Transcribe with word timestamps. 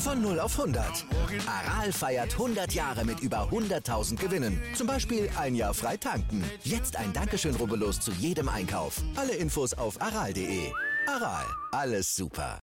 Von 0.00 0.22
0 0.22 0.40
auf 0.40 0.58
100. 0.58 1.04
Aral 1.46 1.92
feiert 1.92 2.32
100 2.32 2.72
Jahre 2.72 3.04
mit 3.04 3.20
über 3.20 3.50
100.000 3.50 4.16
Gewinnen. 4.16 4.58
Zum 4.74 4.86
Beispiel 4.86 5.28
ein 5.38 5.54
Jahr 5.54 5.74
frei 5.74 5.98
tanken. 5.98 6.42
Jetzt 6.64 6.96
ein 6.96 7.12
Dankeschön, 7.12 7.54
rubbellos 7.54 8.00
zu 8.00 8.10
jedem 8.12 8.48
Einkauf. 8.48 9.02
Alle 9.14 9.34
Infos 9.34 9.74
auf 9.74 10.00
aral.de. 10.00 10.72
Aral, 11.06 11.44
alles 11.72 12.16
super. 12.16 12.60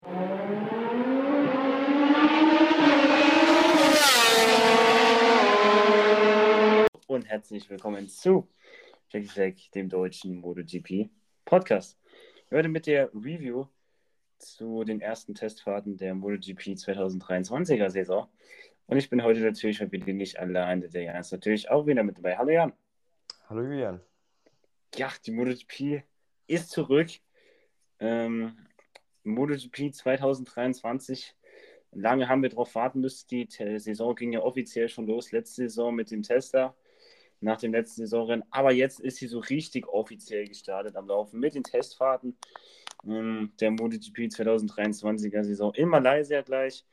Und 7.07 7.29
herzlich 7.29 7.69
willkommen 7.69 8.09
zu 8.09 8.49
Jackie 9.11 9.29
Fleck, 9.29 9.71
dem 9.73 9.91
deutschen 9.91 10.41
MotoGP 10.41 11.11
Podcast. 11.45 11.99
Heute 12.51 12.69
mit 12.69 12.87
der 12.87 13.11
Review 13.13 13.67
zu 14.39 14.85
den 14.85 15.01
ersten 15.01 15.35
Testfahrten 15.35 15.97
der 15.97 16.15
MotoGP 16.15 16.75
2023er 16.75 17.91
Saison. 17.91 18.29
Und 18.87 18.99
ich 18.99 19.11
bin 19.11 19.23
heute 19.23 19.41
natürlich 19.41 19.81
wieder 19.81 20.13
nicht 20.13 20.39
alleine. 20.39 20.89
Der 20.89 21.03
Jan 21.03 21.17
ist 21.17 21.33
natürlich 21.33 21.71
auch 21.71 21.87
wieder 21.87 22.03
mit 22.03 22.19
dabei. 22.19 22.37
Hallo 22.39 22.51
Jan. 22.51 22.73
Hallo 23.49 23.63
Julian. 23.63 24.01
Ja, 24.97 25.13
die 25.25 25.33
MotoGP 25.33 26.03
ist 26.47 26.71
zurück. 26.71 27.11
Ähm, 27.99 28.57
MotoGP 29.25 29.93
2023. 29.93 31.35
Lange 31.93 32.29
haben 32.29 32.43
wir 32.43 32.51
darauf 32.51 32.75
warten 32.75 33.01
müssen. 33.01 33.27
Die 33.29 33.49
Saison 33.49 34.15
ging 34.15 34.33
ja 34.33 34.41
offiziell 34.41 34.89
schon 34.89 35.07
los. 35.07 35.33
Letzte 35.33 35.63
Saison 35.63 35.95
mit 35.95 36.11
dem 36.11 36.23
Tester 36.23 36.77
nach 37.41 37.59
dem 37.59 37.73
letzten 37.73 38.03
Saisonrennen. 38.03 38.45
Aber 38.51 38.73
jetzt 38.73 39.01
ist 39.01 39.17
sie 39.17 39.27
so 39.27 39.39
richtig 39.39 39.87
offiziell 39.89 40.47
gestartet 40.47 40.97
am 40.97 41.07
Laufen 41.07 41.41
mit 41.41 41.55
den 41.55 41.65
Testfahrten 41.65 42.37
ähm, 43.05 43.53
der 43.61 43.71
MotoGP 43.71 44.29
2023er 44.29 45.45
Saison 45.45 45.75
in 45.75 45.89
Malaysia 45.89 46.43
gleich. 46.43 46.85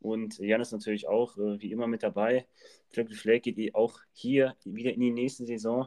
Und 0.00 0.38
Jan 0.38 0.60
ist 0.60 0.72
natürlich 0.72 1.08
auch 1.08 1.36
äh, 1.38 1.60
wie 1.60 1.72
immer 1.72 1.86
mit 1.86 2.02
dabei. 2.02 2.46
Glöckle 2.90 3.16
Flag 3.16 3.42
geht 3.42 3.58
eh 3.58 3.74
auch 3.74 3.98
hier 4.12 4.54
wieder 4.64 4.92
in 4.92 5.00
die 5.00 5.10
nächste 5.10 5.44
Saison. 5.44 5.86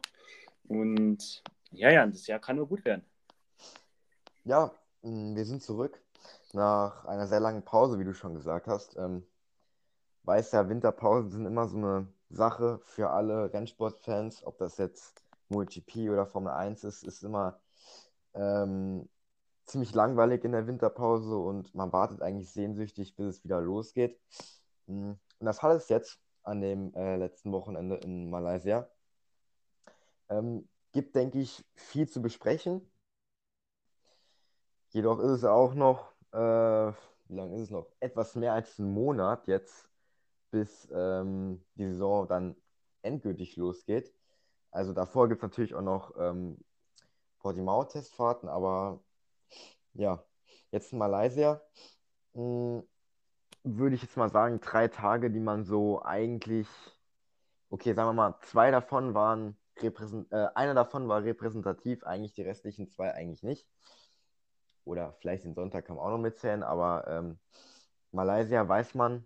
Und 0.68 1.44
ja, 1.72 1.90
ja, 1.90 2.06
das 2.06 2.28
Jahr 2.28 2.40
kann 2.40 2.58
nur 2.58 2.68
gut 2.68 2.84
werden. 2.84 3.06
Ja, 4.44 4.72
mm, 5.02 5.36
wir 5.36 5.46
sind 5.46 5.64
zurück 5.64 6.02
nach 6.54 7.06
einer 7.06 7.28
sehr 7.28 7.40
langen 7.40 7.64
Pause, 7.64 8.00
wie 8.00 8.04
du 8.04 8.14
schon 8.14 8.36
gesagt 8.36 8.68
hast. 8.68 8.98
Ähm, 8.98 9.26
weiß 10.24 10.52
ja, 10.52 10.68
Winterpausen 10.70 11.32
sind 11.32 11.46
immer 11.46 11.68
so 11.68 11.78
eine 11.78 12.08
Sache 12.30 12.80
für 12.84 13.10
alle 13.10 13.54
Rennsportfans, 13.54 14.46
ob 14.46 14.58
das 14.58 14.78
jetzt 14.78 15.24
MotoGP 15.50 16.10
oder 16.10 16.26
Formel 16.26 16.54
1 16.54 16.84
ist, 16.84 17.04
ist 17.04 17.24
immer 17.24 17.60
ähm, 18.34 19.08
ziemlich 19.72 19.94
langweilig 19.94 20.44
in 20.44 20.52
der 20.52 20.68
Winterpause 20.68 21.36
und 21.38 21.74
man 21.74 21.92
wartet 21.94 22.22
eigentlich 22.22 22.52
sehnsüchtig, 22.52 23.16
bis 23.16 23.38
es 23.38 23.44
wieder 23.44 23.62
losgeht. 23.62 24.20
Mm, 24.88 25.12
und 25.40 25.46
das 25.46 25.64
hat 25.64 25.76
es 25.76 25.90
jetzt 25.90 26.20
an 26.44 26.62
dem 26.62 26.94
äh, 26.94 27.16
letzten 27.18 27.52
Wochenende 27.52 27.96
in 27.98 28.30
Malaysia. 28.30 28.90
Ähm, 30.30 30.68
gibt, 30.92 31.16
denke 31.16 31.40
ich, 31.40 31.66
viel 31.76 32.08
zu 32.10 32.22
besprechen. 32.22 32.92
Jedoch 34.90 35.20
ist 35.20 35.32
es 35.32 35.44
auch 35.46 35.74
noch, 35.74 36.12
äh, 36.34 36.38
wie 37.28 37.36
lange 37.36 37.56
ist 37.56 37.64
es 37.64 37.70
noch? 37.70 37.88
Etwas 38.00 38.36
mehr 38.36 38.54
als 38.54 38.78
ein 38.78 38.94
Monat 38.94 39.48
jetzt 39.48 39.90
bis 40.52 40.90
ähm, 40.94 41.64
die 41.76 41.88
Saison 41.88 42.28
dann 42.28 42.56
endgültig 43.04 43.56
losgeht. 43.56 44.14
Also 44.72 44.94
davor 44.94 45.30
gibt 45.30 45.40
es 45.40 45.44
natürlich 45.44 45.76
auch 45.76 45.82
noch 45.82 46.14
ähm, 46.18 46.58
Portimao-Testfahrten, 47.40 48.50
aber 48.50 49.02
ja, 49.94 50.24
jetzt 50.72 50.94
in 50.94 51.00
Malaysia 51.00 51.62
mh, 52.34 52.82
hm, 52.82 52.84
würde 53.64 53.96
ich 53.96 54.02
jetzt 54.02 54.18
mal 54.18 54.30
sagen, 54.32 54.60
drei 54.62 54.88
Tage, 54.88 55.32
die 55.32 55.40
man 55.40 55.66
so 55.66 56.02
eigentlich, 56.04 56.68
okay, 57.70 57.94
sagen 57.94 58.10
wir 58.10 58.14
mal, 58.14 58.36
zwei 58.42 58.72
davon 58.72 59.14
waren 59.14 59.58
repräsent, 59.80 60.32
äh, 60.32 60.48
einer 60.56 60.74
davon 60.74 61.08
war 61.08 61.24
repräsentativ, 61.24 62.04
eigentlich 62.04 62.34
die 62.34 62.44
restlichen 62.44 62.90
zwei 62.90 63.14
eigentlich 63.14 63.44
nicht. 63.44 63.68
Oder 64.84 65.14
vielleicht 65.20 65.46
den 65.46 65.54
Sonntag 65.54 65.86
kann 65.86 65.96
man 65.96 66.06
auch 66.06 66.12
noch 66.12 66.18
mitzählen, 66.18 66.64
aber 66.64 67.08
ähm, 67.08 67.40
Malaysia 68.12 68.68
weiß 68.68 68.96
man, 68.96 69.26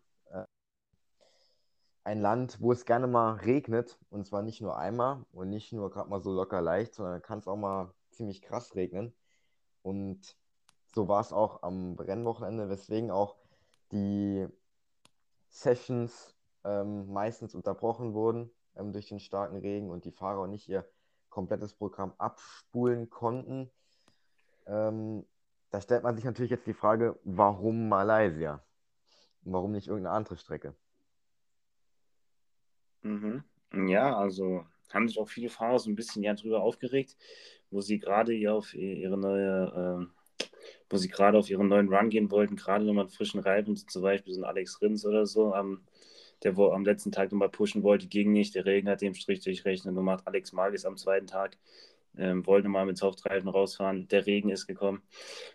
ein 2.05 2.21
Land, 2.21 2.61
wo 2.61 2.71
es 2.71 2.85
gerne 2.85 3.07
mal 3.07 3.33
regnet. 3.33 3.97
Und 4.09 4.25
zwar 4.25 4.43
nicht 4.43 4.61
nur 4.61 4.77
einmal 4.77 5.25
und 5.33 5.49
nicht 5.49 5.73
nur 5.73 5.89
gerade 5.91 6.09
mal 6.09 6.21
so 6.21 6.31
locker 6.31 6.61
leicht, 6.61 6.93
sondern 6.93 7.21
kann 7.21 7.39
es 7.39 7.47
auch 7.47 7.57
mal 7.57 7.93
ziemlich 8.11 8.41
krass 8.41 8.75
regnen. 8.75 9.13
Und 9.81 10.37
so 10.95 11.07
war 11.07 11.21
es 11.21 11.33
auch 11.33 11.61
am 11.61 11.95
Rennwochenende, 11.99 12.69
weswegen 12.69 13.11
auch 13.11 13.35
die 13.91 14.47
Sessions 15.49 16.35
ähm, 16.63 17.11
meistens 17.11 17.53
unterbrochen 17.53 18.13
wurden 18.13 18.49
ähm, 18.75 18.93
durch 18.93 19.07
den 19.07 19.19
starken 19.19 19.57
Regen 19.57 19.89
und 19.91 20.05
die 20.05 20.11
Fahrer 20.11 20.47
nicht 20.47 20.67
ihr 20.69 20.89
komplettes 21.29 21.73
Programm 21.73 22.13
abspulen 22.17 23.09
konnten. 23.09 23.69
Ähm, 24.65 25.25
da 25.69 25.81
stellt 25.81 26.03
man 26.03 26.15
sich 26.15 26.23
natürlich 26.23 26.51
jetzt 26.51 26.65
die 26.65 26.73
Frage, 26.73 27.19
warum 27.23 27.89
Malaysia? 27.89 28.63
warum 29.45 29.71
nicht 29.71 29.87
irgendeine 29.87 30.15
andere 30.15 30.37
Strecke? 30.37 30.75
Mhm. 33.03 33.43
Ja, 33.87 34.17
also 34.17 34.65
haben 34.93 35.07
sich 35.07 35.19
auch 35.19 35.27
viele 35.27 35.49
Fahrer 35.49 35.79
so 35.79 35.89
ein 35.89 35.95
bisschen 35.95 36.23
ja 36.23 36.33
drüber 36.33 36.61
aufgeregt, 36.61 37.15
wo 37.69 37.81
sie 37.81 37.99
gerade 37.99 38.33
hier 38.33 38.53
auf 38.53 38.73
ihre 38.73 39.17
neue, 39.17 40.07
äh, 40.07 40.14
wo 40.89 40.97
sie 40.97 41.09
gerade 41.09 41.37
auf 41.37 41.49
ihren 41.49 41.67
neuen 41.67 41.93
Run 41.93 42.09
gehen 42.09 42.31
wollten, 42.31 42.55
gerade 42.55 42.85
nochmal 42.85 43.07
frischen 43.07 43.39
Reifen, 43.39 43.75
zum 43.75 44.01
Beispiel 44.01 44.33
so 44.33 44.41
ein 44.41 44.45
Alex 44.45 44.81
Rins 44.81 45.05
oder 45.05 45.25
so, 45.25 45.53
ähm, 45.55 45.81
der 46.43 46.57
wo 46.57 46.71
am 46.71 46.85
letzten 46.85 47.11
Tag 47.11 47.31
nochmal 47.31 47.49
pushen 47.49 47.83
wollte, 47.83 48.07
ging 48.07 48.31
nicht, 48.31 48.55
der 48.55 48.65
Regen 48.65 48.89
hat 48.89 49.01
dem 49.01 49.15
Strich 49.15 49.41
durchrechnen 49.41 49.95
gemacht. 49.95 50.23
Alex 50.25 50.53
Magis 50.53 50.85
am 50.85 50.97
zweiten 50.97 51.27
Tag 51.27 51.57
ähm, 52.17 52.45
wollte 52.45 52.69
mal 52.69 52.85
mit 52.85 52.97
Softreifen 52.97 53.49
rausfahren, 53.49 54.07
der 54.07 54.25
Regen 54.25 54.49
ist 54.49 54.67
gekommen. 54.67 55.01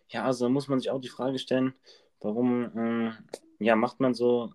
Ja, 0.08 0.24
also 0.24 0.46
da 0.46 0.48
muss 0.50 0.68
man 0.68 0.80
sich 0.80 0.90
auch 0.90 1.00
die 1.00 1.08
Frage 1.08 1.38
stellen, 1.38 1.74
warum 2.20 2.70
ähm, 2.76 3.12
ja, 3.58 3.76
macht 3.76 4.00
man 4.00 4.14
so 4.14 4.52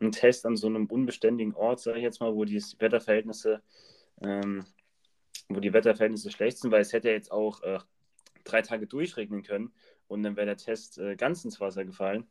einen 0.00 0.12
Test 0.12 0.46
an 0.46 0.56
so 0.56 0.66
einem 0.66 0.86
unbeständigen 0.86 1.54
Ort, 1.54 1.80
sage 1.80 1.98
ich 1.98 2.04
jetzt 2.04 2.20
mal, 2.20 2.34
wo 2.34 2.44
die 2.44 2.62
Wetterverhältnisse, 2.78 3.62
ähm, 4.22 4.64
wo 5.48 5.60
die 5.60 5.72
Wetterverhältnisse 5.72 6.30
schlecht 6.30 6.58
sind, 6.58 6.70
weil 6.70 6.82
es 6.82 6.92
hätte 6.92 7.08
ja 7.08 7.14
jetzt 7.14 7.32
auch 7.32 7.62
äh, 7.62 7.78
drei 8.48 8.62
Tage 8.62 8.86
durchregnen 8.86 9.42
können 9.42 9.72
und 10.06 10.22
dann 10.22 10.36
wäre 10.36 10.46
der 10.46 10.56
Test 10.56 10.98
äh, 10.98 11.16
ganz 11.16 11.44
ins 11.44 11.60
Wasser 11.60 11.84
gefallen. 11.84 12.26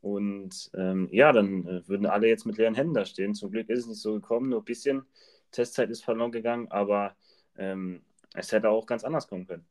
Und 0.00 0.70
ähm, 0.74 1.08
ja, 1.12 1.32
dann 1.32 1.66
äh, 1.66 1.88
würden 1.88 2.06
alle 2.06 2.28
jetzt 2.28 2.46
mit 2.46 2.56
leeren 2.56 2.74
Händen 2.74 2.94
da 2.94 3.04
stehen. 3.04 3.34
Zum 3.34 3.50
Glück 3.50 3.68
ist 3.68 3.80
es 3.80 3.86
nicht 3.86 4.00
so 4.00 4.14
gekommen, 4.14 4.48
nur 4.48 4.60
ein 4.60 4.64
bisschen 4.64 5.06
Testzeit 5.50 5.90
ist 5.90 6.04
verloren 6.04 6.32
gegangen, 6.32 6.68
aber 6.70 7.16
ähm, 7.56 8.02
es 8.34 8.52
hätte 8.52 8.70
auch 8.70 8.86
ganz 8.86 9.04
anders 9.04 9.28
kommen 9.28 9.46
können. 9.46 9.66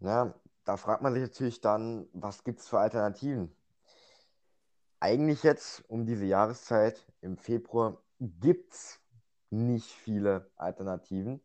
Ja, 0.00 0.34
da 0.64 0.76
fragt 0.76 1.02
man 1.02 1.12
sich 1.12 1.22
natürlich 1.22 1.60
dann, 1.60 2.08
was 2.12 2.42
gibt 2.42 2.60
es 2.60 2.68
für 2.68 2.78
Alternativen? 2.78 3.52
eigentlich 5.00 5.42
jetzt 5.42 5.84
um 5.88 6.06
diese 6.06 6.24
Jahreszeit 6.24 7.06
im 7.20 7.36
Februar 7.36 8.02
gibt 8.18 8.72
es 8.72 9.00
nicht 9.50 9.90
viele 9.90 10.50
Alternativen. 10.56 11.40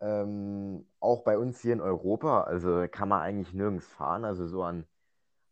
Ähm, 0.00 0.86
auch 1.00 1.24
bei 1.24 1.38
uns 1.38 1.60
hier 1.60 1.72
in 1.72 1.80
Europa, 1.80 2.42
also 2.42 2.86
kann 2.90 3.08
man 3.08 3.20
eigentlich 3.22 3.52
nirgends 3.54 3.86
fahren. 3.86 4.24
Also 4.24 4.46
so 4.46 4.62
an 4.62 4.86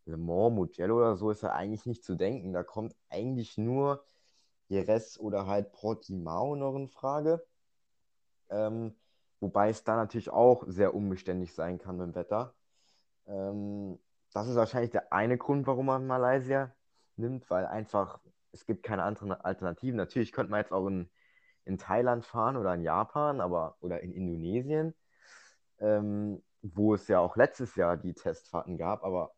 Le 0.06 0.16
Mans, 0.16 0.54
Mugello 0.54 0.96
oder 0.98 1.16
so 1.16 1.30
ist 1.30 1.42
ja 1.42 1.52
eigentlich 1.52 1.86
nicht 1.86 2.04
zu 2.04 2.14
denken. 2.14 2.52
Da 2.52 2.62
kommt 2.62 2.94
eigentlich 3.08 3.58
nur 3.58 4.04
Jerez 4.68 5.18
oder 5.18 5.46
halt 5.46 5.72
Portimao 5.72 6.56
noch 6.56 6.76
in 6.76 6.88
Frage. 6.88 7.44
Ähm, 8.48 8.94
wobei 9.40 9.70
es 9.70 9.84
da 9.84 9.96
natürlich 9.96 10.30
auch 10.30 10.64
sehr 10.68 10.94
unbeständig 10.94 11.54
sein 11.54 11.78
kann 11.78 11.96
mit 11.98 12.06
dem 12.08 12.14
Wetter. 12.14 12.54
Ähm, 13.26 13.98
das 14.32 14.48
ist 14.48 14.56
wahrscheinlich 14.56 14.90
der 14.90 15.12
eine 15.12 15.38
Grund, 15.38 15.66
warum 15.66 15.86
man 15.86 16.06
Malaysia 16.06 16.72
nimmt, 17.16 17.48
weil 17.50 17.66
einfach 17.66 18.20
es 18.52 18.66
gibt 18.66 18.82
keine 18.82 19.02
anderen 19.02 19.32
Alternativen. 19.32 19.96
Natürlich 19.96 20.32
könnte 20.32 20.50
man 20.50 20.60
jetzt 20.60 20.72
auch 20.72 20.86
in, 20.86 21.10
in 21.66 21.78
Thailand 21.78 22.24
fahren 22.24 22.56
oder 22.56 22.74
in 22.74 22.82
Japan, 22.82 23.40
aber 23.40 23.76
oder 23.80 24.00
in 24.00 24.12
Indonesien, 24.12 24.94
ähm, 25.78 26.42
wo 26.62 26.94
es 26.94 27.08
ja 27.08 27.20
auch 27.20 27.36
letztes 27.36 27.76
Jahr 27.76 27.96
die 27.96 28.14
Testfahrten 28.14 28.78
gab, 28.78 29.04
aber 29.04 29.32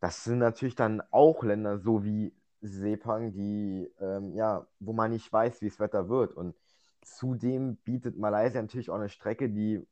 das 0.00 0.24
sind 0.24 0.38
natürlich 0.38 0.74
dann 0.74 1.02
auch 1.10 1.42
Länder 1.42 1.78
so 1.78 2.04
wie 2.04 2.34
Sepang, 2.60 3.32
die, 3.32 3.90
ähm, 4.00 4.34
ja, 4.34 4.66
wo 4.80 4.92
man 4.92 5.10
nicht 5.10 5.32
weiß, 5.32 5.60
wie 5.60 5.68
das 5.68 5.80
Wetter 5.80 6.08
wird. 6.08 6.34
Und 6.34 6.54
zudem 7.02 7.76
bietet 7.76 8.18
Malaysia 8.18 8.60
natürlich 8.60 8.90
auch 8.90 8.96
eine 8.96 9.08
Strecke, 9.08 9.48
die 9.48 9.86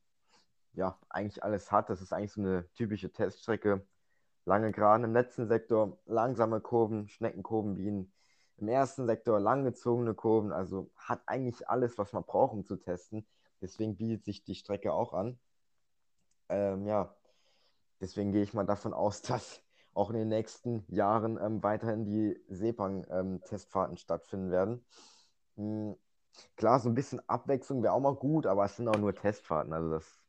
ja 0.74 0.98
eigentlich 1.08 1.42
alles 1.42 1.70
hat. 1.72 1.90
Das 1.90 2.02
ist 2.02 2.12
eigentlich 2.12 2.32
so 2.32 2.40
eine 2.40 2.68
typische 2.74 3.12
Teststrecke. 3.12 3.86
Lange 4.44 4.72
Geraden 4.72 5.04
im 5.04 5.14
letzten 5.14 5.46
Sektor, 5.46 5.98
langsame 6.04 6.60
Kurven, 6.60 7.08
Schneckenkurven 7.08 7.78
wie 7.78 7.88
in, 7.88 8.12
im 8.58 8.68
ersten 8.68 9.06
Sektor, 9.06 9.40
langgezogene 9.40 10.14
Kurven. 10.14 10.52
Also 10.52 10.90
hat 10.96 11.22
eigentlich 11.26 11.68
alles, 11.68 11.98
was 11.98 12.12
man 12.12 12.24
braucht, 12.24 12.52
um 12.52 12.64
zu 12.64 12.76
testen. 12.76 13.26
Deswegen 13.60 13.96
bietet 13.96 14.24
sich 14.24 14.44
die 14.44 14.54
Strecke 14.54 14.92
auch 14.92 15.12
an. 15.12 15.38
Ähm, 16.48 16.86
ja, 16.86 17.14
deswegen 18.00 18.32
gehe 18.32 18.42
ich 18.42 18.54
mal 18.54 18.66
davon 18.66 18.92
aus, 18.92 19.22
dass 19.22 19.62
auch 19.94 20.10
in 20.10 20.16
den 20.16 20.28
nächsten 20.28 20.84
Jahren 20.88 21.38
ähm, 21.40 21.62
weiterhin 21.62 22.04
die 22.04 22.38
Sepang-Testfahrten 22.48 23.94
ähm, 23.94 23.98
stattfinden 23.98 24.50
werden. 24.50 24.84
Hm, 25.56 25.96
klar, 26.56 26.80
so 26.80 26.88
ein 26.88 26.94
bisschen 26.94 27.26
Abwechslung 27.28 27.82
wäre 27.82 27.92
auch 27.92 28.00
mal 28.00 28.14
gut, 28.14 28.46
aber 28.46 28.64
es 28.64 28.76
sind 28.76 28.88
auch 28.88 28.98
nur 28.98 29.14
Testfahrten. 29.14 29.72
Also 29.72 29.90
das 29.90 30.20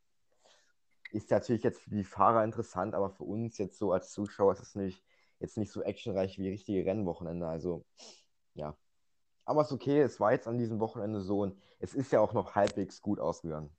ist 1.12 1.30
natürlich 1.30 1.62
jetzt 1.62 1.80
für 1.80 1.90
die 1.90 2.04
Fahrer 2.04 2.44
interessant, 2.44 2.94
aber 2.94 3.10
für 3.10 3.24
uns 3.24 3.58
jetzt 3.58 3.78
so 3.78 3.92
als 3.92 4.10
Zuschauer 4.12 4.52
ist 4.52 4.60
es 4.60 4.74
nicht, 4.74 5.04
jetzt 5.38 5.58
nicht 5.58 5.72
so 5.72 5.82
actionreich 5.82 6.38
wie 6.38 6.48
richtige 6.48 6.84
Rennwochenende. 6.84 7.46
Also 7.46 7.84
ja. 8.54 8.76
Aber 9.44 9.60
es 9.60 9.68
ist 9.68 9.74
okay, 9.74 10.00
es 10.00 10.18
war 10.18 10.32
jetzt 10.32 10.48
an 10.48 10.58
diesem 10.58 10.80
Wochenende 10.80 11.20
so 11.20 11.40
und 11.40 11.56
es 11.78 11.94
ist 11.94 12.12
ja 12.12 12.20
auch 12.20 12.32
noch 12.32 12.54
halbwegs 12.54 13.00
gut 13.00 13.20
ausgegangen. 13.20 13.70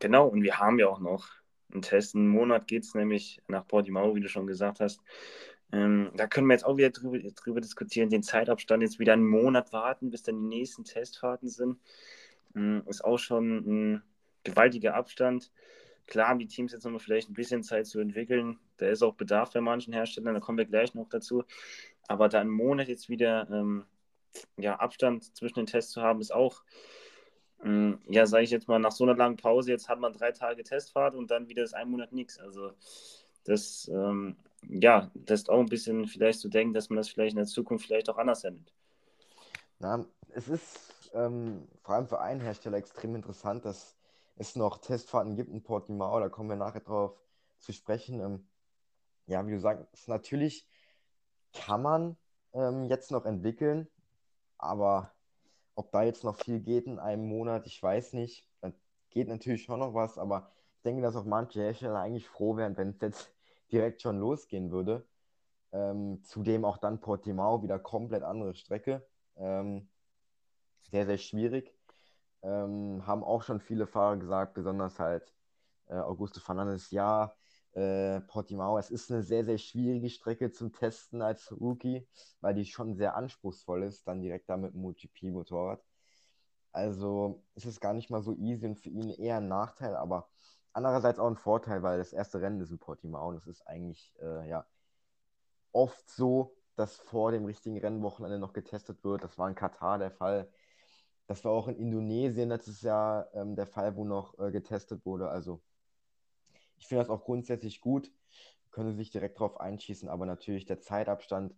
Genau, 0.00 0.26
und 0.26 0.42
wir 0.42 0.58
haben 0.58 0.78
ja 0.78 0.88
auch 0.88 0.98
noch 0.98 1.28
einen 1.72 1.82
Test. 1.82 2.14
Einen 2.14 2.28
Monat 2.28 2.66
geht 2.66 2.84
es 2.84 2.94
nämlich 2.94 3.40
nach 3.48 3.66
Portimao, 3.66 4.14
wie 4.14 4.20
du 4.20 4.28
schon 4.28 4.46
gesagt 4.46 4.80
hast. 4.80 5.00
Ähm, 5.72 6.10
da 6.14 6.26
können 6.26 6.46
wir 6.46 6.54
jetzt 6.54 6.64
auch 6.64 6.76
wieder 6.76 6.90
drüber, 6.90 7.18
drüber, 7.18 7.60
diskutieren, 7.60 8.10
den 8.10 8.22
Zeitabstand 8.22 8.82
jetzt 8.82 8.98
wieder 8.98 9.14
einen 9.14 9.26
Monat 9.26 9.72
warten, 9.72 10.10
bis 10.10 10.22
dann 10.22 10.36
die 10.36 10.56
nächsten 10.56 10.84
Testfahrten 10.84 11.48
sind. 11.48 11.78
Ähm, 12.54 12.82
ist 12.86 13.04
auch 13.04 13.18
schon 13.18 13.56
ein 13.94 14.02
gewaltiger 14.44 14.94
Abstand. 14.94 15.50
Klar 16.06 16.28
haben 16.28 16.38
die 16.38 16.46
Teams 16.46 16.72
jetzt 16.72 16.84
nochmal 16.84 17.00
vielleicht 17.00 17.30
ein 17.30 17.34
bisschen 17.34 17.62
Zeit 17.62 17.86
zu 17.86 17.98
entwickeln. 17.98 18.58
Da 18.76 18.86
ist 18.86 19.02
auch 19.02 19.14
Bedarf 19.14 19.52
bei 19.52 19.60
manchen 19.60 19.92
Herstellern, 19.92 20.34
da 20.34 20.40
kommen 20.40 20.58
wir 20.58 20.66
gleich 20.66 20.94
noch 20.94 21.08
dazu. 21.08 21.44
Aber 22.08 22.28
da 22.28 22.40
einen 22.40 22.50
Monat 22.50 22.88
jetzt 22.88 23.08
wieder 23.08 23.48
ähm, 23.50 23.84
ja, 24.56 24.76
Abstand 24.76 25.36
zwischen 25.36 25.60
den 25.60 25.66
Tests 25.66 25.92
zu 25.92 26.02
haben, 26.02 26.20
ist 26.20 26.34
auch 26.34 26.62
Mm, 27.62 27.94
ja, 28.08 28.26
sage 28.26 28.44
ich 28.44 28.50
jetzt 28.50 28.68
mal, 28.68 28.78
nach 28.78 28.92
so 28.92 29.04
einer 29.04 29.16
langen 29.16 29.36
Pause, 29.36 29.70
jetzt 29.70 29.88
hat 29.88 29.98
man 29.98 30.12
drei 30.12 30.32
Tage 30.32 30.62
Testfahrt 30.62 31.14
und 31.14 31.30
dann 31.30 31.48
wieder 31.48 31.62
ist 31.62 31.74
ein 31.74 31.90
Monat 31.90 32.12
nichts. 32.12 32.38
Also 32.38 32.72
das, 33.44 33.88
ähm, 33.92 34.36
ja, 34.68 35.10
lässt 35.26 35.48
auch 35.50 35.60
ein 35.60 35.66
bisschen 35.66 36.06
vielleicht 36.06 36.40
zu 36.40 36.48
denken, 36.48 36.74
dass 36.74 36.90
man 36.90 36.96
das 36.96 37.08
vielleicht 37.08 37.32
in 37.32 37.38
der 37.38 37.46
Zukunft 37.46 37.86
vielleicht 37.86 38.10
auch 38.10 38.18
anders 38.18 38.44
handelt. 38.44 38.72
Na, 39.78 40.04
es 40.30 40.48
ist 40.48 41.10
ähm, 41.14 41.66
vor 41.82 41.94
allem 41.94 42.06
für 42.08 42.20
einen 42.20 42.40
Hersteller 42.40 42.78
extrem 42.78 43.14
interessant, 43.14 43.64
dass 43.64 43.96
es 44.36 44.56
noch 44.56 44.78
Testfahrten 44.78 45.36
gibt 45.36 45.50
in 45.50 45.62
Portimao, 45.62 46.20
da 46.20 46.28
kommen 46.28 46.50
wir 46.50 46.56
nachher 46.56 46.80
drauf 46.80 47.18
zu 47.58 47.72
sprechen. 47.72 48.20
Ähm, 48.20 48.46
ja, 49.26 49.46
wie 49.46 49.52
du 49.52 49.60
sagst, 49.60 50.08
natürlich 50.08 50.68
kann 51.52 51.82
man 51.82 52.16
ähm, 52.52 52.84
jetzt 52.84 53.10
noch 53.10 53.24
entwickeln, 53.24 53.88
aber 54.58 55.12
ob 55.74 55.92
da 55.92 56.02
jetzt 56.02 56.24
noch 56.24 56.36
viel 56.36 56.60
geht 56.60 56.86
in 56.86 56.98
einem 56.98 57.28
Monat, 57.28 57.66
ich 57.66 57.82
weiß 57.82 58.14
nicht. 58.14 58.48
Da 58.60 58.72
geht 59.10 59.28
natürlich 59.28 59.64
schon 59.64 59.80
noch 59.80 59.94
was, 59.94 60.18
aber 60.18 60.50
ich 60.76 60.82
denke, 60.82 61.02
dass 61.02 61.16
auch 61.16 61.24
manche 61.24 61.60
Hersteller 61.60 62.00
eigentlich 62.00 62.28
froh 62.28 62.56
wären, 62.56 62.76
wenn 62.76 62.90
es 62.90 63.00
jetzt 63.00 63.30
direkt 63.72 64.02
schon 64.02 64.18
losgehen 64.18 64.70
würde. 64.70 65.06
Ähm, 65.72 66.22
zudem 66.24 66.64
auch 66.64 66.78
dann 66.78 67.00
Portimao, 67.00 67.62
wieder 67.62 67.78
komplett 67.78 68.22
andere 68.22 68.54
Strecke. 68.54 69.06
Ähm, 69.36 69.88
sehr, 70.90 71.06
sehr 71.06 71.18
schwierig. 71.18 71.74
Ähm, 72.42 73.06
haben 73.06 73.24
auch 73.24 73.42
schon 73.42 73.60
viele 73.60 73.86
Fahrer 73.86 74.16
gesagt, 74.16 74.54
besonders 74.54 74.98
halt 74.98 75.34
äh, 75.88 75.96
Augusto 75.96 76.40
Fernandes, 76.40 76.90
ja, 76.90 77.34
äh, 77.76 78.20
Portimao. 78.22 78.78
Es 78.78 78.90
ist 78.90 79.10
eine 79.10 79.22
sehr, 79.22 79.44
sehr 79.44 79.58
schwierige 79.58 80.08
Strecke 80.08 80.50
zum 80.50 80.72
Testen 80.72 81.20
als 81.22 81.52
Rookie, 81.52 82.08
weil 82.40 82.54
die 82.54 82.64
schon 82.64 82.96
sehr 82.96 83.16
anspruchsvoll 83.16 83.82
ist, 83.84 84.08
dann 84.08 84.22
direkt 84.22 84.48
da 84.48 84.56
mit 84.56 84.72
dem 84.72 84.80
MotoGP-Motorrad. 84.80 85.82
Also 86.72 87.42
ist 87.54 87.66
es 87.66 87.80
gar 87.80 87.94
nicht 87.94 88.10
mal 88.10 88.22
so 88.22 88.34
easy 88.34 88.66
und 88.66 88.76
für 88.76 88.90
ihn 88.90 89.10
eher 89.10 89.38
ein 89.38 89.48
Nachteil, 89.48 89.96
aber 89.96 90.28
andererseits 90.72 91.18
auch 91.18 91.28
ein 91.28 91.36
Vorteil, 91.36 91.82
weil 91.82 91.98
das 91.98 92.12
erste 92.12 92.40
Rennen 92.40 92.60
ist 92.60 92.70
in 92.70 92.78
Portimao 92.78 93.28
und 93.28 93.36
es 93.36 93.46
ist 93.46 93.66
eigentlich 93.66 94.14
äh, 94.20 94.48
ja 94.48 94.66
oft 95.72 96.08
so, 96.10 96.56
dass 96.76 96.96
vor 96.96 97.32
dem 97.32 97.44
richtigen 97.44 97.78
Rennwochenende 97.78 98.38
noch 98.38 98.52
getestet 98.52 99.04
wird. 99.04 99.24
Das 99.24 99.38
war 99.38 99.48
in 99.48 99.54
Katar 99.54 99.98
der 99.98 100.10
Fall. 100.10 100.50
Das 101.26 101.44
war 101.44 101.52
auch 101.52 101.68
in 101.68 101.76
Indonesien 101.76 102.48
letztes 102.50 102.82
Jahr 102.82 103.28
ähm, 103.34 103.56
der 103.56 103.66
Fall, 103.66 103.96
wo 103.96 104.04
noch 104.04 104.38
äh, 104.38 104.50
getestet 104.52 105.04
wurde. 105.06 105.28
Also 105.28 105.62
ich 106.78 106.86
finde 106.86 107.02
das 107.02 107.10
auch 107.10 107.24
grundsätzlich 107.24 107.80
gut, 107.80 108.10
können 108.70 108.96
sich 108.96 109.10
direkt 109.10 109.38
drauf 109.38 109.60
einschießen, 109.60 110.08
aber 110.08 110.26
natürlich 110.26 110.66
der 110.66 110.80
Zeitabstand, 110.80 111.54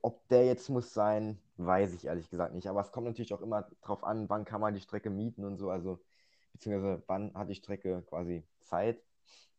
ob 0.00 0.26
der 0.28 0.46
jetzt 0.46 0.68
muss 0.68 0.92
sein, 0.92 1.38
weiß 1.56 1.94
ich 1.94 2.06
ehrlich 2.06 2.28
gesagt 2.30 2.54
nicht. 2.54 2.68
Aber 2.68 2.80
es 2.80 2.92
kommt 2.92 3.06
natürlich 3.06 3.34
auch 3.34 3.40
immer 3.40 3.68
drauf 3.82 4.04
an, 4.04 4.28
wann 4.28 4.44
kann 4.44 4.60
man 4.60 4.74
die 4.74 4.80
Strecke 4.80 5.10
mieten 5.10 5.44
und 5.44 5.56
so, 5.56 5.70
also 5.70 6.00
beziehungsweise 6.52 7.02
wann 7.06 7.34
hat 7.34 7.48
die 7.48 7.54
Strecke 7.54 8.02
quasi 8.08 8.44
Zeit, 8.60 9.02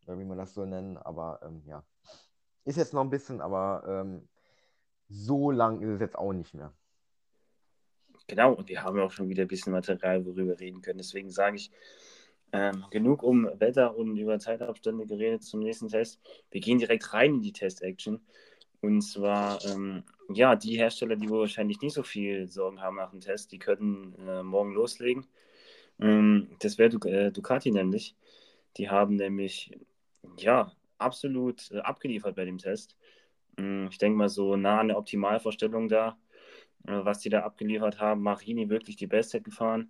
oder 0.06 0.20
wie 0.20 0.26
man 0.26 0.38
das 0.38 0.54
so 0.54 0.66
nennen. 0.66 0.98
Aber 0.98 1.40
ähm, 1.44 1.64
ja, 1.66 1.84
ist 2.64 2.78
jetzt 2.78 2.94
noch 2.94 3.02
ein 3.02 3.10
bisschen, 3.10 3.42
aber 3.42 3.84
ähm, 3.88 4.28
so 5.08 5.52
lang 5.52 5.82
ist 5.82 5.90
es 5.90 6.00
jetzt 6.00 6.18
auch 6.18 6.34
nicht 6.34 6.54
mehr. 6.54 6.74
Genau, 8.28 8.54
und 8.54 8.70
wir 8.70 8.82
haben 8.82 8.98
ja 8.98 9.04
auch 9.04 9.12
schon 9.12 9.30
wieder 9.30 9.44
ein 9.44 9.48
bisschen 9.48 9.72
Material, 9.72 10.26
worüber 10.26 10.48
wir 10.48 10.60
reden 10.60 10.82
können. 10.82 10.98
Deswegen 10.98 11.30
sage 11.30 11.58
ich, 11.58 11.72
ähm, 12.56 12.86
genug 12.90 13.22
um 13.22 13.50
Wetter 13.60 13.98
und 13.98 14.18
über 14.18 14.40
Zeitabstände 14.40 15.06
geredet 15.06 15.44
zum 15.44 15.60
nächsten 15.60 15.90
Test. 15.90 16.22
Wir 16.52 16.62
gehen 16.62 16.80
direkt 16.80 17.14
rein 17.14 17.36
in 17.36 17.42
die 17.42 17.52
Test-Action. 17.52 18.22
Und 18.82 19.02
zwar, 19.02 19.64
ähm, 19.66 20.04
ja, 20.30 20.56
die 20.56 20.78
Hersteller, 20.78 21.18
die 21.18 21.30
wahrscheinlich 21.30 21.82
nicht 21.82 21.94
so 21.94 22.04
viel 22.04 22.48
Sorgen 22.48 22.82
haben 22.82 22.96
nach 22.96 23.12
dem 23.12 23.20
Test, 23.20 23.52
die 23.52 23.60
können 23.60 24.16
äh, 24.26 24.44
morgen 24.44 24.74
loslegen. 24.74 25.26
Ähm, 26.00 26.50
das 26.60 26.78
wäre 26.78 26.96
äh, 27.10 27.32
Ducati 27.32 27.72
nämlich. 27.72 28.16
Die 28.78 28.90
haben 28.90 29.16
nämlich, 29.16 29.78
ja, 30.38 30.72
absolut 30.98 31.72
äh, 31.72 31.80
abgeliefert 31.80 32.36
bei 32.36 32.46
dem 32.46 32.58
Test. 32.58 32.96
Ähm, 33.58 33.88
ich 33.92 33.98
denke 33.98 34.18
mal 34.18 34.30
so 34.30 34.56
nah 34.56 34.80
an 34.80 34.90
der 34.90 34.98
Optimalvorstellung 34.98 35.90
da, 35.90 36.18
äh, 36.88 37.04
was 37.04 37.20
die 37.20 37.30
da 37.30 37.42
abgeliefert 37.42 38.00
haben. 38.00 38.22
Marini 38.22 38.70
wirklich 38.70 38.96
die 38.96 39.08
Bestzeit 39.08 39.44
gefahren 39.44 39.90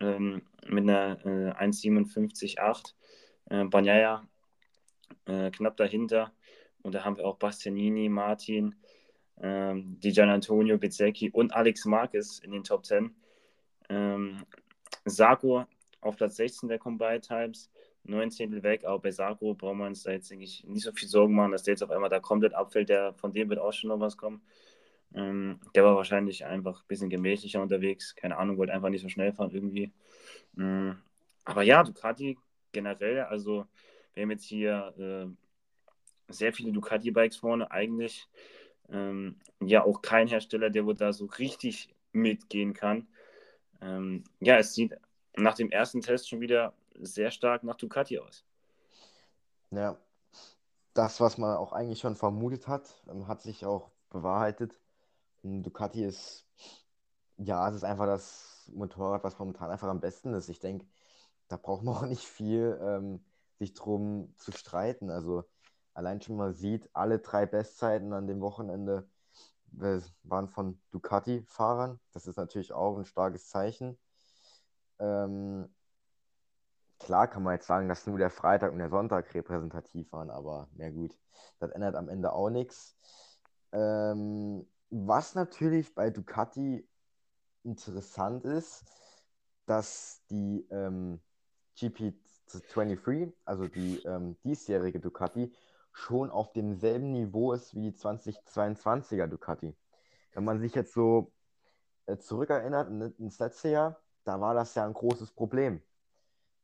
ähm, 0.00 0.42
mit 0.66 0.84
einer 0.84 1.18
äh, 1.24 1.64
1,57,8. 1.64 2.94
Äh, 3.50 3.64
Banyaya 3.64 4.26
äh, 5.26 5.50
knapp 5.50 5.76
dahinter. 5.76 6.32
Und 6.82 6.94
da 6.94 7.04
haben 7.04 7.16
wir 7.16 7.26
auch 7.26 7.36
Bastianini, 7.36 8.08
Martin, 8.08 8.74
ähm, 9.40 9.98
Di 10.00 10.12
Gian 10.12 10.30
Antonio, 10.30 10.78
Bezzecchi 10.78 11.30
und 11.30 11.52
Alex 11.52 11.84
Marquez 11.84 12.38
in 12.40 12.52
den 12.52 12.64
Top 12.64 12.84
10. 12.84 13.14
Ähm, 13.88 14.44
Sarko 15.04 15.66
auf 16.00 16.16
Platz 16.16 16.36
16 16.36 16.68
der 16.68 16.78
Combined 16.78 17.26
Times, 17.26 17.70
19 18.04 18.62
weg, 18.62 18.84
aber 18.84 19.00
bei 19.00 19.10
Sarko 19.10 19.54
brauchen 19.54 19.78
wir 19.78 19.86
uns 19.86 20.02
da 20.02 20.12
jetzt, 20.12 20.30
denke 20.30 20.44
ich, 20.44 20.64
nicht 20.64 20.84
so 20.84 20.92
viel 20.92 21.08
Sorgen 21.08 21.34
machen, 21.34 21.52
dass 21.52 21.64
der 21.64 21.72
jetzt 21.72 21.82
auf 21.82 21.90
einmal 21.90 22.08
da 22.08 22.20
komplett 22.20 22.54
abfällt. 22.54 22.88
Der, 22.88 23.12
von 23.14 23.32
dem 23.32 23.48
wird 23.48 23.60
auch 23.60 23.72
schon 23.72 23.88
noch 23.88 24.00
was 24.00 24.16
kommen. 24.16 24.40
Ähm, 25.14 25.60
der 25.74 25.84
war 25.84 25.96
wahrscheinlich 25.96 26.44
einfach 26.44 26.82
ein 26.82 26.88
bisschen 26.88 27.10
gemächlicher 27.10 27.62
unterwegs. 27.62 28.14
Keine 28.14 28.36
Ahnung, 28.36 28.58
wollte 28.58 28.72
einfach 28.72 28.90
nicht 28.90 29.02
so 29.02 29.08
schnell 29.08 29.32
fahren 29.32 29.50
irgendwie. 29.52 29.92
Ähm, 30.56 30.98
aber 31.44 31.62
ja, 31.62 31.82
Ducati 31.82 32.38
generell, 32.72 33.20
also 33.20 33.66
wir 34.14 34.22
haben 34.22 34.30
jetzt 34.30 34.44
hier 34.44 34.94
äh, 34.98 36.32
sehr 36.32 36.52
viele 36.52 36.72
Ducati-Bikes 36.72 37.36
vorne. 37.36 37.70
Eigentlich 37.70 38.28
ähm, 38.90 39.36
ja 39.60 39.84
auch 39.84 40.02
kein 40.02 40.28
Hersteller, 40.28 40.70
der 40.70 40.84
wohl 40.86 40.94
da 40.94 41.12
so 41.12 41.26
richtig 41.26 41.94
mitgehen 42.12 42.74
kann. 42.74 43.08
Ähm, 43.80 44.24
ja, 44.40 44.58
es 44.58 44.74
sieht 44.74 44.94
nach 45.36 45.54
dem 45.54 45.70
ersten 45.70 46.00
Test 46.00 46.28
schon 46.28 46.40
wieder 46.40 46.74
sehr 47.00 47.30
stark 47.30 47.62
nach 47.62 47.76
Ducati 47.76 48.18
aus. 48.18 48.44
Ja, 49.70 49.98
das, 50.94 51.20
was 51.20 51.38
man 51.38 51.56
auch 51.56 51.72
eigentlich 51.72 52.00
schon 52.00 52.16
vermutet 52.16 52.66
hat, 52.66 53.02
ähm, 53.08 53.28
hat 53.28 53.42
sich 53.42 53.64
auch 53.64 53.90
bewahrheitet. 54.10 54.78
Ducati 55.42 56.04
ist, 56.04 56.46
ja, 57.36 57.68
es 57.68 57.76
ist 57.76 57.84
einfach 57.84 58.06
das 58.06 58.70
Motorrad, 58.74 59.24
was 59.24 59.38
momentan 59.38 59.70
einfach 59.70 59.88
am 59.88 60.00
besten 60.00 60.34
ist. 60.34 60.48
Ich 60.48 60.60
denke, 60.60 60.86
da 61.48 61.56
braucht 61.56 61.82
man 61.82 61.94
auch 61.96 62.06
nicht 62.06 62.24
viel 62.24 62.78
ähm, 62.82 63.24
sich 63.58 63.74
drum 63.74 64.34
zu 64.36 64.52
streiten. 64.52 65.10
Also 65.10 65.44
allein 65.94 66.20
schon 66.20 66.36
mal 66.36 66.52
sieht, 66.52 66.88
alle 66.92 67.18
drei 67.18 67.46
Bestzeiten 67.46 68.12
an 68.12 68.26
dem 68.26 68.40
Wochenende 68.40 69.08
waren 69.70 70.48
von 70.48 70.80
Ducati-Fahrern. 70.92 72.00
Das 72.12 72.26
ist 72.26 72.36
natürlich 72.36 72.72
auch 72.72 72.96
ein 72.96 73.04
starkes 73.04 73.48
Zeichen. 73.48 73.98
Ähm, 74.98 75.68
klar 76.98 77.28
kann 77.28 77.42
man 77.42 77.54
jetzt 77.54 77.66
sagen, 77.66 77.88
dass 77.88 78.06
nur 78.06 78.18
der 78.18 78.30
Freitag 78.30 78.72
und 78.72 78.78
der 78.78 78.90
Sonntag 78.90 79.32
repräsentativ 79.34 80.12
waren, 80.12 80.30
aber 80.30 80.68
na 80.74 80.90
gut, 80.90 81.16
das 81.58 81.70
ändert 81.70 81.94
am 81.94 82.08
Ende 82.08 82.32
auch 82.32 82.50
nichts. 82.50 82.96
Ähm, 83.72 84.66
was 84.90 85.34
natürlich 85.34 85.94
bei 85.94 86.10
Ducati 86.10 86.88
interessant 87.62 88.44
ist, 88.44 88.84
dass 89.66 90.22
die 90.30 90.66
ähm, 90.70 91.20
GP23, 91.76 93.32
also 93.44 93.66
die 93.66 93.98
ähm, 94.04 94.36
diesjährige 94.44 95.00
Ducati, 95.00 95.52
schon 95.92 96.30
auf 96.30 96.52
demselben 96.52 97.12
Niveau 97.12 97.52
ist 97.52 97.74
wie 97.74 97.90
die 97.90 97.92
2022er 97.92 99.26
Ducati. 99.26 99.76
Wenn 100.32 100.44
man 100.44 100.60
sich 100.60 100.74
jetzt 100.74 100.94
so 100.94 101.32
äh, 102.06 102.16
zurückerinnert 102.16 102.88
ins 103.18 103.38
letzte 103.38 103.70
Jahr, 103.70 104.00
da 104.24 104.40
war 104.40 104.54
das 104.54 104.74
ja 104.74 104.86
ein 104.86 104.94
großes 104.94 105.32
Problem. 105.32 105.82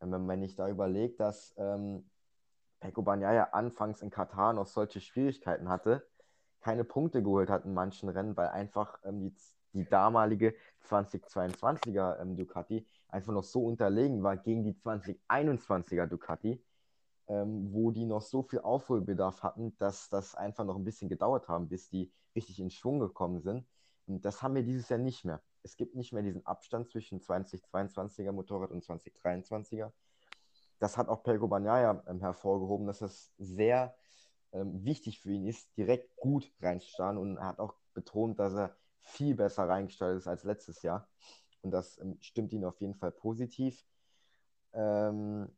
Wenn 0.00 0.26
man 0.26 0.38
nicht 0.38 0.58
da 0.58 0.68
überlegt, 0.68 1.20
dass 1.20 1.54
ähm, 1.56 2.08
Pecco 2.80 3.02
Bagnaia 3.02 3.44
anfangs 3.52 4.02
in 4.02 4.10
Katar 4.10 4.52
noch 4.52 4.66
solche 4.66 5.00
Schwierigkeiten 5.00 5.68
hatte, 5.68 6.06
keine 6.64 6.84
Punkte 6.84 7.22
geholt 7.22 7.50
hat 7.50 7.66
in 7.66 7.74
manchen 7.74 8.08
Rennen, 8.08 8.38
weil 8.38 8.48
einfach 8.48 8.98
ähm, 9.04 9.20
die, 9.20 9.34
die 9.74 9.84
damalige 9.84 10.54
2022er 10.88 12.18
ähm, 12.20 12.36
Ducati 12.36 12.86
einfach 13.08 13.34
noch 13.34 13.44
so 13.44 13.66
unterlegen 13.66 14.22
war 14.22 14.38
gegen 14.38 14.64
die 14.64 14.72
2021er 14.72 16.06
Ducati, 16.06 16.64
ähm, 17.28 17.70
wo 17.70 17.90
die 17.90 18.06
noch 18.06 18.22
so 18.22 18.42
viel 18.42 18.60
Aufholbedarf 18.60 19.42
hatten, 19.42 19.76
dass 19.76 20.08
das 20.08 20.34
einfach 20.34 20.64
noch 20.64 20.76
ein 20.76 20.84
bisschen 20.84 21.10
gedauert 21.10 21.48
haben, 21.48 21.68
bis 21.68 21.90
die 21.90 22.10
richtig 22.34 22.58
in 22.58 22.70
Schwung 22.70 22.98
gekommen 22.98 23.42
sind. 23.42 23.66
Und 24.06 24.24
das 24.24 24.42
haben 24.42 24.54
wir 24.54 24.62
dieses 24.62 24.88
Jahr 24.88 24.98
nicht 24.98 25.22
mehr. 25.26 25.42
Es 25.62 25.76
gibt 25.76 25.94
nicht 25.94 26.14
mehr 26.14 26.22
diesen 26.22 26.46
Abstand 26.46 26.88
zwischen 26.88 27.20
2022er 27.20 28.32
Motorrad 28.32 28.70
und 28.70 28.82
2023er. 28.82 29.92
Das 30.78 30.96
hat 30.96 31.08
auch 31.08 31.22
Pelko 31.22 31.46
Bagnaia 31.46 32.02
ähm, 32.06 32.20
hervorgehoben, 32.20 32.86
dass 32.86 33.02
es 33.02 33.34
sehr 33.36 33.94
ähm, 34.54 34.84
wichtig 34.84 35.20
für 35.20 35.30
ihn 35.30 35.46
ist, 35.46 35.76
direkt 35.76 36.16
gut 36.16 36.50
reinzustarten 36.60 37.18
und 37.18 37.36
er 37.36 37.48
hat 37.48 37.58
auch 37.58 37.74
betont, 37.92 38.38
dass 38.38 38.54
er 38.54 38.76
viel 39.00 39.34
besser 39.34 39.68
reingestartet 39.68 40.18
ist 40.18 40.28
als 40.28 40.44
letztes 40.44 40.82
Jahr. 40.82 41.08
Und 41.62 41.70
das 41.70 41.98
ähm, 41.98 42.16
stimmt 42.20 42.52
ihn 42.52 42.64
auf 42.64 42.80
jeden 42.80 42.94
Fall 42.94 43.10
positiv. 43.10 43.84
Ähm, 44.72 45.48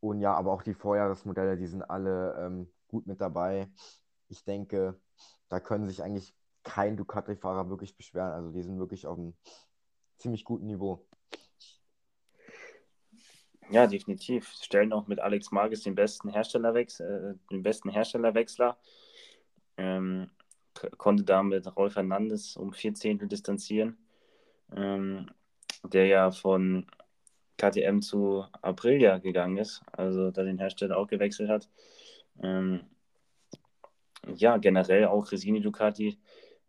und 0.00 0.20
ja, 0.20 0.34
aber 0.34 0.52
auch 0.52 0.62
die 0.62 0.74
Vorjahresmodelle, 0.74 1.56
die 1.56 1.66
sind 1.66 1.82
alle 1.82 2.36
ähm, 2.38 2.70
gut 2.88 3.06
mit 3.06 3.20
dabei. 3.20 3.68
Ich 4.28 4.44
denke, 4.44 5.00
da 5.48 5.60
können 5.60 5.86
sich 5.86 6.02
eigentlich 6.02 6.34
kein 6.62 6.96
Ducati-Fahrer 6.96 7.68
wirklich 7.68 7.96
beschweren. 7.96 8.32
Also 8.32 8.50
die 8.50 8.62
sind 8.62 8.78
wirklich 8.78 9.06
auf 9.06 9.18
einem 9.18 9.34
ziemlich 10.18 10.44
guten 10.44 10.66
Niveau. 10.66 11.06
Ja, 13.70 13.86
definitiv. 13.86 14.48
Stellen 14.62 14.92
auch 14.92 15.06
mit 15.06 15.20
Alex 15.20 15.50
Marquez 15.50 15.82
den 15.82 15.94
besten 15.94 16.28
Herstellerwechsel, 16.28 17.36
äh, 17.36 17.52
den 17.52 17.62
besten 17.62 17.90
Herstellerwechsler. 17.90 18.76
Ähm, 19.76 20.30
konnte 20.98 21.24
damit 21.24 21.76
Rolf 21.76 21.96
Hernandez 21.96 22.56
um 22.56 22.72
vier 22.72 22.94
Zehntel 22.94 23.28
distanzieren, 23.28 23.96
ähm, 24.76 25.30
der 25.82 26.06
ja 26.06 26.30
von 26.30 26.86
KTM 27.58 28.00
zu 28.00 28.44
Aprilia 28.62 29.18
gegangen 29.18 29.56
ist, 29.58 29.82
also 29.92 30.30
da 30.30 30.42
den 30.42 30.58
Hersteller 30.58 30.96
auch 30.96 31.06
gewechselt 31.06 31.48
hat. 31.48 31.68
Ähm, 32.42 32.80
ja, 34.34 34.56
generell 34.56 35.06
auch 35.06 35.30
Resini 35.30 35.60
Ducati 35.60 36.18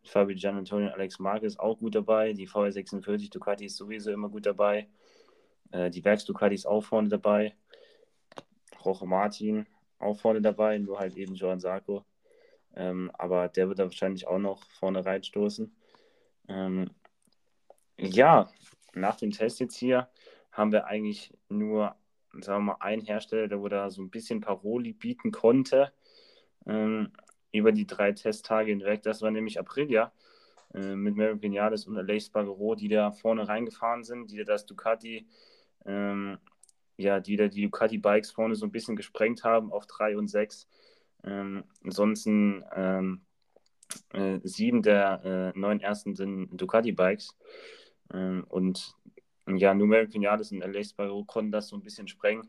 Fabio 0.06 0.36
Gianantonio 0.36 0.86
und 0.86 0.94
Alex 0.94 1.18
Marquez 1.18 1.56
auch 1.56 1.78
gut 1.78 1.94
dabei. 1.94 2.32
Die 2.32 2.48
VR46 2.48 3.30
Ducati 3.30 3.66
ist 3.66 3.76
sowieso 3.76 4.10
immer 4.12 4.28
gut 4.28 4.46
dabei. 4.46 4.88
Äh, 5.72 5.90
die 5.90 6.04
Werks 6.04 6.24
Ducati 6.24 6.54
ist 6.54 6.66
auch 6.66 6.82
vorne 6.82 7.08
dabei. 7.08 7.54
Roche 8.84 9.06
Martin 9.06 9.66
auch 9.98 10.18
vorne 10.18 10.42
dabei, 10.42 10.78
nur 10.78 10.98
halt 10.98 11.16
eben 11.16 11.34
Joan 11.34 11.60
Sarko. 11.60 12.04
Ähm, 12.74 13.10
aber 13.14 13.48
der 13.48 13.68
wird 13.68 13.78
da 13.78 13.84
wahrscheinlich 13.84 14.26
auch 14.26 14.38
noch 14.38 14.64
vorne 14.64 15.04
reinstoßen. 15.04 15.74
Ähm, 16.48 16.90
ja, 17.98 18.50
nach 18.94 19.16
dem 19.16 19.30
Test 19.30 19.60
jetzt 19.60 19.76
hier 19.76 20.08
haben 20.52 20.72
wir 20.72 20.86
eigentlich 20.86 21.32
nur, 21.48 21.96
sagen 22.40 22.66
wir 22.66 22.74
mal, 22.74 22.76
einen 22.80 23.02
Hersteller, 23.02 23.48
der 23.48 23.60
wo 23.60 23.68
da 23.68 23.90
so 23.90 24.02
ein 24.02 24.10
bisschen 24.10 24.40
Paroli 24.40 24.92
bieten 24.92 25.32
konnte. 25.32 25.92
Ähm, 26.66 27.10
über 27.52 27.72
die 27.72 27.86
drei 27.86 28.12
Testtage 28.12 28.70
hinweg. 28.70 29.02
Das 29.02 29.22
war 29.22 29.30
nämlich 29.30 29.58
Aprilia 29.58 30.12
äh, 30.74 30.94
mit 30.94 31.16
Mary 31.16 31.40
Vinales 31.40 31.86
und 31.86 31.96
Aleix 31.96 32.26
Spargaro, 32.26 32.74
die 32.74 32.88
da 32.88 33.10
vorne 33.10 33.48
reingefahren 33.48 34.04
sind, 34.04 34.30
die 34.30 34.36
da 34.38 34.44
das 34.44 34.66
Ducati, 34.66 35.26
ähm, 35.86 36.38
ja, 36.96 37.20
die 37.20 37.36
da 37.36 37.48
die 37.48 37.62
Ducati-Bikes 37.62 38.30
vorne 38.30 38.54
so 38.54 38.66
ein 38.66 38.72
bisschen 38.72 38.96
gesprengt 38.96 39.44
haben 39.44 39.72
auf 39.72 39.86
3 39.86 40.16
und 40.16 40.28
6. 40.28 40.68
Ähm, 41.24 41.64
ansonsten 41.84 42.64
ähm, 42.74 43.20
äh, 44.12 44.40
sieben 44.42 44.82
der 44.82 45.52
äh, 45.54 45.58
neun 45.58 45.80
ersten 45.80 46.14
sind 46.14 46.48
Ducati-Bikes. 46.60 47.36
Ähm, 48.12 48.44
und 48.48 48.96
ja, 49.48 49.74
Numeric 49.74 50.12
Vinales 50.12 50.52
und 50.52 50.62
Aleix 50.62 50.90
Spargaro 50.90 51.24
konnten 51.24 51.52
das 51.52 51.68
so 51.68 51.76
ein 51.76 51.82
bisschen 51.82 52.08
sprengen. 52.08 52.48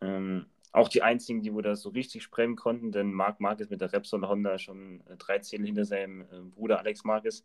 Ähm, 0.00 0.46
auch 0.72 0.88
die 0.88 1.02
einzigen, 1.02 1.42
die 1.42 1.54
wo 1.54 1.60
das 1.60 1.82
so 1.82 1.90
richtig 1.90 2.22
sprengen 2.22 2.56
konnten, 2.56 2.90
denn 2.90 3.12
Marc 3.12 3.40
Marquez 3.40 3.70
mit 3.70 3.80
der 3.80 3.92
Repsol 3.92 4.26
Honda 4.26 4.58
schon 4.58 5.02
äh, 5.06 5.16
drei 5.16 5.38
Zähle 5.38 5.64
hinter 5.64 5.84
seinem 5.84 6.22
äh, 6.22 6.40
Bruder 6.54 6.78
Alex 6.78 7.04
Marquez. 7.04 7.44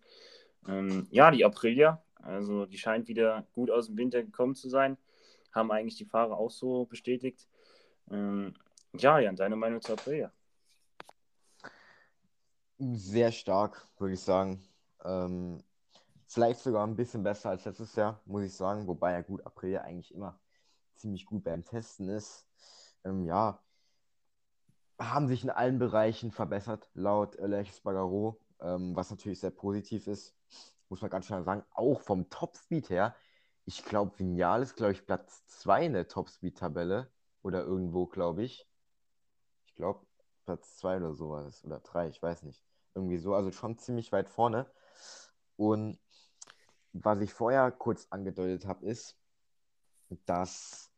Ähm, 0.68 1.08
ja, 1.12 1.30
die 1.32 1.46
Aprilia, 1.46 2.02
also 2.16 2.66
die 2.66 2.78
scheint 2.78 3.08
wieder 3.08 3.46
gut 3.54 3.70
aus 3.70 3.88
dem 3.88 3.98
Winter 3.98 4.24
gekommen 4.24 4.56
zu 4.56 4.68
sein, 4.68 4.98
haben 5.52 5.72
eigentlich 5.72 5.98
die 5.98 6.06
Fahrer 6.06 6.38
auch 6.38 6.52
so 6.52 6.86
bestätigt. 6.86 7.48
Ähm, 8.12 8.56
ja, 8.94 9.20
Jan, 9.20 9.36
deine 9.36 9.56
Meinung 9.56 9.82
zur 9.82 9.94
Aprilia? 9.94 10.32
Sehr 12.78 13.32
stark, 13.32 13.88
würde 13.98 14.14
ich 14.14 14.22
sagen. 14.22 14.64
Ähm, 15.04 15.64
vielleicht 16.28 16.62
sogar 16.62 16.88
ein 16.88 16.96
bisschen 16.96 17.24
besser 17.24 17.50
als 17.50 17.66
letztes 17.66 17.96
Jahr, 17.96 18.22
muss 18.26 18.44
ich 18.44 18.54
sagen. 18.54 18.88
Wobei 18.88 19.12
ja 19.14 19.22
gut, 19.22 19.46
Aprilia 19.46 19.82
eigentlich 19.82 20.14
immer 20.14 20.40
ziemlich 20.96 21.26
gut 21.26 21.44
beim 21.44 21.64
Testen 21.64 22.10
ist 22.10 22.50
ähm, 23.04 23.26
ja, 23.26 23.62
haben 25.00 25.28
sich 25.28 25.44
in 25.44 25.50
allen 25.50 25.80
Bereichen 25.80 26.32
verbessert, 26.32 26.90
laut 26.94 27.40
Alexis 27.40 27.82
Bagaro, 27.82 28.40
ähm, 28.60 28.96
was 28.96 29.10
natürlich 29.10 29.40
sehr 29.40 29.52
positiv 29.52 30.08
ist. 30.08 30.36
Muss 30.90 31.02
man 31.02 31.12
ganz 31.12 31.28
schnell 31.28 31.44
sagen, 31.44 31.64
auch 31.74 32.02
vom 32.02 32.30
Topspeed 32.30 32.90
her. 32.90 33.16
Ich 33.70 33.86
glaube, 33.86 34.18
Vignal 34.18 34.64
ist, 34.64 34.78
glaube 34.78 34.94
ich, 34.94 35.06
Platz 35.06 35.46
2 35.46 35.86
in 35.86 35.94
der 35.94 36.08
Topspeed-Tabelle 36.08 37.08
oder 37.44 37.62
irgendwo, 37.62 38.08
glaube 38.08 38.42
ich. 38.42 38.68
Ich 39.68 39.76
glaube, 39.76 40.08
Platz 40.44 40.78
2 40.78 40.98
oder 40.98 41.14
sowas 41.14 41.64
oder 41.64 41.80
3, 41.80 42.08
ich 42.08 42.20
weiß 42.20 42.42
nicht. 42.42 42.64
Irgendwie 42.96 43.20
so, 43.20 43.36
also 43.36 43.52
schon 43.52 43.78
ziemlich 43.78 44.12
weit 44.12 44.28
vorne. 44.28 44.66
Und 45.56 46.00
was 46.94 47.22
ich 47.22 47.32
vorher 47.32 47.72
kurz 47.72 48.08
angedeutet 48.10 48.66
habe, 48.66 48.88
ist, 48.88 49.20
dass 50.26 50.90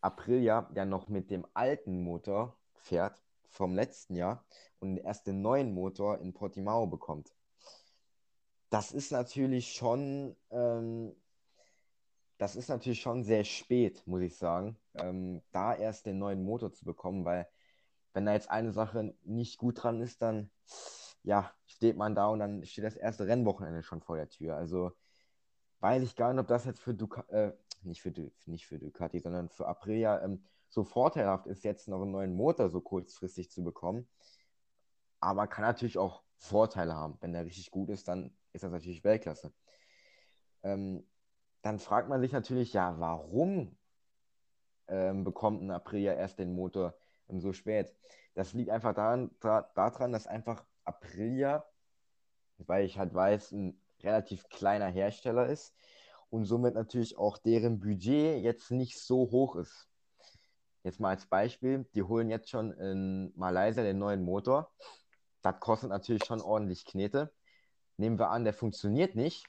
Aprilia 0.00 0.70
ja 0.72 0.84
noch 0.84 1.08
mit 1.08 1.32
dem 1.32 1.44
alten 1.52 2.00
Motor 2.04 2.56
fährt 2.74 3.20
vom 3.48 3.74
letzten 3.74 4.14
Jahr 4.14 4.44
und 4.78 4.98
erst 4.98 5.26
den 5.26 5.42
neuen 5.42 5.74
Motor 5.74 6.20
in 6.20 6.32
Portimao 6.32 6.86
bekommt. 6.86 7.34
Das 8.70 8.92
ist 8.92 9.10
natürlich 9.10 9.72
schon, 9.72 10.36
ähm, 10.50 11.16
das 12.38 12.56
ist 12.56 12.68
natürlich 12.68 13.00
schon 13.00 13.22
sehr 13.24 13.44
spät, 13.44 14.06
muss 14.06 14.22
ich 14.22 14.36
sagen, 14.36 14.76
ähm, 14.94 15.42
da 15.52 15.74
erst 15.74 16.06
den 16.06 16.18
neuen 16.18 16.42
Motor 16.44 16.72
zu 16.72 16.84
bekommen, 16.84 17.24
weil 17.24 17.48
wenn 18.12 18.26
da 18.26 18.32
jetzt 18.32 18.50
eine 18.50 18.72
Sache 18.72 19.14
nicht 19.24 19.58
gut 19.58 19.82
dran 19.82 20.00
ist, 20.00 20.22
dann 20.22 20.50
ja, 21.22 21.52
steht 21.66 21.96
man 21.96 22.14
da 22.14 22.28
und 22.28 22.38
dann 22.38 22.64
steht 22.64 22.84
das 22.84 22.96
erste 22.96 23.26
Rennwochenende 23.26 23.82
schon 23.82 24.02
vor 24.02 24.16
der 24.16 24.28
Tür. 24.28 24.56
Also 24.56 24.92
weiß 25.80 26.02
ich 26.02 26.16
gar 26.16 26.32
nicht, 26.32 26.40
ob 26.40 26.48
das 26.48 26.64
jetzt 26.64 26.80
für 26.80 26.94
Ducati, 26.94 27.32
äh, 27.32 27.52
nicht 27.82 28.02
für, 28.02 28.12
nicht 28.46 28.66
für 28.66 28.78
Ducati, 28.78 29.20
sondern 29.20 29.48
für 29.48 29.66
Aprilia 29.66 30.22
ähm, 30.22 30.44
so 30.68 30.84
vorteilhaft 30.84 31.46
ist, 31.46 31.64
jetzt 31.64 31.88
noch 31.88 32.02
einen 32.02 32.10
neuen 32.10 32.34
Motor 32.34 32.68
so 32.68 32.80
kurzfristig 32.80 33.50
zu 33.50 33.62
bekommen. 33.62 34.08
Aber 35.20 35.46
kann 35.46 35.64
natürlich 35.64 35.98
auch 35.98 36.22
Vorteile 36.36 36.94
haben. 36.94 37.16
Wenn 37.20 37.32
der 37.32 37.44
richtig 37.44 37.70
gut 37.70 37.88
ist, 37.90 38.08
dann 38.08 38.36
ist 38.52 38.64
das 38.64 38.72
natürlich 38.72 39.04
Weltklasse. 39.04 39.52
Ähm, 40.62 41.06
dann 41.64 41.78
fragt 41.78 42.10
man 42.10 42.20
sich 42.20 42.30
natürlich, 42.30 42.74
ja, 42.74 42.94
warum 43.00 43.74
ähm, 44.86 45.24
bekommt 45.24 45.62
ein 45.62 45.70
Aprilia 45.70 46.12
erst 46.12 46.38
den 46.38 46.54
Motor 46.54 46.94
ähm, 47.30 47.40
so 47.40 47.54
spät? 47.54 47.90
Das 48.34 48.52
liegt 48.52 48.68
einfach 48.68 48.94
daran, 48.94 49.30
daran, 49.40 50.12
dass 50.12 50.26
einfach 50.26 50.66
Aprilia, 50.84 51.64
weil 52.58 52.84
ich 52.84 52.98
halt 52.98 53.14
weiß, 53.14 53.52
ein 53.52 53.80
relativ 54.02 54.46
kleiner 54.50 54.88
Hersteller 54.88 55.46
ist 55.46 55.74
und 56.28 56.44
somit 56.44 56.74
natürlich 56.74 57.16
auch 57.16 57.38
deren 57.38 57.80
Budget 57.80 58.42
jetzt 58.42 58.70
nicht 58.70 59.00
so 59.00 59.30
hoch 59.30 59.56
ist. 59.56 59.88
Jetzt 60.82 61.00
mal 61.00 61.10
als 61.10 61.24
Beispiel, 61.24 61.86
die 61.94 62.02
holen 62.02 62.28
jetzt 62.28 62.50
schon 62.50 62.72
in 62.72 63.32
Malaysia 63.36 63.82
den 63.82 63.98
neuen 63.98 64.22
Motor. 64.22 64.70
Das 65.40 65.58
kostet 65.60 65.88
natürlich 65.88 66.26
schon 66.26 66.42
ordentlich 66.42 66.84
Knete. 66.84 67.32
Nehmen 67.96 68.18
wir 68.18 68.28
an, 68.28 68.44
der 68.44 68.52
funktioniert 68.52 69.14
nicht, 69.14 69.46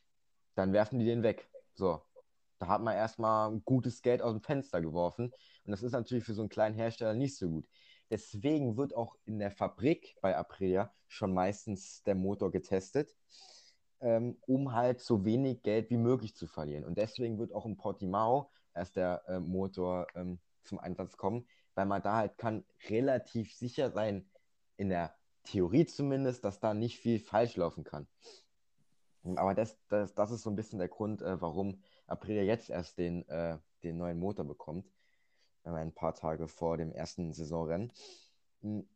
dann 0.54 0.72
werfen 0.72 1.00
die 1.00 1.06
den 1.06 1.22
weg. 1.22 1.50
So, 1.76 2.02
da 2.60 2.68
hat 2.68 2.82
man 2.82 2.96
erstmal 2.96 3.60
gutes 3.60 4.02
Geld 4.02 4.22
aus 4.22 4.34
dem 4.34 4.42
Fenster 4.42 4.82
geworfen. 4.82 5.32
Und 5.66 5.72
das 5.72 5.84
ist 5.84 5.92
natürlich 5.92 6.24
für 6.24 6.34
so 6.34 6.42
einen 6.42 6.50
kleinen 6.50 6.76
Hersteller 6.76 7.14
nicht 7.14 7.38
so 7.38 7.50
gut. 7.50 7.68
Deswegen 8.10 8.78
wird 8.78 8.96
auch 8.96 9.18
in 9.26 9.40
der 9.40 9.52
Fabrik 9.52 10.16
bei 10.22 10.36
Aprilia 10.38 10.94
schon 11.08 11.34
meistens 11.34 12.04
der 12.04 12.16
Motor 12.16 12.52
getestet, 12.52 13.16
ähm, 14.00 14.38
um 14.46 14.74
halt 14.74 15.02
so 15.02 15.26
wenig 15.26 15.64
Geld 15.64 15.90
wie 15.90 15.98
möglich 15.98 16.36
zu 16.36 16.48
verlieren. 16.48 16.86
Und 16.86 16.98
deswegen 16.98 17.40
wird 17.40 17.54
auch 17.54 17.66
in 17.66 17.78
Portimao 17.78 18.52
erst 18.74 18.96
der 18.96 19.24
äh, 19.28 19.40
Motor 19.40 20.08
ähm, 20.16 20.40
zum 20.64 20.80
Einsatz 20.80 21.18
kommen, 21.18 21.48
weil 21.74 21.86
man 21.86 22.02
da 22.02 22.16
halt 22.16 22.38
kann 22.38 22.64
relativ 22.90 23.54
sicher 23.54 23.92
sein, 23.92 24.30
in 24.78 24.90
der 24.90 25.16
Theorie 25.44 25.86
zumindest, 25.86 26.44
dass 26.44 26.60
da 26.60 26.74
nicht 26.74 27.00
viel 27.00 27.20
falsch 27.20 27.56
laufen 27.56 27.84
kann. 27.84 28.08
Aber 29.26 29.56
das, 29.56 29.78
das, 29.90 30.14
das 30.14 30.32
ist 30.32 30.44
so 30.44 30.50
ein 30.50 30.56
bisschen 30.56 30.80
der 30.80 30.88
Grund, 30.88 31.22
äh, 31.22 31.42
warum 31.42 31.82
Aprilia 32.08 32.44
jetzt 32.44 32.70
erst 32.70 32.98
den, 32.98 33.28
äh, 33.28 33.58
den 33.84 33.98
neuen 33.98 34.20
Motor 34.20 34.46
bekommt, 34.46 34.86
äh, 35.64 35.70
ein 35.70 35.94
paar 35.94 36.14
Tage 36.14 36.48
vor 36.48 36.78
dem 36.78 36.92
ersten 36.92 37.34
Saisonrennen. 37.34 37.92
Hm, 38.62 38.88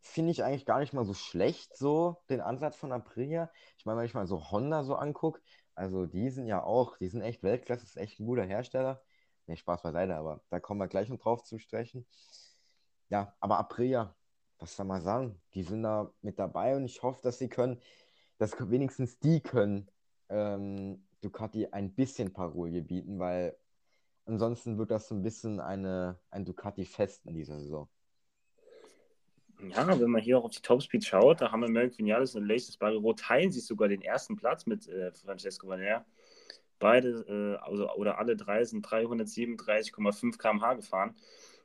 finde 0.00 0.32
ich 0.32 0.42
eigentlich 0.44 0.66
gar 0.66 0.80
nicht 0.80 0.92
mal 0.92 1.04
so 1.04 1.14
schlecht, 1.14 1.76
so 1.76 2.16
den 2.28 2.40
Ansatz 2.40 2.76
von 2.76 2.92
Aprilia. 2.92 3.50
Ich 3.78 3.86
meine, 3.86 3.98
wenn 3.98 4.06
ich 4.06 4.14
mal 4.14 4.26
so 4.26 4.50
Honda 4.50 4.82
so 4.84 4.96
angucke, 4.96 5.40
also 5.74 6.06
die 6.06 6.30
sind 6.30 6.46
ja 6.46 6.62
auch, 6.62 6.98
die 6.98 7.08
sind 7.08 7.22
echt 7.22 7.42
Weltklasse, 7.42 7.84
ist 7.84 7.96
echt 7.96 8.20
ein 8.20 8.26
guter 8.26 8.44
Hersteller. 8.44 9.02
Ne, 9.46 9.56
Spaß 9.56 9.82
beiseite, 9.82 10.16
aber 10.16 10.42
da 10.50 10.60
kommen 10.60 10.80
wir 10.80 10.88
gleich 10.88 11.08
noch 11.08 11.18
drauf 11.18 11.44
zu 11.44 11.58
sprechen. 11.58 12.06
Ja, 13.08 13.34
aber 13.40 13.58
Aprilia, 13.58 14.14
was 14.58 14.76
soll 14.76 14.86
man 14.86 15.02
sagen, 15.02 15.40
die 15.54 15.62
sind 15.62 15.82
da 15.82 16.12
mit 16.22 16.38
dabei 16.38 16.76
und 16.76 16.84
ich 16.84 17.02
hoffe, 17.02 17.20
dass 17.22 17.38
sie 17.38 17.48
können, 17.48 17.80
dass 18.42 18.56
wenigstens 18.72 19.20
die 19.20 19.40
können 19.40 19.88
ähm, 20.28 21.04
Ducati 21.20 21.68
ein 21.68 21.94
bisschen 21.94 22.32
Parole 22.32 22.82
bieten, 22.82 23.20
weil 23.20 23.56
ansonsten 24.24 24.78
wird 24.78 24.90
das 24.90 25.06
so 25.06 25.14
ein 25.14 25.22
bisschen 25.22 25.60
eine, 25.60 26.18
ein 26.32 26.44
Ducati-Fest 26.44 27.24
in 27.26 27.34
dieser 27.34 27.60
Saison. 27.60 27.88
Ja, 29.60 30.00
wenn 30.00 30.10
man 30.10 30.20
hier 30.20 30.38
auch 30.38 30.44
auf 30.44 30.50
die 30.50 30.60
Topspeed 30.60 31.04
schaut, 31.04 31.40
da 31.40 31.52
haben 31.52 31.60
wir 31.60 31.70
Merck 31.70 31.96
Vinales 31.96 32.34
und 32.34 32.44
Laces 32.44 32.76
Barrero 32.76 33.12
teilen 33.12 33.52
sich 33.52 33.64
sogar 33.64 33.86
den 33.86 34.02
ersten 34.02 34.34
Platz 34.34 34.66
mit 34.66 34.88
äh, 34.88 35.12
Francesco 35.12 35.68
Valer. 35.68 36.04
Beide, 36.80 37.58
äh, 37.60 37.64
also, 37.64 37.88
oder 37.92 38.18
alle 38.18 38.34
drei 38.34 38.64
sind 38.64 38.84
337,5 38.84 40.36
km/h 40.36 40.74
gefahren. 40.74 41.14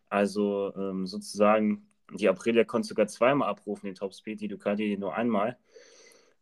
Also 0.10 0.76
ähm, 0.76 1.08
sozusagen, 1.08 1.90
die 2.14 2.30
Aprilia 2.30 2.66
konnte 2.66 2.88
sogar 2.88 3.08
zweimal 3.08 3.50
abrufen, 3.50 3.88
den 3.88 3.96
Topspeed, 3.96 4.42
die 4.42 4.48
Ducati 4.48 4.96
nur 4.96 5.16
einmal. 5.16 5.58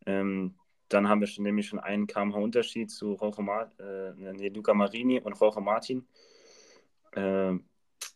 Ähm, 0.05 0.55
dann 0.89 1.09
haben 1.09 1.21
wir 1.21 1.27
schon 1.27 1.43
nämlich 1.43 1.67
schon 1.67 1.79
einen 1.79 2.07
kmh 2.07 2.37
Unterschied 2.37 2.91
zu 2.91 3.13
Rojo 3.13 3.41
äh, 3.79 4.13
nee, 4.33 4.49
Luca 4.49 4.73
Marini 4.73 5.19
und 5.19 5.39
Jorge 5.39 5.61
Martin. 5.61 6.07
Äh, 7.13 7.53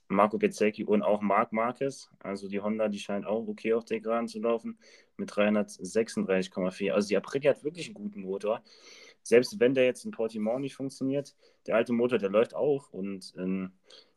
Marco 0.09 0.37
Bezzecchi 0.37 0.83
und 0.83 1.03
auch 1.03 1.21
Marc 1.21 1.53
Marquez. 1.53 2.09
Also 2.19 2.47
die 2.47 2.59
Honda, 2.59 2.89
die 2.89 2.99
scheint 2.99 3.25
auch 3.25 3.47
okay 3.47 3.73
auf 3.73 3.85
der 3.85 4.01
Geraden 4.01 4.27
zu 4.27 4.39
laufen 4.39 4.77
mit 5.17 5.31
336,4. 5.31 6.91
Also 6.91 7.07
die 7.07 7.17
Aprilia 7.17 7.51
hat 7.51 7.63
wirklich 7.63 7.87
einen 7.87 7.93
guten 7.93 8.21
Motor. 8.21 8.63
Selbst 9.21 9.59
wenn 9.59 9.75
der 9.75 9.85
jetzt 9.85 10.05
in 10.05 10.11
Portimao 10.11 10.57
nicht 10.59 10.75
funktioniert, 10.75 11.35
der 11.67 11.75
alte 11.75 11.93
Motor, 11.93 12.17
der 12.17 12.29
läuft 12.29 12.55
auch. 12.55 12.91
Und 12.91 13.33
ähm, 13.37 13.73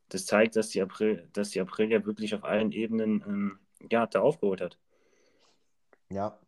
das 0.08 0.24
zeigt, 0.24 0.56
dass 0.56 0.70
die, 0.70 0.80
April, 0.80 1.28
dass 1.34 1.50
die 1.50 1.60
Aprilia 1.60 2.04
wirklich 2.06 2.34
auf 2.34 2.44
allen 2.44 2.72
Ebenen 2.72 3.22
ähm, 3.26 3.58
ja, 3.90 4.06
da 4.06 4.20
aufgeholt 4.20 4.62
hat. 4.62 4.78
Ja, 6.08 6.38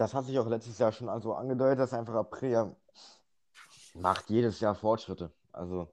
das 0.00 0.14
hat 0.14 0.24
sich 0.24 0.38
auch 0.38 0.46
letztes 0.46 0.78
Jahr 0.78 0.92
schon 0.92 1.10
also 1.10 1.34
angedeutet, 1.34 1.80
dass 1.80 1.92
einfach 1.92 2.14
Aprilia 2.14 2.74
macht 3.92 4.30
jedes 4.30 4.58
Jahr 4.60 4.74
Fortschritte. 4.74 5.30
Also 5.52 5.92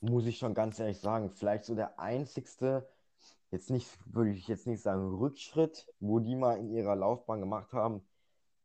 muss 0.00 0.26
ich 0.26 0.36
schon 0.36 0.52
ganz 0.52 0.78
ehrlich 0.78 1.00
sagen, 1.00 1.30
vielleicht 1.30 1.64
so 1.64 1.74
der 1.74 1.98
einzigste, 1.98 2.86
jetzt 3.50 3.70
nicht, 3.70 3.88
würde 4.04 4.32
ich 4.32 4.46
jetzt 4.46 4.66
nicht 4.66 4.82
sagen 4.82 5.16
Rückschritt, 5.16 5.90
wo 6.00 6.18
die 6.18 6.36
mal 6.36 6.58
in 6.58 6.68
ihrer 6.68 6.96
Laufbahn 6.96 7.40
gemacht 7.40 7.72
haben, 7.72 8.06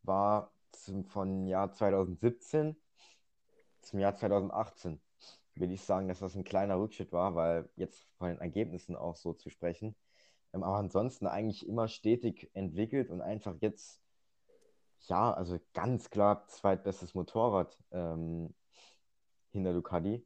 war 0.02 0.52
zum, 0.74 1.06
von 1.06 1.48
Jahr 1.48 1.72
2017 1.72 2.76
zum 3.80 4.00
Jahr 4.00 4.14
2018. 4.14 5.00
Würde 5.56 5.74
ich 5.74 5.84
sagen, 5.84 6.10
dass 6.10 6.20
das 6.20 6.36
ein 6.36 6.44
kleiner 6.44 6.78
Rückschritt 6.78 7.14
war, 7.14 7.34
weil 7.36 7.70
jetzt 7.78 8.06
von 8.18 8.28
den 8.28 8.40
Ergebnissen 8.40 8.98
auch 8.98 9.16
so 9.16 9.32
zu 9.32 9.50
sprechen. 9.50 9.96
Ähm, 10.52 10.64
aber 10.64 10.76
ansonsten 10.76 11.28
eigentlich 11.28 11.66
immer 11.66 11.88
stetig 11.88 12.52
entwickelt 12.54 13.10
und 13.10 13.22
einfach 13.22 13.56
jetzt 13.62 14.03
ja, 15.08 15.34
also 15.34 15.60
ganz 15.74 16.10
klar 16.10 16.48
zweitbestes 16.48 17.14
Motorrad 17.16 17.78
ähm, 17.92 18.54
hinter 19.52 19.74
Ducati. 19.74 20.26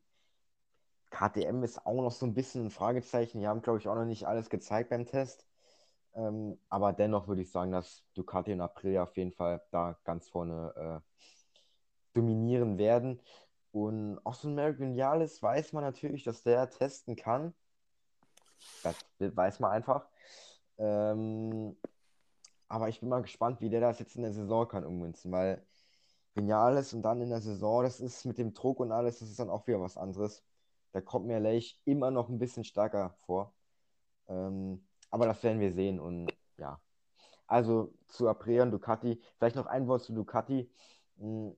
KTM 1.10 1.64
ist 1.64 1.86
auch 1.86 2.02
noch 2.02 2.12
so 2.12 2.26
ein 2.26 2.34
bisschen 2.34 2.66
ein 2.66 2.72
Fragezeichen. 2.72 3.40
Die 3.40 3.48
haben, 3.48 3.62
glaube 3.62 3.80
ich, 3.80 3.88
auch 3.88 3.96
noch 3.96 4.06
nicht 4.06 4.28
alles 4.28 4.50
gezeigt 4.50 4.90
beim 4.90 5.06
Test. 5.06 5.48
Ähm, 6.16 6.60
aber 6.70 6.94
dennoch 6.94 7.28
würde 7.28 7.42
ich 7.42 7.52
sagen, 7.52 7.72
dass 7.72 8.04
Ducati 8.14 8.54
und 8.54 8.62
Aprilia 8.62 9.04
auf 9.04 9.16
jeden 9.18 9.32
Fall 9.32 9.62
da 9.72 9.98
ganz 10.04 10.28
vorne 10.30 10.74
äh, 10.76 11.24
dominieren 12.14 12.78
werden. 12.78 13.22
Und 13.72 14.20
auch 14.26 14.34
so 14.34 14.48
ein 14.48 14.54
American 14.54 14.96
Vialis 14.96 15.42
weiß 15.42 15.74
man 15.74 15.84
natürlich, 15.84 16.24
dass 16.24 16.44
der 16.44 16.70
testen 16.70 17.16
kann. 17.16 17.54
Das 18.84 18.96
weiß 19.20 19.60
man 19.60 19.72
einfach. 19.72 20.08
Ähm, 20.78 21.78
aber 22.68 22.90
ich 22.90 23.00
bin 23.00 23.10
mal 23.10 23.22
gespannt, 23.22 23.62
wie 23.62 23.70
der 23.70 23.82
das 23.82 24.00
jetzt 24.00 24.16
in 24.16 24.24
der 24.24 24.34
Saison 24.34 24.68
kann 24.68 24.86
ummünzen, 24.86 25.32
weil 25.32 25.66
Vinales 26.36 26.94
und 26.94 27.02
dann 27.02 27.22
in 27.22 27.30
der 27.30 27.42
Saison, 27.42 27.84
das 27.84 28.00
ist 28.00 28.26
mit 28.26 28.38
dem 28.38 28.54
Druck 28.54 28.80
und 28.80 28.92
alles, 28.92 29.20
das 29.20 29.30
ist 29.30 29.40
dann 29.40 29.50
auch 29.50 29.68
wieder 29.68 29.82
was 29.82 29.98
anderes. 29.98 30.44
Da 30.92 31.02
kommt 31.02 31.28
mir 31.28 31.40
Leich 31.40 31.82
immer 31.86 32.12
noch 32.12 32.30
ein 32.30 32.40
bisschen 32.40 32.64
stärker 32.64 33.12
vor. 33.26 33.54
Ähm, 34.28 34.86
aber 35.10 35.26
das 35.26 35.44
werden 35.44 35.60
wir 35.60 35.74
sehen 35.74 36.00
und 36.00 36.32
ja. 36.58 36.80
Also 37.48 37.94
zu 38.08 38.28
Aprilia 38.30 38.64
und 38.64 38.72
Ducati, 38.72 39.22
vielleicht 39.38 39.56
noch 39.56 39.68
ein 39.68 39.88
Wort 39.88 40.04
zu 40.04 40.14
Ducati. 40.14 40.70
Hm, 41.18 41.56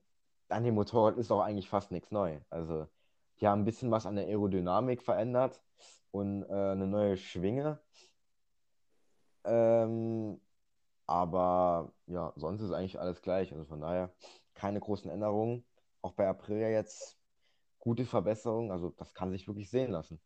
an 0.49 0.63
dem 0.63 0.75
Motorrad 0.75 1.17
ist 1.17 1.31
auch 1.31 1.41
eigentlich 1.41 1.69
fast 1.69 1.91
nichts 1.91 2.11
neu. 2.11 2.39
Also 2.49 2.87
die 3.39 3.47
haben 3.47 3.61
ein 3.61 3.65
bisschen 3.65 3.91
was 3.91 4.05
an 4.05 4.15
der 4.15 4.25
Aerodynamik 4.27 5.01
verändert 5.03 5.61
und 6.11 6.43
äh, 6.43 6.53
eine 6.53 6.87
neue 6.87 7.17
Schwinge. 7.17 7.79
Ähm, 9.43 10.39
aber 11.09 11.91
ja, 12.05 12.33
sonst 12.35 12.61
ist 12.61 12.71
eigentlich 12.71 12.99
alles 12.99 13.23
gleich. 13.23 13.51
Also 13.51 13.65
von 13.65 13.81
daher 13.81 14.13
keine 14.53 14.79
großen 14.79 15.09
Änderungen. 15.09 15.65
Auch 16.03 16.13
bei 16.13 16.27
Aprilia 16.27 16.69
jetzt 16.69 17.17
gute 17.79 18.05
Verbesserungen. 18.05 18.69
Also 18.69 18.93
das 18.95 19.15
kann 19.15 19.31
sich 19.31 19.47
wirklich 19.47 19.71
sehen 19.71 19.89
lassen. 19.91 20.21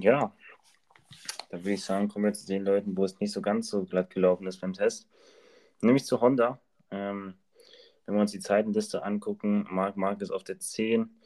Ja, 0.00 0.32
da 1.50 1.58
würde 1.58 1.72
ich 1.72 1.84
sagen, 1.84 2.06
kommen 2.06 2.24
wir 2.24 2.32
zu 2.32 2.46
den 2.46 2.62
Leuten, 2.62 2.96
wo 2.96 3.04
es 3.04 3.18
nicht 3.18 3.32
so 3.32 3.42
ganz 3.42 3.68
so 3.68 3.84
glatt 3.84 4.10
gelaufen 4.10 4.46
ist 4.46 4.60
beim 4.60 4.74
Test. 4.74 5.08
Nämlich 5.80 6.04
zu 6.04 6.20
Honda. 6.20 6.60
Ähm, 6.92 7.34
wenn 8.06 8.14
wir 8.14 8.20
uns 8.20 8.30
die 8.30 8.38
Zeitenliste 8.38 9.02
angucken, 9.02 9.66
Marc 9.68 9.96
Marquez 9.96 10.30
auf 10.30 10.44
der 10.44 10.60
10 10.60 11.20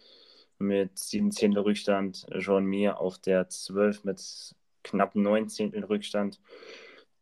mit 0.58 0.98
7 0.98 1.32
Zehntel 1.32 1.64
Rückstand, 1.64 2.26
Jean 2.38 2.64
Mir 2.64 2.98
auf 2.98 3.18
der 3.18 3.50
12 3.50 4.04
mit 4.04 4.54
knapp 4.82 5.14
9 5.14 5.48
Zehntel 5.48 5.84
Rückstand. 5.84 6.40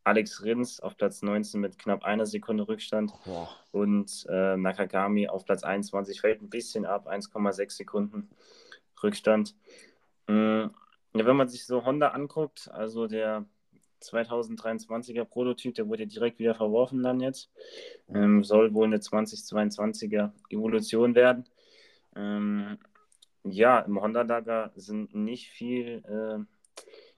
Alex 0.03 0.41
Rins 0.43 0.79
auf 0.79 0.95
Platz 0.95 1.21
19 1.21 1.59
mit 1.59 1.77
knapp 1.77 2.05
einer 2.05 2.25
Sekunde 2.25 2.67
Rückstand. 2.67 3.11
Boah. 3.25 3.49
Und 3.71 4.25
äh, 4.29 4.55
Nakagami 4.55 5.27
auf 5.27 5.43
Platz 5.43 5.63
21 5.63 6.21
fällt 6.21 6.41
ein 6.41 6.49
bisschen 6.49 6.85
ab, 6.85 7.09
1,6 7.09 7.71
Sekunden 7.71 8.29
Rückstand. 9.03 9.55
Mhm. 10.27 10.71
Ja, 11.13 11.25
wenn 11.25 11.35
man 11.35 11.49
sich 11.49 11.65
so 11.65 11.83
Honda 11.83 12.09
anguckt, 12.09 12.69
also 12.71 13.07
der 13.07 13.45
2023er 14.01 15.25
Prototyp, 15.25 15.75
der 15.75 15.87
wurde 15.87 16.07
direkt 16.07 16.39
wieder 16.39 16.55
verworfen 16.55 17.01
dann 17.03 17.19
jetzt. 17.19 17.49
Ähm, 18.13 18.43
soll 18.43 18.73
wohl 18.73 18.85
eine 18.85 18.97
2022er 18.97 20.31
Evolution 20.49 21.15
werden. 21.15 21.49
Ähm, 22.15 22.77
ja, 23.43 23.79
im 23.79 24.01
Honda-Lager 24.01 24.71
sind 24.75 25.15
nicht 25.15 25.49
viel 25.49 26.03
äh, 26.05 26.43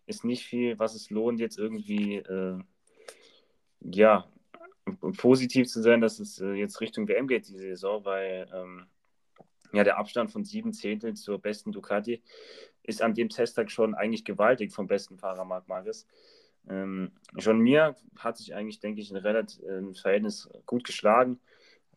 ist 0.10 0.26
nicht 0.26 0.46
viel, 0.46 0.78
was 0.80 0.96
es 0.96 1.10
lohnt, 1.10 1.40
jetzt 1.40 1.58
irgendwie 1.58 2.16
äh, 2.16 2.60
ja, 3.82 4.28
positiv 5.18 5.68
zu 5.68 5.82
sein, 5.82 6.02
dass 6.02 6.20
es 6.20 6.40
äh, 6.40 6.54
jetzt 6.54 6.82
Richtung 6.82 7.08
WM 7.08 7.28
geht, 7.28 7.48
die 7.48 7.58
Saison, 7.58 8.04
weil 8.06 8.50
ähm, 8.54 8.88
ja, 9.72 9.84
der 9.84 9.98
Abstand 9.98 10.32
von 10.32 10.44
sieben 10.44 10.74
Zehntel 10.74 11.14
zur 11.14 11.40
besten 11.40 11.72
Ducati 11.72 12.24
ist 12.84 13.02
an 13.04 13.14
dem 13.14 13.30
Testtag 13.30 13.70
schon 13.70 13.94
eigentlich 13.94 14.26
gewaltig 14.26 14.74
vom 14.74 14.88
besten 14.88 15.18
Fahrer 15.18 15.46
Marc 15.46 15.68
Marquez. 15.68 16.08
Ähm, 16.68 17.12
schon 17.38 17.60
mir 17.60 17.96
hat 18.18 18.38
sich 18.38 18.56
eigentlich, 18.56 18.80
denke 18.80 19.02
ich, 19.02 19.12
ein 19.12 19.18
relativ 19.18 19.64
ein 19.64 19.94
Verhältnis 19.94 20.50
gut 20.66 20.84
geschlagen. 20.84 21.40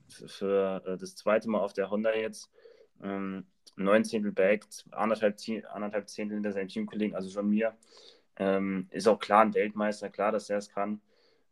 Für, 0.08 0.28
für 0.28 0.82
äh, 0.86 0.98
das 0.98 1.16
zweite 1.16 1.48
Mal 1.48 1.60
auf 1.60 1.72
der 1.72 1.90
Honda 1.90 2.14
jetzt. 2.14 2.50
Ähm, 3.02 3.46
neun 3.76 4.04
Zehntel 4.04 4.32
back, 4.32 4.66
anderthalb, 4.90 5.36
anderthalb 5.72 6.08
Zehntel 6.08 6.34
hinter 6.36 6.52
seinem 6.52 6.68
Teamkollegen, 6.68 7.14
also 7.16 7.30
schon 7.30 7.48
mir. 7.48 7.76
Ähm, 8.36 8.88
ist 8.90 9.08
auch 9.08 9.18
klar 9.18 9.42
ein 9.42 9.54
Weltmeister, 9.54 10.08
klar, 10.08 10.32
dass 10.32 10.50
er 10.50 10.58
es 10.58 10.68
kann. 10.70 11.00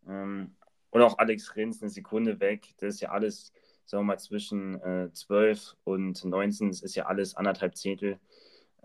Ähm, 0.08 0.54
und 0.90 1.02
auch 1.02 1.18
Alex 1.18 1.54
Rins 1.56 1.82
eine 1.82 1.90
Sekunde 1.90 2.40
weg. 2.40 2.74
Das 2.78 2.94
ist 2.94 3.00
ja 3.00 3.10
alles, 3.10 3.52
sagen 3.84 4.02
wir 4.02 4.14
mal, 4.14 4.18
zwischen 4.18 4.80
äh, 4.82 5.12
12 5.12 5.76
und 5.84 6.24
19. 6.24 6.68
Das 6.68 6.82
ist 6.82 6.94
ja 6.96 7.06
alles 7.06 7.36
anderthalb 7.36 7.76
Zehntel. 7.76 8.18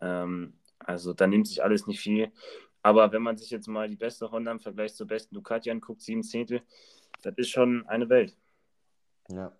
Ähm, 0.01 0.53
Also 0.79 1.13
da 1.13 1.25
nimmt 1.25 1.47
sich 1.47 1.63
alles 1.63 1.87
nicht 1.87 1.99
viel. 2.01 2.31
Aber 2.83 3.11
wenn 3.11 3.23
man 3.23 3.37
sich 3.37 3.49
jetzt 3.49 3.67
mal 3.67 3.89
die 3.89 3.95
beste 3.95 4.29
Honda 4.29 4.51
im 4.51 4.59
Vergleich 4.59 4.93
zur 4.93 5.07
besten 5.07 5.33
Ducati 5.33 5.71
anguckt, 5.71 6.01
sieben 6.01 6.21
Zehntel, 6.21 6.61
das 7.23 7.33
ist 7.37 7.49
schon 7.49 7.87
eine 7.87 8.09
Welt. 8.09 8.37
Ja. 9.29 9.51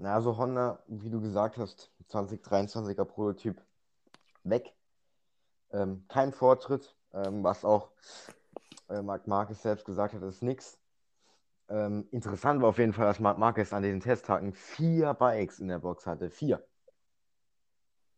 Na, 0.00 0.14
also 0.14 0.36
Honda, 0.36 0.78
wie 0.86 1.10
du 1.10 1.20
gesagt 1.20 1.58
hast, 1.58 1.90
2023er 2.08 3.04
Prototyp 3.04 3.60
weg. 4.44 4.76
Ähm, 5.72 6.04
kein 6.08 6.32
Fortschritt, 6.32 6.96
ähm, 7.12 7.42
was 7.42 7.64
auch 7.64 7.90
äh, 8.88 9.02
Marc 9.02 9.26
Marquez 9.26 9.60
selbst 9.60 9.84
gesagt 9.84 10.14
hat, 10.14 10.22
ist 10.22 10.42
nichts. 10.42 10.78
Ähm, 11.68 12.06
interessant 12.12 12.62
war 12.62 12.68
auf 12.68 12.78
jeden 12.78 12.92
Fall, 12.92 13.06
dass 13.06 13.18
Marc 13.18 13.38
Marquez 13.38 13.72
an 13.72 13.82
den 13.82 14.00
Testtagen 14.00 14.52
vier 14.52 15.14
Bikes 15.14 15.58
in 15.58 15.66
der 15.66 15.80
Box 15.80 16.06
hatte. 16.06 16.30
Vier. 16.30 16.64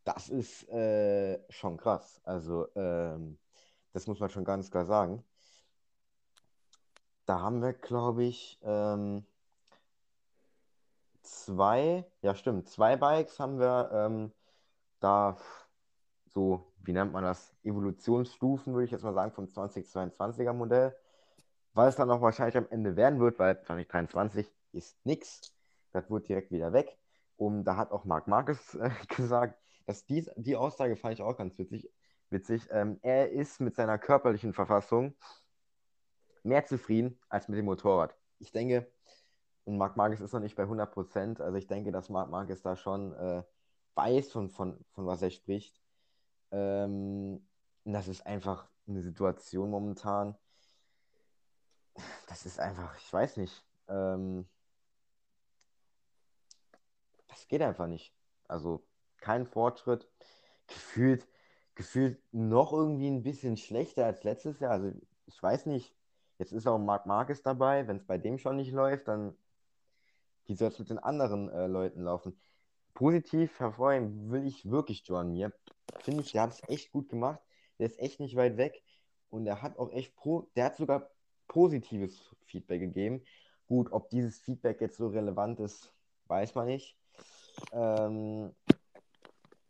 Das 0.04 0.28
ist 0.28 0.68
äh, 0.68 1.40
schon 1.48 1.78
krass. 1.78 2.20
Also, 2.24 2.68
ähm, 2.74 3.38
das 3.94 4.06
muss 4.06 4.20
man 4.20 4.28
schon 4.28 4.44
ganz 4.44 4.70
klar 4.70 4.84
sagen. 4.84 5.24
Da 7.24 7.40
haben 7.40 7.62
wir, 7.62 7.72
glaube 7.72 8.24
ich, 8.24 8.58
ähm, 8.62 9.24
zwei, 11.22 12.04
ja 12.22 12.35
stimmt, 12.35 12.68
zwei 12.68 12.96
Bikes 12.96 13.38
haben 13.38 13.59
wir 13.59 13.90
ähm, 13.92 14.33
da 15.00 15.37
so, 16.28 16.72
wie 16.83 16.92
nennt 16.92 17.12
man 17.12 17.24
das, 17.24 17.54
Evolutionsstufen, 17.64 18.72
würde 18.72 18.85
ich 18.85 18.90
jetzt 18.90 19.02
mal 19.02 19.14
sagen, 19.14 19.33
vom 19.33 19.46
2022er 19.46 20.52
Modell. 20.52 20.96
Weil 21.72 21.88
es 21.88 21.96
dann 21.96 22.11
auch 22.11 22.20
wahrscheinlich 22.20 22.56
am 22.56 22.66
Ende 22.70 22.96
werden 22.96 23.20
wird, 23.20 23.38
weil 23.38 23.61
2023 23.61 24.52
ist 24.72 25.04
nichts. 25.04 25.52
Das 25.92 26.11
wird 26.11 26.28
direkt 26.28 26.50
wieder 26.50 26.72
weg. 26.72 26.98
Und 27.37 27.64
da 27.64 27.76
hat 27.76 27.92
auch 27.92 28.04
Marc 28.04 28.26
Marquez 28.28 28.74
äh, 28.74 28.90
gesagt, 29.16 29.59
dass 29.87 30.04
dies, 30.06 30.30
die 30.37 30.56
Aussage 30.56 30.96
fand 30.96 31.14
ich 31.14 31.22
auch 31.22 31.37
ganz 31.37 31.59
witzig. 31.59 31.90
witzig. 32.28 32.68
Ähm, 32.70 32.98
er 33.02 33.30
ist 33.30 33.61
mit 33.61 33.74
seiner 33.74 33.98
körperlichen 33.98 34.52
Verfassung 34.52 35.14
mehr 36.42 36.64
zufrieden 36.64 37.18
als 37.28 37.48
mit 37.48 37.59
dem 37.59 37.66
Motorrad. 37.66 38.14
Ich 38.38 38.52
denke, 38.52 38.90
und 39.70 39.78
Marc 39.78 39.96
Marquez 39.96 40.18
ist 40.20 40.33
noch 40.33 40.40
nicht 40.40 40.56
bei 40.56 40.64
100 40.64 40.90
Prozent. 40.90 41.40
Also 41.40 41.56
ich 41.56 41.68
denke, 41.68 41.92
dass 41.92 42.09
Marc 42.09 42.28
Marquez 42.28 42.61
da 42.61 42.74
schon 42.74 43.14
äh, 43.14 43.44
weiß, 43.94 44.33
von, 44.33 44.50
von, 44.50 44.85
von 44.90 45.06
was 45.06 45.22
er 45.22 45.30
spricht. 45.30 45.80
Ähm, 46.50 47.46
das 47.85 48.09
ist 48.09 48.26
einfach 48.26 48.68
eine 48.88 49.00
Situation 49.00 49.70
momentan. 49.70 50.37
Das 52.26 52.46
ist 52.46 52.59
einfach, 52.59 52.96
ich 52.98 53.12
weiß 53.12 53.37
nicht. 53.37 53.64
Ähm, 53.87 54.48
das 57.28 57.46
geht 57.46 57.62
einfach 57.62 57.87
nicht. 57.87 58.12
Also 58.48 58.85
kein 59.18 59.46
Fortschritt. 59.46 60.09
Gefühlt, 60.66 61.28
gefühlt 61.76 62.20
noch 62.33 62.72
irgendwie 62.72 63.09
ein 63.09 63.22
bisschen 63.22 63.56
schlechter 63.56 64.04
als 64.04 64.24
letztes 64.24 64.59
Jahr. 64.59 64.72
Also 64.72 64.92
ich 65.26 65.40
weiß 65.40 65.66
nicht. 65.66 65.94
Jetzt 66.38 66.50
ist 66.52 66.66
auch 66.66 66.78
Marc 66.78 67.06
Marquez 67.06 67.42
dabei. 67.42 67.87
Wenn 67.87 67.98
es 67.98 68.04
bei 68.06 68.18
dem 68.18 68.37
schon 68.37 68.56
nicht 68.56 68.72
läuft, 68.72 69.06
dann 69.06 69.37
wie 70.50 70.56
soll 70.56 70.68
es 70.68 70.80
mit 70.80 70.90
den 70.90 70.98
anderen 70.98 71.48
äh, 71.48 71.68
Leuten 71.68 72.02
laufen? 72.02 72.36
Positiv 72.92 73.60
hervorheben 73.60 74.32
will 74.32 74.44
ich 74.44 74.68
wirklich 74.68 75.04
John 75.06 75.30
Mir. 75.30 75.52
Finde 76.00 76.22
ich, 76.22 76.32
der 76.32 76.42
hat 76.42 76.50
es 76.50 76.68
echt 76.68 76.90
gut 76.90 77.08
gemacht. 77.08 77.40
Der 77.78 77.86
ist 77.86 78.00
echt 78.00 78.18
nicht 78.18 78.34
weit 78.34 78.56
weg. 78.56 78.82
Und 79.30 79.46
er 79.46 79.62
hat 79.62 79.78
auch 79.78 79.92
echt 79.92 80.16
pro, 80.16 80.50
der 80.56 80.64
hat 80.64 80.76
sogar 80.76 81.08
positives 81.46 82.34
Feedback 82.46 82.80
gegeben. 82.80 83.22
Gut, 83.68 83.92
ob 83.92 84.10
dieses 84.10 84.40
Feedback 84.40 84.80
jetzt 84.80 84.96
so 84.96 85.06
relevant 85.06 85.60
ist, 85.60 85.94
weiß 86.26 86.56
man 86.56 86.66
nicht. 86.66 86.96
Ähm, 87.70 88.52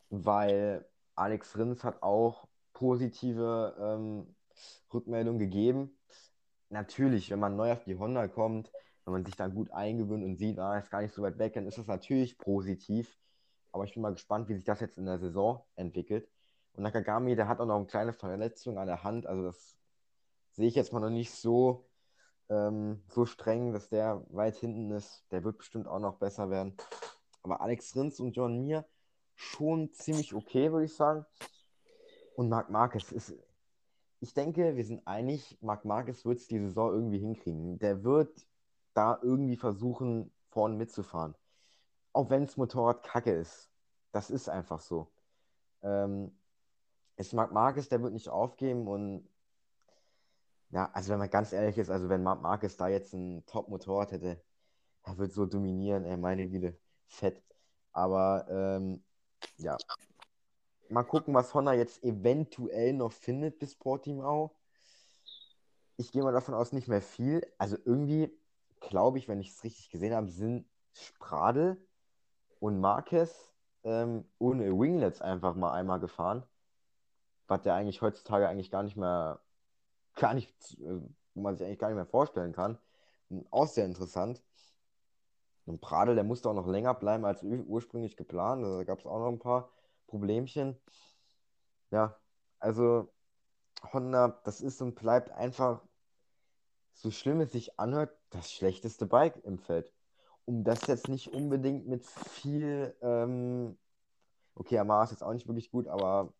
weil 0.09 0.87
Alex 1.15 1.59
Rins 1.59 1.85
hat 1.85 2.03
auch 2.03 2.49
positive 2.73 3.77
ähm, 3.79 4.35
Rückmeldungen 4.95 5.39
gegeben. 5.39 5.95
Natürlich, 6.71 7.31
wenn 7.31 7.39
man 7.39 7.57
neu 7.57 7.71
auf 7.71 7.85
die 7.85 7.99
Honda 7.99 8.29
kommt, 8.29 8.73
wenn 9.11 9.23
man 9.23 9.27
sich 9.27 9.37
dann 9.37 9.55
gut 9.55 9.71
eingewöhnt 9.73 10.25
und 10.25 10.37
sieht, 10.37 10.59
ah, 10.59 10.79
ist 10.79 10.91
gar 10.91 11.03
nicht 11.03 11.15
so 11.15 11.23
weit 11.23 11.39
weg, 11.39 11.55
dann 11.55 11.67
ist 11.67 11.79
das 11.79 11.87
natürlich 11.87 12.39
positiv. 12.39 13.19
Aber 13.73 13.85
ich 13.85 13.95
bin 13.95 14.03
mal 14.03 14.13
gespannt, 14.13 14.49
wie 14.49 14.55
sich 14.55 14.65
das 14.65 14.81
jetzt 14.81 14.99
in 14.99 15.07
der 15.07 15.19
Saison 15.19 15.65
entwickelt. 15.77 16.29
Und 16.73 16.85
Nakagami, 16.85 17.37
der 17.37 17.49
hat 17.49 17.61
auch 17.61 17.67
noch 17.67 17.77
eine 17.77 17.87
kleine 17.87 18.13
Verletzung 18.13 18.79
an 18.79 18.87
der 18.87 19.03
Hand. 19.03 19.27
Also 19.27 19.43
das 19.43 19.77
sehe 20.53 20.69
ich 20.69 20.75
jetzt 20.75 20.93
mal 20.93 21.01
noch 21.01 21.11
nicht 21.11 21.33
so, 21.33 21.89
ähm, 22.49 23.03
so 23.09 23.27
streng, 23.27 23.73
dass 23.73 23.89
der 23.89 24.25
weit 24.31 24.57
hinten 24.57 24.91
ist. 24.91 25.25
Der 25.31 25.45
wird 25.45 25.59
bestimmt 25.59 25.87
auch 25.87 25.99
noch 25.99 26.19
besser 26.19 26.51
werden. 26.51 26.77
Aber 27.43 27.61
Alex 27.61 27.97
Rins 27.97 28.21
und 28.21 28.33
John 28.33 28.61
Mir 28.61 28.85
schon 29.35 29.93
ziemlich 29.93 30.35
okay, 30.35 30.73
würde 30.73 30.87
ich 30.87 30.95
sagen. 30.95 31.25
Und 32.37 32.49
Marc 32.49 32.71
Marquez 32.71 33.13
ist, 33.13 33.35
ich 34.21 34.35
denke, 34.35 34.77
wir 34.77 34.85
sind 34.85 35.07
einig, 35.07 35.57
Marc 35.61 35.85
Marquez 35.85 36.25
wird 36.25 36.39
es 36.39 36.47
die 36.47 36.59
Saison 36.59 36.93
irgendwie 36.93 37.19
hinkriegen. 37.19 37.79
Der 37.79 38.05
wird 38.05 38.47
da 38.95 39.19
irgendwie 39.23 39.57
versuchen, 39.57 40.33
vorne 40.49 40.77
mitzufahren. 40.77 41.35
Auch 42.13 42.31
wenn 42.31 42.47
das 42.47 42.57
Motorrad 42.57 43.03
kacke 43.03 43.33
ist. 43.33 43.71
Das 44.13 44.31
ist 44.31 44.49
einfach 44.49 44.81
so. 44.81 45.11
Ähm, 45.83 46.33
es 47.17 47.33
Marc 47.33 47.53
Marquez, 47.53 47.89
der 47.89 48.03
wird 48.03 48.13
nicht 48.13 48.29
aufgeben 48.29 48.89
und 48.89 49.29
ja, 50.71 50.91
also 50.93 51.11
wenn 51.11 51.19
man 51.19 51.31
ganz 51.31 51.53
ehrlich 51.53 51.79
ist, 51.79 51.91
also 51.91 52.09
wenn 52.09 52.23
Marc 52.23 52.43
Marquez 52.43 52.77
da 52.77 52.89
jetzt 52.89 53.13
ein 53.13 53.45
Top-Motorrad 53.47 54.13
hätte, 54.13 54.41
er 55.03 55.19
wird 55.19 55.33
so 55.33 55.47
dominieren, 55.47 56.05
er 56.05 56.17
meine 56.17 56.49
Güte, 56.49 56.79
fett. 57.07 57.43
Aber 57.93 58.47
ähm, 58.49 59.03
ja, 59.59 59.77
mal 60.89 61.03
gucken, 61.05 61.35
was 61.35 61.55
Honda 61.55 61.73
jetzt 61.73 62.03
eventuell 62.05 62.93
noch 62.93 63.13
findet 63.13 63.59
bis 63.59 63.75
Portimao. 63.75 64.57
Ich 65.97 66.13
gehe 66.13 66.23
mal 66.23 66.33
davon 66.33 66.55
aus, 66.55 66.73
nicht 66.73 66.89
mehr 66.89 67.03
viel. 67.03 67.47
Also 67.59 67.77
irgendwie 67.85 68.31
glaube 68.91 69.19
ich, 69.19 69.29
wenn 69.29 69.41
ich 69.41 69.51
es 69.51 69.65
richtig 69.65 69.89
gesehen 69.89 70.15
habe, 70.15 70.29
sind 70.29 70.67
Spradel 70.93 71.79
und 72.59 72.81
Marquez 72.81 73.51
ähm, 73.85 74.27
ohne 74.39 74.79
Winglets 74.79 75.23
einfach 75.23 75.55
mal 75.55 75.73
einmal 75.73 76.01
gefahren. 76.01 76.43
Was 77.47 77.63
der 77.63 77.75
eigentlich 77.75 78.03
heutzutage 78.03 78.49
eigentlich 78.49 78.71
gar 78.71 78.83
nicht 78.83 78.97
mehr, 78.97 79.41
gar 80.17 80.35
nicht, 80.35 80.53
äh, 80.81 81.01
wo 81.35 81.41
man 81.41 81.57
sich 81.57 81.67
eigentlich 81.67 81.79
gar 81.79 81.89
nicht 81.89 81.97
mehr 81.97 82.07
vorstellen 82.07 82.53
kann. 82.53 82.79
Und 83.31 83.51
auch 83.53 83.67
sehr 83.67 83.87
interessant. 83.87 84.43
Und 85.67 85.81
Pradel, 85.81 86.17
der 86.17 86.25
musste 86.25 86.51
auch 86.51 86.55
noch 86.55 86.67
länger 86.67 86.95
bleiben 86.95 87.25
als 87.25 87.43
ursprünglich 87.43 88.17
geplant. 88.17 88.65
Also, 88.65 88.79
da 88.79 88.85
gab 88.85 88.99
es 88.99 89.07
auch 89.07 89.21
noch 89.21 89.29
ein 89.29 89.39
paar 89.39 89.71
Problemchen. 90.09 90.77
Ja, 91.91 92.17
also 92.59 93.09
Honda, 93.93 94.41
das 94.45 94.61
ist 94.61 94.83
und 94.83 94.95
bleibt 94.97 95.31
einfach 95.31 95.81
so 96.93 97.11
schlimm 97.11 97.41
es 97.41 97.53
sich 97.53 97.79
anhört, 97.79 98.20
das 98.31 98.53
schlechteste 98.53 99.07
Bike 99.07 99.43
im 99.45 99.59
Feld. 99.59 99.93
Um 100.45 100.65
das 100.65 100.87
jetzt 100.87 101.09
nicht 101.09 101.29
unbedingt 101.29 101.87
mit 101.87 102.07
viel, 102.07 102.97
ähm, 103.03 103.79
okay, 104.55 104.77
Yamaha 104.77 105.05
ist 105.05 105.11
jetzt 105.11 105.23
auch 105.23 105.33
nicht 105.33 105.47
wirklich 105.47 105.71
gut, 105.71 105.87
aber 105.87 106.33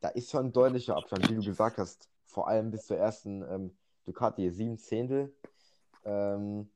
da 0.00 0.08
ist 0.08 0.30
schon 0.30 0.46
ein 0.46 0.52
deutlicher 0.52 0.96
Abstand, 0.96 1.28
wie 1.28 1.34
du 1.34 1.42
gesagt 1.42 1.78
hast, 1.78 2.08
vor 2.24 2.48
allem 2.48 2.70
bis 2.70 2.86
zur 2.86 2.96
ersten 2.96 3.42
ähm, 3.42 3.76
Ducati, 4.04 4.50
sieben 4.50 4.78
Zehntel. 4.78 5.34
Ähm, 6.04 6.70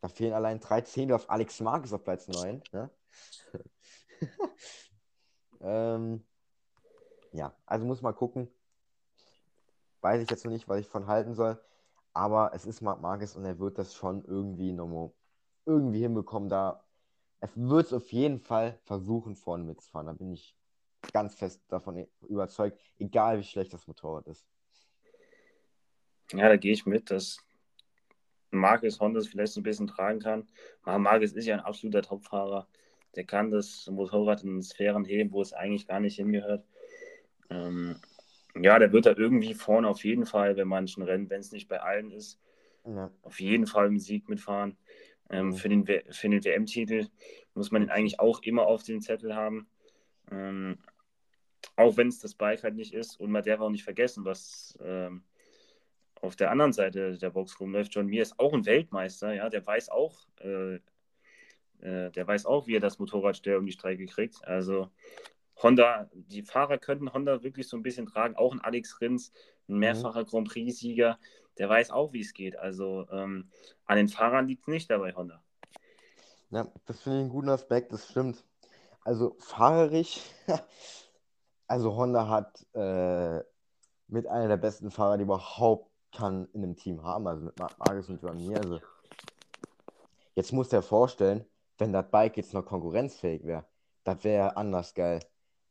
da 0.00 0.08
fehlen 0.08 0.32
allein 0.32 0.58
drei 0.58 0.80
Zehntel 0.80 1.14
auf 1.14 1.30
Alex 1.30 1.60
Marquez 1.60 1.92
auf 1.92 2.02
Platz 2.02 2.28
9. 2.28 2.62
Ne? 2.72 2.90
ähm, 5.60 6.24
ja, 7.32 7.54
also 7.66 7.86
muss 7.86 8.02
mal 8.02 8.12
gucken. 8.12 8.48
Weiß 10.00 10.20
ich 10.22 10.30
jetzt 10.30 10.44
noch 10.44 10.52
nicht, 10.52 10.68
was 10.68 10.80
ich 10.80 10.88
von 10.88 11.06
halten 11.06 11.34
soll. 11.34 11.62
Aber 12.14 12.52
es 12.54 12.66
ist 12.66 12.82
Marc 12.82 13.00
Marquez 13.00 13.36
und 13.36 13.44
er 13.44 13.58
wird 13.58 13.78
das 13.78 13.94
schon 13.94 14.24
irgendwie 14.24 14.72
nochmal 14.72 15.10
irgendwie 15.64 16.00
hinbekommen. 16.00 16.48
Da 16.48 16.84
er 17.40 17.50
wird 17.56 17.86
es 17.86 17.92
auf 17.92 18.12
jeden 18.12 18.38
Fall 18.38 18.78
versuchen, 18.84 19.34
vorne 19.34 19.64
mitzufahren. 19.64 20.06
Da 20.06 20.12
bin 20.12 20.32
ich 20.32 20.56
ganz 21.12 21.34
fest 21.34 21.60
davon 21.68 22.06
überzeugt, 22.28 22.80
egal 22.98 23.40
wie 23.40 23.44
schlecht 23.44 23.72
das 23.72 23.86
Motorrad 23.88 24.26
ist. 24.28 24.46
Ja, 26.32 26.48
da 26.48 26.56
gehe 26.56 26.72
ich 26.72 26.86
mit, 26.86 27.10
dass 27.10 27.38
Marcus 28.50 29.00
Honda 29.00 29.18
es 29.18 29.28
vielleicht 29.28 29.56
ein 29.56 29.64
bisschen 29.64 29.88
tragen 29.88 30.20
kann. 30.20 30.48
Aber 30.84 30.98
Marcus 30.98 31.32
ist 31.32 31.46
ja 31.46 31.54
ein 31.54 31.60
absoluter 31.60 32.02
Topfahrer. 32.02 32.68
Der 33.16 33.24
kann 33.24 33.50
das 33.50 33.88
Motorrad 33.90 34.44
in 34.44 34.62
Sphären 34.62 35.04
heben, 35.04 35.32
wo 35.32 35.42
es 35.42 35.52
eigentlich 35.52 35.86
gar 35.86 36.00
nicht 36.00 36.16
hingehört. 36.16 36.64
Ähm, 37.50 38.00
ja, 38.60 38.78
der 38.78 38.92
wird 38.92 39.06
da 39.06 39.14
irgendwie 39.16 39.54
vorne 39.54 39.88
auf 39.88 40.04
jeden 40.04 40.26
Fall 40.26 40.54
bei 40.54 40.64
manchen 40.64 41.02
Rennen, 41.02 41.30
wenn 41.30 41.40
es 41.40 41.52
nicht 41.52 41.68
bei 41.68 41.80
allen 41.80 42.10
ist, 42.10 42.40
ja. 42.84 43.10
auf 43.22 43.40
jeden 43.40 43.66
Fall 43.66 43.86
im 43.86 43.98
Sieg 43.98 44.28
mitfahren. 44.28 44.76
Ähm, 45.30 45.46
mhm. 45.46 45.54
Für 45.54 45.68
den, 45.68 45.86
für 45.86 46.28
den 46.28 46.44
WM-Titel 46.44 47.06
muss 47.54 47.70
man 47.70 47.82
ihn 47.82 47.90
eigentlich 47.90 48.20
auch 48.20 48.42
immer 48.42 48.66
auf 48.66 48.82
den 48.82 49.00
Zettel 49.00 49.34
haben. 49.34 49.66
Ähm, 50.30 50.78
auch 51.76 51.96
wenn 51.96 52.08
es 52.08 52.18
das 52.18 52.34
Bike 52.34 52.62
halt 52.62 52.74
nicht 52.74 52.92
ist. 52.92 53.18
Und 53.18 53.30
man 53.30 53.42
darf 53.42 53.60
auch 53.60 53.70
nicht 53.70 53.84
vergessen, 53.84 54.24
was 54.24 54.78
ähm, 54.82 55.22
auf 56.20 56.36
der 56.36 56.50
anderen 56.50 56.72
Seite 56.72 57.18
der 57.18 57.30
Box 57.30 57.58
rumläuft. 57.58 57.94
John 57.94 58.06
Mir 58.06 58.22
ist 58.22 58.38
auch 58.38 58.52
ein 58.52 58.66
Weltmeister, 58.66 59.32
ja, 59.32 59.48
der 59.48 59.66
weiß 59.66 59.88
auch, 59.88 60.26
äh, 60.40 60.76
äh, 61.80 62.10
der 62.10 62.26
weiß 62.26 62.46
auch, 62.46 62.66
wie 62.66 62.76
er 62.76 62.80
das 62.80 62.98
Motorrad 62.98 63.36
schnell 63.36 63.56
um 63.56 63.66
die 63.66 63.72
Strecke 63.72 64.06
kriegt. 64.06 64.44
Also 64.46 64.90
Honda, 65.62 66.10
die 66.12 66.42
Fahrer 66.42 66.78
könnten 66.78 67.12
Honda 67.12 67.42
wirklich 67.42 67.68
so 67.68 67.76
ein 67.76 67.82
bisschen 67.82 68.06
tragen. 68.06 68.36
Auch 68.36 68.52
ein 68.52 68.60
Alex 68.60 69.00
Rins, 69.00 69.32
ein 69.68 69.74
mhm. 69.74 69.78
mehrfacher 69.80 70.22
mhm. 70.22 70.26
Grand 70.26 70.48
Prix-Sieger, 70.48 71.18
der 71.58 71.68
weiß 71.68 71.90
auch, 71.90 72.12
wie 72.12 72.20
es 72.20 72.34
geht. 72.34 72.56
Also 72.58 73.06
ähm, 73.10 73.50
an 73.84 73.96
den 73.96 74.08
Fahrern 74.08 74.48
liegt 74.48 74.62
es 74.62 74.68
nicht 74.68 74.90
dabei, 74.90 75.14
Honda. 75.14 75.42
Ja, 76.50 76.66
das 76.86 77.00
finde 77.00 77.18
ich 77.18 77.22
einen 77.22 77.30
guten 77.30 77.48
Aspekt, 77.48 77.92
das 77.92 78.08
stimmt. 78.08 78.44
Also 79.04 79.36
fahrerisch, 79.38 80.20
also 81.66 81.96
Honda 81.96 82.28
hat 82.28 82.66
äh, 82.74 83.42
mit 84.08 84.26
einer 84.26 84.48
der 84.48 84.58
besten 84.58 84.90
Fahrer, 84.90 85.16
die 85.16 85.24
überhaupt 85.24 85.90
kann 86.12 86.46
in 86.52 86.62
einem 86.62 86.76
Team 86.76 87.02
haben, 87.02 87.26
also 87.26 87.44
mit 87.44 87.58
Marcus 87.58 88.08
und 88.10 88.22
Joan 88.22 88.54
Also 88.56 88.80
jetzt 90.34 90.52
musst 90.52 90.72
du 90.72 90.76
dir 90.76 90.82
vorstellen, 90.82 91.44
wenn 91.78 91.92
das 91.92 92.10
Bike 92.10 92.36
jetzt 92.36 92.52
noch 92.52 92.64
konkurrenzfähig 92.64 93.44
wäre, 93.44 93.64
das 94.04 94.22
wäre 94.22 94.56
anders 94.56 94.94
geil. 94.94 95.20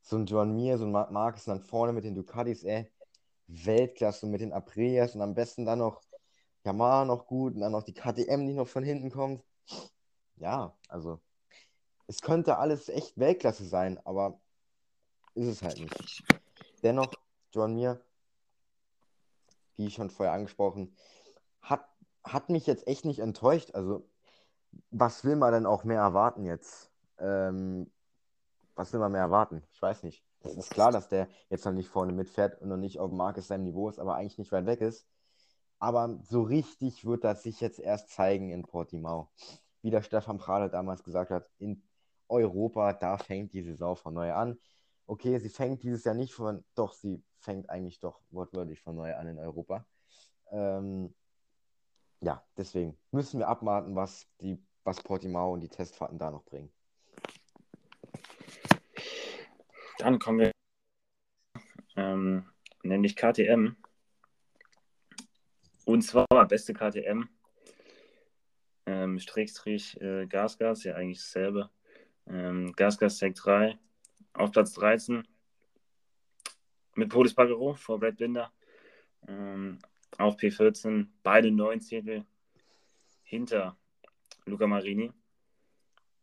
So 0.02 0.18
ein 0.18 0.26
Joan 0.26 0.56
Mir, 0.56 0.78
so 0.78 0.86
ein 0.86 0.92
Marcus 0.92 1.46
dann 1.46 1.62
vorne 1.62 1.94
mit 1.94 2.04
den 2.04 2.16
Ducatis, 2.16 2.64
ey, 2.64 2.92
Weltklasse 3.48 4.28
mit 4.28 4.42
den 4.42 4.54
Aprilias 4.54 5.16
und 5.16 5.22
am 5.22 5.34
besten 5.34 5.66
dann 5.66 5.80
noch 5.80 6.02
Yamaha 6.64 7.06
noch 7.06 7.28
gut 7.28 7.56
und 7.56 7.62
dann 7.62 7.72
noch 7.72 7.84
die 7.84 7.94
KTM, 7.94 8.48
die 8.48 8.54
noch 8.54 8.68
von 8.68 8.84
hinten 8.84 9.12
kommt. 9.12 9.44
Ja, 10.38 10.76
also 10.88 11.20
es 12.08 12.22
könnte 12.22 12.58
alles 12.58 12.90
echt 12.90 13.18
Weltklasse 13.18 13.66
sein, 13.66 14.00
aber 14.06 14.40
ist 15.34 15.48
es 15.48 15.62
halt 15.62 15.80
nicht. 15.80 15.96
Dennoch, 16.84 17.14
John 17.54 17.76
Mir, 17.76 18.02
wie 19.78 19.90
schon 19.90 20.10
vorher 20.10 20.34
angesprochen, 20.34 20.96
hat, 21.62 21.88
hat 22.24 22.50
mich 22.50 22.68
jetzt 22.68 22.88
echt 22.88 23.06
nicht 23.06 23.20
enttäuscht. 23.20 23.72
Also, 23.76 24.08
was 24.90 25.24
will 25.24 25.36
man 25.36 25.54
denn 25.54 25.66
auch 25.66 25.84
mehr 25.84 26.02
erwarten 26.02 26.44
jetzt? 26.44 26.92
Ähm, 27.18 27.92
was 28.76 28.92
will 28.94 29.00
man 29.00 29.12
mehr 29.12 29.22
erwarten? 29.22 29.64
Ich 29.72 29.82
weiß 29.82 30.04
nicht. 30.04 30.24
Es 30.44 30.56
ist 30.56 30.72
klar, 30.72 30.92
dass 30.92 31.08
der 31.08 31.28
jetzt 31.50 31.66
noch 31.66 31.72
nicht 31.72 31.90
vorne 31.90 32.14
mitfährt 32.14 32.60
und 32.62 32.70
noch 32.70 32.78
nicht 32.78 33.00
auf 33.00 33.12
Marcus 33.12 33.48
seinem 33.48 33.64
Niveau 33.64 33.90
ist, 33.90 34.00
aber 34.00 34.16
eigentlich 34.16 34.38
nicht 34.38 34.52
weit 34.52 34.66
weg 34.66 34.82
ist. 34.82 35.08
Aber 35.80 36.20
so 36.24 36.42
richtig 36.44 37.06
wird 37.06 37.24
das 37.24 37.44
sich 37.44 37.60
jetzt 37.62 37.80
erst 37.80 38.10
zeigen 38.10 38.50
in 38.52 38.64
Portimao. 38.64 39.30
Wie 39.82 39.90
der 39.90 40.02
Stefan 40.04 40.38
Prade 40.38 40.70
damals 40.70 41.04
gesagt 41.04 41.32
hat, 41.32 41.50
in 41.58 41.84
Europa, 42.28 42.94
da 42.94 43.18
fängt 43.18 43.54
die 43.54 43.64
Saison 43.64 43.96
von 43.96 44.14
neu 44.14 44.34
an. 44.34 44.60
Okay, 45.08 45.38
sie 45.40 45.50
fängt 45.50 45.84
dieses 45.84 46.04
Jahr 46.04 46.16
nicht 46.16 46.34
von, 46.34 46.64
doch, 46.76 46.94
sie 46.94 47.24
fängt 47.40 47.70
eigentlich 47.70 48.00
doch 48.00 48.22
wortwörtlich 48.30 48.80
von 48.82 48.96
neu 48.96 49.16
an 49.16 49.28
in 49.28 49.40
Europa. 49.40 49.86
Ähm, 50.52 51.14
ja, 52.22 52.44
deswegen 52.58 52.98
müssen 53.12 53.40
wir 53.40 53.48
abwarten, 53.48 53.96
was, 53.96 54.28
die, 54.40 54.64
was 54.84 55.02
Portimao 55.02 55.54
und 55.54 55.62
die 55.62 55.70
Testfahrten 55.70 56.20
da 56.20 56.32
noch 56.32 56.46
bringen. 56.46 56.72
Dann 60.02 60.18
kommen 60.18 60.40
wir 60.40 60.52
ähm, 61.96 62.44
nämlich 62.82 63.16
KTM. 63.16 63.76
Und 65.86 66.02
zwar 66.02 66.26
beste 66.48 66.74
KTM. 66.74 67.30
Ähm, 68.88 69.20
Strickstrich 69.20 70.02
äh, 70.02 70.26
Gasgas, 70.26 70.86
ja 70.86 70.96
eigentlich 70.96 71.20
dasselbe. 71.20 71.70
Ähm, 72.26 72.74
Gasgas 72.74 73.20
Tech 73.20 73.36
3 73.36 73.78
auf 74.34 74.52
Platz 74.52 74.74
13 74.74 75.28
mit 76.96 77.10
Polis 77.10 77.36
Bagero 77.36 77.76
vor 77.76 78.00
Brad 78.00 78.18
Binder. 78.18 78.52
Ähm, 79.28 79.78
auf 80.18 80.36
P14 80.36 81.10
beide 81.22 81.52
neun 81.52 81.80
Zehntel 81.80 82.26
hinter 83.22 83.78
Luca 84.46 84.66
Marini. 84.66 85.14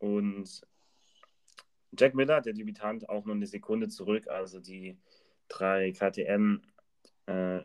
Und 0.01 0.67
Jack 1.97 2.15
Miller, 2.15 2.41
der 2.41 2.53
Debütant, 2.53 3.09
auch 3.09 3.25
nur 3.25 3.35
eine 3.35 3.47
Sekunde 3.47 3.89
zurück. 3.89 4.29
Also 4.29 4.61
die 4.61 4.97
drei 5.49 5.93
KTM 5.93 6.61
äh, 7.27 7.61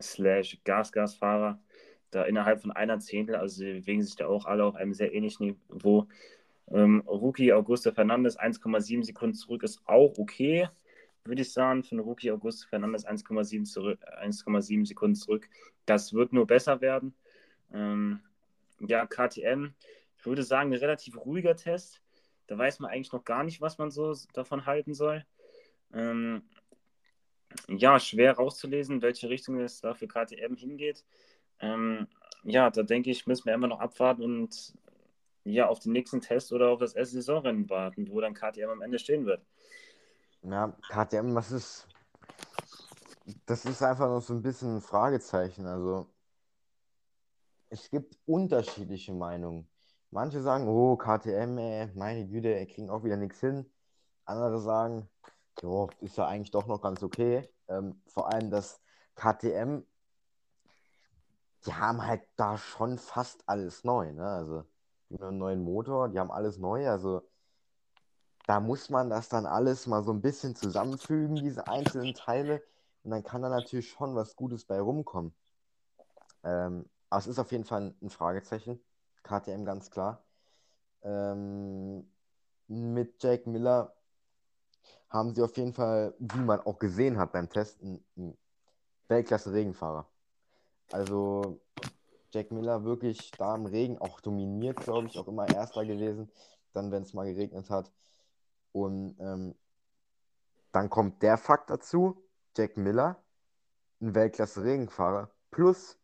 slash 0.00 0.58
Gas-Gas-Fahrer 0.64 1.60
da 2.10 2.24
innerhalb 2.24 2.60
von 2.60 2.72
einer 2.72 2.98
Zehntel, 2.98 3.36
also 3.36 3.56
sie 3.56 3.72
bewegen 3.80 4.02
sich 4.02 4.16
da 4.16 4.26
auch 4.26 4.46
alle 4.46 4.64
auf 4.64 4.74
einem 4.74 4.92
sehr 4.94 5.14
ähnlichen 5.14 5.60
Niveau. 5.68 6.08
Ähm, 6.68 7.02
Rookie 7.06 7.52
Augusto 7.52 7.92
Fernandes 7.92 8.38
1,7 8.38 9.04
Sekunden 9.04 9.34
zurück 9.34 9.62
ist 9.62 9.80
auch 9.86 10.18
okay, 10.18 10.68
würde 11.24 11.42
ich 11.42 11.52
sagen. 11.52 11.84
Einen 11.90 12.00
Rookie 12.00 12.30
Augusto 12.30 12.68
Fernandes 12.68 13.06
1,7 13.06 14.86
Sekunden 14.86 15.14
zurück. 15.14 15.48
Das 15.86 16.12
wird 16.12 16.32
nur 16.32 16.46
besser 16.46 16.80
werden. 16.80 17.14
Ähm, 17.72 18.20
ja, 18.80 19.06
KTM, 19.06 19.74
ich 20.16 20.26
würde 20.26 20.42
sagen, 20.42 20.72
ein 20.72 20.78
relativ 20.78 21.16
ruhiger 21.16 21.56
Test. 21.56 22.00
Da 22.50 22.58
weiß 22.58 22.80
man 22.80 22.90
eigentlich 22.90 23.12
noch 23.12 23.24
gar 23.24 23.44
nicht, 23.44 23.60
was 23.60 23.78
man 23.78 23.92
so 23.92 24.12
davon 24.32 24.66
halten 24.66 24.92
soll. 24.92 25.24
Ähm, 25.92 26.42
ja, 27.68 28.00
schwer 28.00 28.32
rauszulesen, 28.32 29.02
welche 29.02 29.28
Richtung 29.28 29.60
es 29.60 29.80
da 29.80 29.94
für 29.94 30.08
KTM 30.08 30.56
hingeht. 30.56 31.04
Ähm, 31.60 32.08
ja, 32.42 32.68
da 32.70 32.82
denke 32.82 33.08
ich, 33.08 33.28
müssen 33.28 33.44
wir 33.44 33.54
immer 33.54 33.68
noch 33.68 33.78
abwarten 33.78 34.24
und 34.24 34.74
ja, 35.44 35.68
auf 35.68 35.78
den 35.78 35.92
nächsten 35.92 36.20
Test 36.20 36.52
oder 36.52 36.70
auf 36.70 36.80
das 36.80 36.94
erste 36.94 37.14
Saisonrennen 37.16 37.70
warten, 37.70 38.10
wo 38.10 38.20
dann 38.20 38.34
KTM 38.34 38.68
am 38.68 38.82
Ende 38.82 38.98
stehen 38.98 39.26
wird. 39.26 39.46
Ja, 40.42 40.76
KTM, 40.88 41.32
was 41.36 41.52
ist. 41.52 41.86
Das 43.46 43.64
ist 43.64 43.80
einfach 43.80 44.08
noch 44.08 44.22
so 44.22 44.34
ein 44.34 44.42
bisschen 44.42 44.78
ein 44.78 44.80
Fragezeichen. 44.80 45.66
Also, 45.66 46.08
es 47.68 47.88
gibt 47.90 48.18
unterschiedliche 48.26 49.12
Meinungen. 49.12 49.69
Manche 50.12 50.42
sagen, 50.42 50.66
oh, 50.66 50.96
KTM, 50.96 51.58
ey, 51.58 51.88
meine 51.94 52.26
Güte, 52.26 52.48
er 52.48 52.66
kriegt 52.66 52.90
auch 52.90 53.04
wieder 53.04 53.16
nichts 53.16 53.38
hin. 53.40 53.70
Andere 54.24 54.60
sagen, 54.60 55.08
jo, 55.62 55.88
ist 56.00 56.16
ja 56.16 56.26
eigentlich 56.26 56.50
doch 56.50 56.66
noch 56.66 56.80
ganz 56.80 57.02
okay. 57.02 57.48
Ähm, 57.68 58.02
vor 58.08 58.32
allem 58.32 58.50
das 58.50 58.80
KTM, 59.14 59.84
die 61.64 61.74
haben 61.74 62.04
halt 62.04 62.22
da 62.36 62.58
schon 62.58 62.98
fast 62.98 63.48
alles 63.48 63.84
neu. 63.84 64.12
Ne? 64.12 64.26
Also, 64.26 64.64
die 65.10 65.18
haben 65.18 65.28
einen 65.28 65.38
neuen 65.38 65.62
Motor, 65.62 66.08
die 66.08 66.18
haben 66.18 66.32
alles 66.32 66.58
neu. 66.58 66.88
Also, 66.88 67.22
da 68.46 68.58
muss 68.58 68.90
man 68.90 69.10
das 69.10 69.28
dann 69.28 69.46
alles 69.46 69.86
mal 69.86 70.02
so 70.02 70.12
ein 70.12 70.22
bisschen 70.22 70.56
zusammenfügen, 70.56 71.36
diese 71.36 71.68
einzelnen 71.68 72.14
Teile. 72.14 72.62
Und 73.04 73.12
dann 73.12 73.22
kann 73.22 73.42
da 73.42 73.48
natürlich 73.48 73.90
schon 73.90 74.16
was 74.16 74.34
Gutes 74.34 74.64
bei 74.64 74.80
rumkommen. 74.80 75.32
Ähm, 76.42 76.88
aber 77.10 77.20
es 77.20 77.26
ist 77.28 77.38
auf 77.38 77.52
jeden 77.52 77.64
Fall 77.64 77.94
ein 78.02 78.10
Fragezeichen. 78.10 78.80
KTM 79.22 79.64
ganz 79.64 79.90
klar. 79.90 80.22
Ähm, 81.02 82.06
mit 82.68 83.22
Jake 83.22 83.48
Miller 83.48 83.94
haben 85.08 85.34
sie 85.34 85.42
auf 85.42 85.56
jeden 85.56 85.74
Fall, 85.74 86.14
wie 86.18 86.38
man 86.38 86.60
auch 86.60 86.78
gesehen 86.78 87.18
hat 87.18 87.32
beim 87.32 87.50
Testen, 87.50 88.04
einen 88.16 88.36
Weltklasse-Regenfahrer. 89.08 90.06
Also 90.92 91.60
Jack 92.32 92.52
Miller 92.52 92.84
wirklich 92.84 93.30
da 93.32 93.56
im 93.56 93.66
Regen 93.66 93.98
auch 93.98 94.20
dominiert, 94.20 94.76
glaube 94.76 95.08
ich, 95.08 95.18
auch 95.18 95.26
immer 95.26 95.48
Erster 95.48 95.84
gewesen, 95.84 96.30
dann 96.72 96.92
wenn 96.92 97.02
es 97.02 97.12
mal 97.12 97.26
geregnet 97.26 97.70
hat. 97.70 97.90
Und 98.72 99.16
ähm, 99.18 99.54
dann 100.70 100.88
kommt 100.90 101.22
der 101.22 101.36
Fakt 101.36 101.70
dazu, 101.70 102.22
Jack 102.56 102.76
Miller, 102.76 103.16
ein 104.00 104.14
Weltklasse-Regenfahrer, 104.14 105.30
plus 105.50 105.98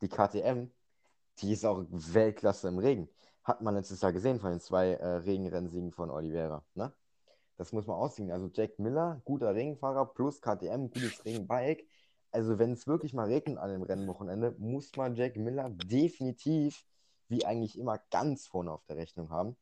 die 0.00 0.08
KTM, 0.08 0.70
die 1.38 1.52
ist 1.52 1.64
auch 1.64 1.84
Weltklasse 1.90 2.68
im 2.68 2.78
Regen. 2.78 3.08
Hat 3.44 3.60
man 3.60 3.74
letztes 3.74 4.00
Jahr 4.00 4.12
gesehen 4.12 4.40
von 4.40 4.50
den 4.50 4.60
zwei 4.60 4.92
äh, 4.92 5.06
Regenrennsiegen 5.16 5.90
von 5.92 6.10
Oliveira. 6.10 6.64
Ne? 6.74 6.92
Das 7.56 7.72
muss 7.72 7.86
man 7.86 7.96
aussehen. 7.96 8.30
Also 8.30 8.50
Jack 8.52 8.78
Miller, 8.78 9.20
guter 9.24 9.54
Regenfahrer, 9.54 10.06
plus 10.06 10.40
KTM, 10.40 10.90
gutes 10.90 11.24
Regenbike. 11.24 11.86
Also 12.30 12.58
wenn 12.58 12.72
es 12.72 12.86
wirklich 12.86 13.12
mal 13.14 13.28
regnet 13.28 13.58
an 13.58 13.70
dem 13.70 13.82
Rennwochenende, 13.82 14.54
muss 14.58 14.94
man 14.96 15.14
Jack 15.14 15.36
Miller 15.36 15.70
definitiv, 15.70 16.84
wie 17.28 17.44
eigentlich 17.44 17.78
immer, 17.78 17.98
ganz 18.10 18.46
vorne 18.46 18.72
auf 18.72 18.84
der 18.86 18.96
Rechnung 18.96 19.30
haben. 19.30 19.56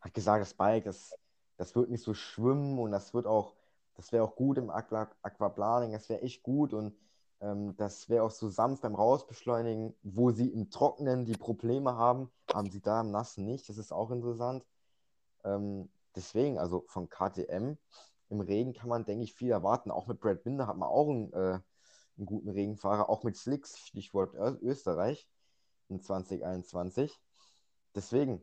Hat 0.00 0.14
gesagt, 0.14 0.42
das 0.42 0.54
Bike, 0.54 0.84
das, 0.84 1.14
das 1.56 1.74
wird 1.74 1.90
nicht 1.90 2.04
so 2.04 2.14
schwimmen 2.14 2.78
und 2.78 2.92
das 2.92 3.14
wird 3.14 3.26
auch, 3.26 3.54
das 3.94 4.12
wäre 4.12 4.22
auch 4.24 4.36
gut 4.36 4.58
im 4.58 4.70
Aqua, 4.70 5.10
Aquaplaning, 5.22 5.92
das 5.92 6.08
wäre 6.08 6.22
echt 6.22 6.42
gut 6.42 6.72
und 6.72 6.94
ähm, 7.40 7.76
das 7.76 8.08
wäre 8.08 8.24
auch 8.24 8.30
so 8.30 8.48
sanft 8.48 8.82
beim 8.82 8.94
Rausbeschleunigen, 8.94 9.94
wo 10.02 10.30
sie 10.30 10.48
im 10.48 10.70
Trockenen 10.70 11.24
die 11.24 11.36
Probleme 11.36 11.96
haben, 11.96 12.30
haben 12.52 12.70
sie 12.70 12.80
da 12.80 13.02
im 13.02 13.10
Nassen 13.10 13.44
nicht. 13.44 13.68
Das 13.68 13.78
ist 13.78 13.92
auch 13.92 14.10
interessant. 14.10 14.64
Ähm, 15.44 15.88
deswegen, 16.14 16.58
also 16.58 16.84
von 16.88 17.08
KTM 17.08 17.76
im 18.28 18.40
Regen 18.40 18.72
kann 18.72 18.88
man, 18.88 19.04
denke 19.04 19.24
ich, 19.24 19.34
viel 19.34 19.50
erwarten. 19.50 19.90
Auch 19.90 20.06
mit 20.06 20.20
Brad 20.20 20.42
Binder 20.42 20.66
hat 20.66 20.76
man 20.76 20.88
auch 20.88 21.08
einen, 21.08 21.32
äh, 21.32 21.60
einen 22.16 22.26
guten 22.26 22.48
Regenfahrer, 22.48 23.08
auch 23.08 23.22
mit 23.22 23.36
Slicks, 23.36 23.78
Stichwort 23.78 24.34
Ö 24.34 24.56
Österreich 24.62 25.28
in 25.88 26.00
2021. 26.00 27.20
Deswegen, 27.94 28.42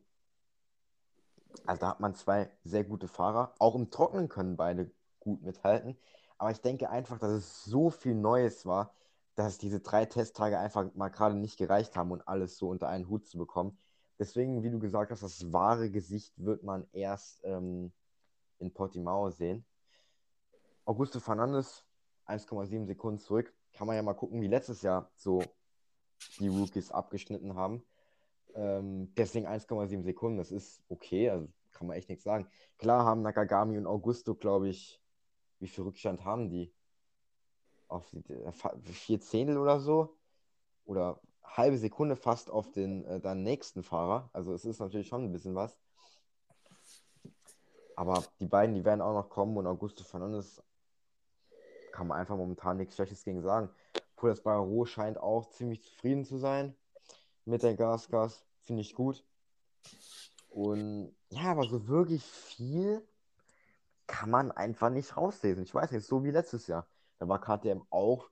also 1.65 1.79
da 1.79 1.89
hat 1.89 1.99
man 1.99 2.15
zwei 2.15 2.51
sehr 2.63 2.83
gute 2.83 3.07
Fahrer. 3.07 3.53
Auch 3.59 3.75
im 3.75 3.89
Trocknen 3.89 4.29
können 4.29 4.55
beide 4.55 4.91
gut 5.19 5.41
mithalten. 5.41 5.97
Aber 6.43 6.51
ich 6.51 6.59
denke 6.59 6.89
einfach, 6.89 7.19
dass 7.19 7.31
es 7.31 7.63
so 7.63 7.89
viel 7.89 8.15
Neues 8.15 8.65
war, 8.65 8.93
dass 9.35 9.59
diese 9.59 9.79
drei 9.79 10.03
Testtage 10.05 10.59
einfach 10.59 10.93
mal 10.93 11.07
gerade 11.07 11.35
nicht 11.35 11.57
gereicht 11.57 11.95
haben, 11.95 12.11
um 12.11 12.21
alles 12.25 12.57
so 12.57 12.67
unter 12.67 12.89
einen 12.89 13.07
Hut 13.07 13.25
zu 13.25 13.37
bekommen. 13.37 13.77
Deswegen, 14.19 14.61
wie 14.61 14.69
du 14.69 14.77
gesagt 14.77 15.09
hast, 15.11 15.23
das 15.23 15.53
wahre 15.53 15.89
Gesicht 15.89 16.33
wird 16.35 16.63
man 16.63 16.85
erst 16.91 17.39
ähm, 17.45 17.93
in 18.59 18.73
Portimao 18.73 19.29
sehen. 19.29 19.63
Augusto 20.83 21.21
Fernandes 21.21 21.85
1,7 22.27 22.87
Sekunden 22.87 23.19
zurück. 23.19 23.53
Kann 23.71 23.87
man 23.87 23.95
ja 23.95 24.03
mal 24.03 24.13
gucken, 24.13 24.41
wie 24.41 24.47
letztes 24.47 24.81
Jahr 24.81 25.09
so 25.15 25.41
die 26.39 26.49
Rookies 26.49 26.91
abgeschnitten 26.91 27.55
haben. 27.55 27.85
Ähm, 28.53 29.13
deswegen 29.15 29.47
1,7 29.47 30.03
Sekunden, 30.03 30.39
das 30.39 30.51
ist 30.51 30.83
okay, 30.89 31.29
also 31.29 31.47
kann 31.71 31.87
man 31.87 31.95
echt 31.95 32.09
nichts 32.09 32.25
sagen. 32.25 32.49
Klar 32.77 33.05
haben 33.05 33.21
Nakagami 33.21 33.77
und 33.77 33.87
Augusto, 33.87 34.35
glaube 34.35 34.67
ich, 34.67 34.99
wie 35.63 35.67
viel 35.67 35.85
Rückstand 35.85 36.25
haben 36.25 36.49
die? 36.49 36.71
Auf 37.87 38.09
die, 38.11 38.33
äh, 38.33 38.51
vier 38.83 39.19
Zehntel 39.21 39.57
oder 39.57 39.79
so? 39.79 40.17
Oder 40.85 41.19
halbe 41.43 41.77
Sekunde 41.77 42.15
fast 42.15 42.51
auf 42.51 42.71
den 42.71 43.05
äh, 43.05 43.19
dann 43.19 43.43
nächsten 43.43 43.81
Fahrer. 43.81 44.29
Also 44.33 44.53
es 44.53 44.65
ist 44.65 44.79
natürlich 44.79 45.07
schon 45.07 45.23
ein 45.23 45.31
bisschen 45.31 45.55
was. 45.55 45.77
Aber 47.95 48.23
die 48.39 48.47
beiden, 48.47 48.75
die 48.75 48.83
werden 48.83 49.01
auch 49.01 49.13
noch 49.13 49.29
kommen 49.29 49.55
und 49.55 49.67
Augusto 49.67 50.03
Fernandes 50.03 50.61
kann 51.91 52.07
man 52.07 52.17
einfach 52.19 52.35
momentan 52.35 52.77
nichts 52.77 52.95
Schlechtes 52.95 53.23
gegen 53.23 53.41
sagen. 53.41 53.69
Pulas 54.15 54.41
Barro 54.41 54.85
scheint 54.85 55.17
auch 55.17 55.49
ziemlich 55.51 55.81
zufrieden 55.83 56.25
zu 56.25 56.37
sein 56.37 56.75
mit 57.45 57.63
der 57.63 57.75
Gasgas. 57.75 58.45
Finde 58.63 58.81
ich 58.81 58.95
gut. 58.95 59.23
Und 60.49 61.15
ja, 61.29 61.51
aber 61.51 61.63
so 61.65 61.87
wirklich 61.87 62.23
viel 62.23 63.07
kann 64.13 64.29
man 64.29 64.51
einfach 64.51 64.91
nicht 64.91 65.17
rauslesen. 65.17 65.63
Ich 65.63 65.73
weiß 65.73 65.91
nicht, 65.91 66.05
so 66.05 66.23
wie 66.23 66.29
letztes 66.29 66.67
Jahr. 66.67 66.85
Da 67.17 67.27
war 67.27 67.41
KTM 67.41 67.81
auch 67.89 68.29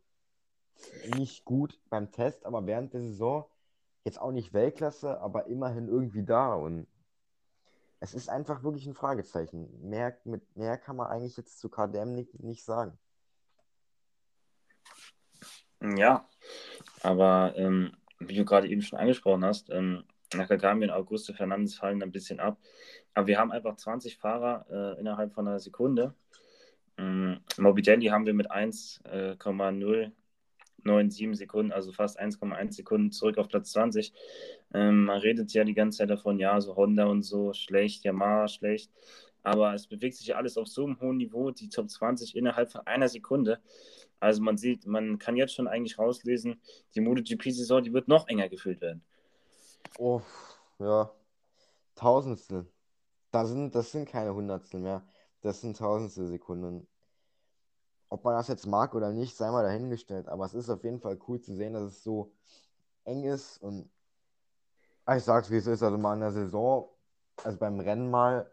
nicht 1.16 1.44
gut 1.44 1.80
beim 1.90 2.12
Test, 2.12 2.46
aber 2.46 2.68
während 2.68 2.94
der 2.94 3.02
Saison 3.02 3.50
jetzt 4.04 4.22
auch 4.22 4.32
nicht 4.32 4.54
Weltklasse, 4.54 5.20
aber 5.22 5.48
immerhin 5.48 5.88
irgendwie 5.88 6.24
da. 6.24 6.54
Und 6.54 6.86
es 8.00 8.14
ist 8.14 8.30
einfach 8.30 8.62
wirklich 8.62 8.86
ein 8.86 8.94
Fragezeichen. 8.94 9.90
Mehr, 9.90 10.16
mit 10.24 10.56
mehr 10.56 10.78
kann 10.78 10.98
man 10.98 11.08
eigentlich 11.08 11.36
jetzt 11.36 11.60
zu 11.60 11.68
KDM 11.68 12.14
nicht, 12.14 12.40
nicht 12.40 12.64
sagen. 12.64 13.00
Ja, 15.82 16.30
aber 17.02 17.54
ähm, 17.56 17.98
wie 18.20 18.36
du 18.36 18.46
gerade 18.46 18.68
eben 18.68 18.84
schon 18.84 19.00
angesprochen 19.00 19.44
hast, 19.44 19.72
ähm, 19.72 20.04
Nakagami 20.36 20.86
und 20.86 20.92
Augusto 20.92 21.34
Fernandes 21.34 21.76
fallen 21.76 22.04
ein 22.04 22.12
bisschen 22.12 22.40
ab. 22.40 22.60
Aber 23.14 23.28
wir 23.28 23.38
haben 23.38 23.52
einfach 23.52 23.76
20 23.76 24.18
Fahrer 24.18 24.66
äh, 24.70 25.00
innerhalb 25.00 25.34
von 25.34 25.48
einer 25.48 25.60
Sekunde. 25.60 26.14
Ähm, 26.98 27.40
Morbidelli 27.58 28.08
haben 28.08 28.26
wir 28.26 28.34
mit 28.34 28.52
1,0 28.52 30.12
9,7 30.84 31.36
Sekunden, 31.36 31.72
also 31.72 31.92
fast 31.92 32.20
1,1 32.20 32.74
Sekunden 32.74 33.12
zurück 33.12 33.38
auf 33.38 33.48
Platz 33.48 33.72
20. 33.72 34.14
Ähm, 34.74 35.06
man 35.06 35.20
redet 35.20 35.54
ja 35.54 35.64
die 35.64 35.74
ganze 35.74 36.00
Zeit 36.00 36.10
davon, 36.10 36.40
ja, 36.40 36.60
so 36.60 36.76
Honda 36.76 37.06
und 37.06 37.24
so 37.24 37.54
schlecht, 37.54 38.04
Yamaha 38.04 38.48
schlecht. 38.48 38.92
Aber 39.44 39.74
es 39.74 39.88
bewegt 39.88 40.16
sich 40.16 40.28
ja 40.28 40.36
alles 40.36 40.58
auf 40.58 40.68
so 40.68 40.86
einem 40.86 41.00
hohen 41.00 41.18
Niveau, 41.18 41.52
die 41.52 41.70
Top 41.70 41.90
20 41.90 42.36
innerhalb 42.36 42.72
von 42.72 42.86
einer 42.86 43.10
Sekunde. 43.10 43.60
Also 44.20 44.42
man 44.42 44.58
sieht, 44.58 44.86
man 44.86 45.18
kann 45.18 45.36
jetzt 45.36 45.56
schon 45.56 45.68
eigentlich 45.68 45.98
rauslesen, 45.98 46.62
die 46.94 47.02
MotoGP-Saison, 47.02 47.84
die 47.84 47.94
wird 47.94 48.08
noch 48.08 48.28
enger 48.28 48.50
gefüllt 48.50 48.82
werden. 48.82 49.04
Oh, 49.98 50.22
ja. 50.80 51.12
Tausendstel. 51.96 52.68
Das 53.32 53.50
sind, 53.50 53.74
das 53.76 53.92
sind 53.92 54.08
keine 54.10 54.34
Hundertstel 54.34 54.80
mehr. 54.82 55.04
Das 55.42 55.62
sind 55.62 55.78
Tausendstel 55.78 56.28
Sekunden 56.28 56.88
ob 58.12 58.26
man 58.26 58.36
das 58.36 58.50
jetzt 58.50 58.68
mag 58.68 58.94
oder 58.94 59.14
nicht, 59.14 59.38
sei 59.38 59.50
mal 59.52 59.64
dahingestellt. 59.64 60.28
Aber 60.28 60.46
es 60.46 60.54
ist 60.54 60.70
auf 60.70 60.84
jeden 60.84 61.00
Fall 61.00 61.18
cool 61.30 61.40
zu 61.40 61.56
sehen, 61.56 61.74
dass 61.74 61.84
es 61.84 62.04
so 62.04 62.34
eng 63.06 63.24
ist. 63.24 63.58
Und 63.60 63.90
ich 65.16 65.24
sag's, 65.24 65.50
wie 65.50 65.56
es 65.56 65.66
ist. 65.66 65.82
Also 65.82 65.98
mal 65.98 66.16
in 66.16 66.20
der 66.20 66.34
Saison, 66.34 66.90
also 67.42 67.58
beim 67.58 67.80
Rennen 67.80 68.12
mal, 68.12 68.52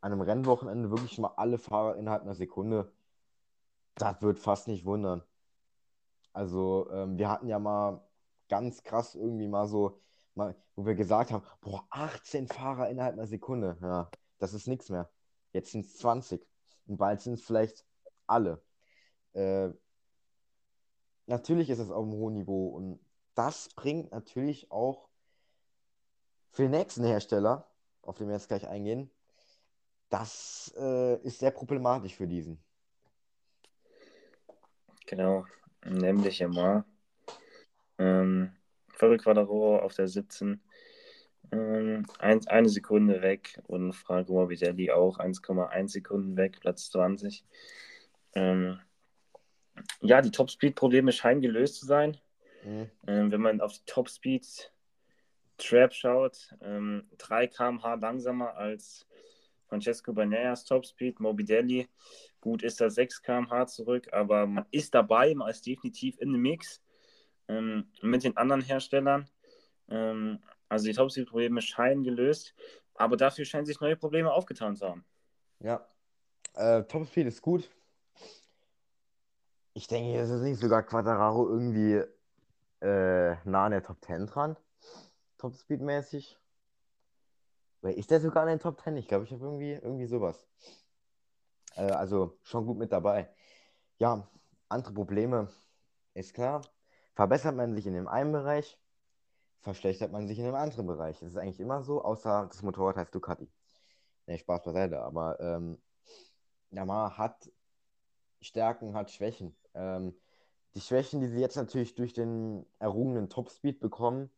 an 0.00 0.12
einem 0.12 0.22
Rennwochenende 0.22 0.90
wirklich 0.90 1.18
mal 1.18 1.34
alle 1.36 1.58
Fahrer 1.58 1.96
innerhalb 1.96 2.22
einer 2.22 2.34
Sekunde. 2.34 2.90
Das 3.96 4.22
wird 4.22 4.38
fast 4.38 4.66
nicht 4.66 4.86
wundern. 4.86 5.22
Also, 6.32 6.88
ähm, 6.92 7.18
wir 7.18 7.28
hatten 7.28 7.48
ja 7.48 7.58
mal 7.58 8.00
ganz 8.48 8.82
krass 8.82 9.14
irgendwie 9.14 9.48
mal 9.48 9.66
so, 9.68 10.00
wo 10.36 10.86
wir 10.86 10.94
gesagt 10.94 11.32
haben, 11.32 11.44
boah, 11.60 11.86
18 11.90 12.46
Fahrer 12.48 12.88
innerhalb 12.88 13.14
einer 13.14 13.26
Sekunde. 13.26 13.78
Ja, 13.80 14.10
das 14.38 14.54
ist 14.54 14.68
nichts 14.68 14.90
mehr. 14.90 15.10
Jetzt 15.52 15.72
sind 15.72 15.86
es 15.86 15.96
20. 15.96 16.46
Und 16.86 16.98
bald 16.98 17.20
sind 17.20 17.34
es 17.34 17.44
vielleicht 17.44 17.84
alle. 18.26 18.62
Äh, 19.32 19.70
natürlich 21.26 21.70
ist 21.70 21.78
es 21.78 21.90
auf 21.90 22.02
einem 22.02 22.12
hohen 22.12 22.34
Niveau 22.34 22.68
und 22.68 23.00
das 23.34 23.68
bringt 23.74 24.12
natürlich 24.12 24.70
auch 24.70 25.08
für 26.50 26.62
den 26.62 26.70
nächsten 26.70 27.04
Hersteller, 27.04 27.70
auf 28.02 28.16
den 28.16 28.28
wir 28.28 28.34
jetzt 28.34 28.48
gleich 28.48 28.66
eingehen, 28.66 29.10
das 30.08 30.72
äh, 30.78 31.16
ist 31.22 31.40
sehr 31.40 31.50
problematisch 31.50 32.14
für 32.14 32.26
diesen. 32.26 32.62
Genau, 35.06 35.44
nämlich 35.84 36.40
immer 36.40 36.84
ähm, 37.98 38.56
Fabio 38.96 39.18
Quadro 39.18 39.78
auf 39.78 39.94
der 39.94 40.08
17, 40.08 40.60
ähm, 41.52 42.06
ein, 42.18 42.46
eine 42.48 42.68
Sekunde 42.68 43.22
weg 43.22 43.60
und 43.66 43.92
Franco 43.92 44.32
Morbidelli 44.32 44.90
auch 44.90 45.18
1,1 45.18 45.88
Sekunden 45.88 46.36
weg, 46.36 46.58
Platz 46.60 46.90
20. 46.90 47.44
Ähm, 48.34 48.80
ja, 50.00 50.22
die 50.22 50.30
Topspeed-Probleme 50.30 51.12
scheinen 51.12 51.42
gelöst 51.42 51.76
zu 51.76 51.86
sein. 51.86 52.16
Mhm. 52.64 52.90
Ähm, 53.06 53.30
wenn 53.30 53.40
man 53.40 53.60
auf 53.60 53.74
die 53.74 53.84
Topspeed 53.86 54.72
Trap 55.58 55.94
schaut, 55.94 56.54
ähm, 56.62 57.08
3 57.18 57.46
km/h 57.46 57.94
langsamer 57.94 58.56
als 58.56 59.06
Francesco 59.68 60.12
Baneas 60.12 60.64
Topspeed, 60.64 61.20
Morbidelli. 61.20 61.88
Gut 62.40 62.62
ist 62.62 62.80
da 62.80 62.90
6 62.90 63.22
km/h 63.22 63.66
zurück, 63.66 64.12
aber 64.12 64.46
man 64.46 64.66
ist 64.70 64.94
dabei, 64.94 65.34
man 65.34 65.50
ist 65.50 65.66
definitiv 65.66 66.18
in 66.18 66.32
dem 66.32 66.42
Mix 66.42 66.82
ähm, 67.48 67.90
mit 68.02 68.24
den 68.24 68.36
anderen 68.36 68.62
Herstellern. 68.62 69.28
Ähm, 69.88 70.40
also 70.68 70.86
die 70.86 70.94
Topspeed-Probleme 70.94 71.62
scheinen 71.62 72.02
gelöst, 72.02 72.54
aber 72.94 73.16
dafür 73.16 73.44
scheinen 73.44 73.66
sich 73.66 73.80
neue 73.80 73.96
Probleme 73.96 74.32
aufgetan 74.32 74.76
zu 74.76 74.88
haben. 74.88 75.04
Ja, 75.60 75.86
äh, 76.54 76.82
Topspeed 76.84 77.26
ist 77.26 77.42
gut. 77.42 77.70
Ich 79.74 79.86
denke, 79.86 80.18
ist 80.18 80.30
es 80.30 80.42
nicht 80.42 80.58
sogar 80.58 80.82
Quadraro 80.82 81.48
irgendwie 81.48 82.02
äh, 82.80 83.36
nah 83.44 83.66
an 83.66 83.72
der 83.72 83.82
Top 83.82 84.02
10 84.04 84.26
dran? 84.26 84.56
Top 85.38 85.54
Speed-mäßig? 85.54 86.38
Oder 87.82 87.94
ist 87.94 88.10
der 88.10 88.20
sogar 88.20 88.44
in 88.44 88.48
den 88.48 88.58
Top 88.58 88.80
10? 88.80 88.96
Ich 88.96 89.06
glaube, 89.06 89.24
ich 89.24 89.32
habe 89.32 89.44
irgendwie, 89.44 89.72
irgendwie 89.72 90.06
sowas. 90.06 90.48
Äh, 91.76 91.90
also 91.92 92.38
schon 92.42 92.66
gut 92.66 92.78
mit 92.78 92.90
dabei. 92.90 93.28
Ja, 93.98 94.26
andere 94.68 94.94
Probleme, 94.94 95.48
ist 96.14 96.34
klar. 96.34 96.62
Verbessert 97.16 97.56
man 97.56 97.74
sich 97.74 97.86
in 97.86 97.94
dem 97.94 98.08
einen 98.08 98.30
Bereich, 98.30 98.78
verschlechtert 99.60 100.12
man 100.12 100.28
sich 100.28 100.38
in 100.38 100.44
dem 100.44 100.54
anderen 100.54 100.86
Bereich. 100.86 101.18
Das 101.18 101.30
ist 101.30 101.38
eigentlich 101.38 101.60
immer 101.60 101.82
so, 101.82 102.04
außer 102.04 102.46
das 102.46 102.62
Motorrad 102.62 102.96
heißt 102.96 103.14
Ducati. 103.14 103.50
Ne, 104.26 104.38
Spaß 104.38 104.62
beiseite, 104.64 105.00
aber 105.00 105.40
ähm, 105.40 105.78
Yamaha 106.70 107.16
hat 107.16 107.50
Stärken, 108.42 108.94
hat 108.94 109.10
Schwächen. 109.10 109.56
Ähm, 109.72 110.14
die 110.74 110.82
Schwächen, 110.82 111.22
die 111.22 111.28
sie 111.28 111.40
jetzt 111.40 111.56
natürlich 111.56 111.94
durch 111.94 112.12
den 112.12 112.66
errungenen 112.80 113.30
Topspeed 113.30 113.80
bekommen, 113.80 114.30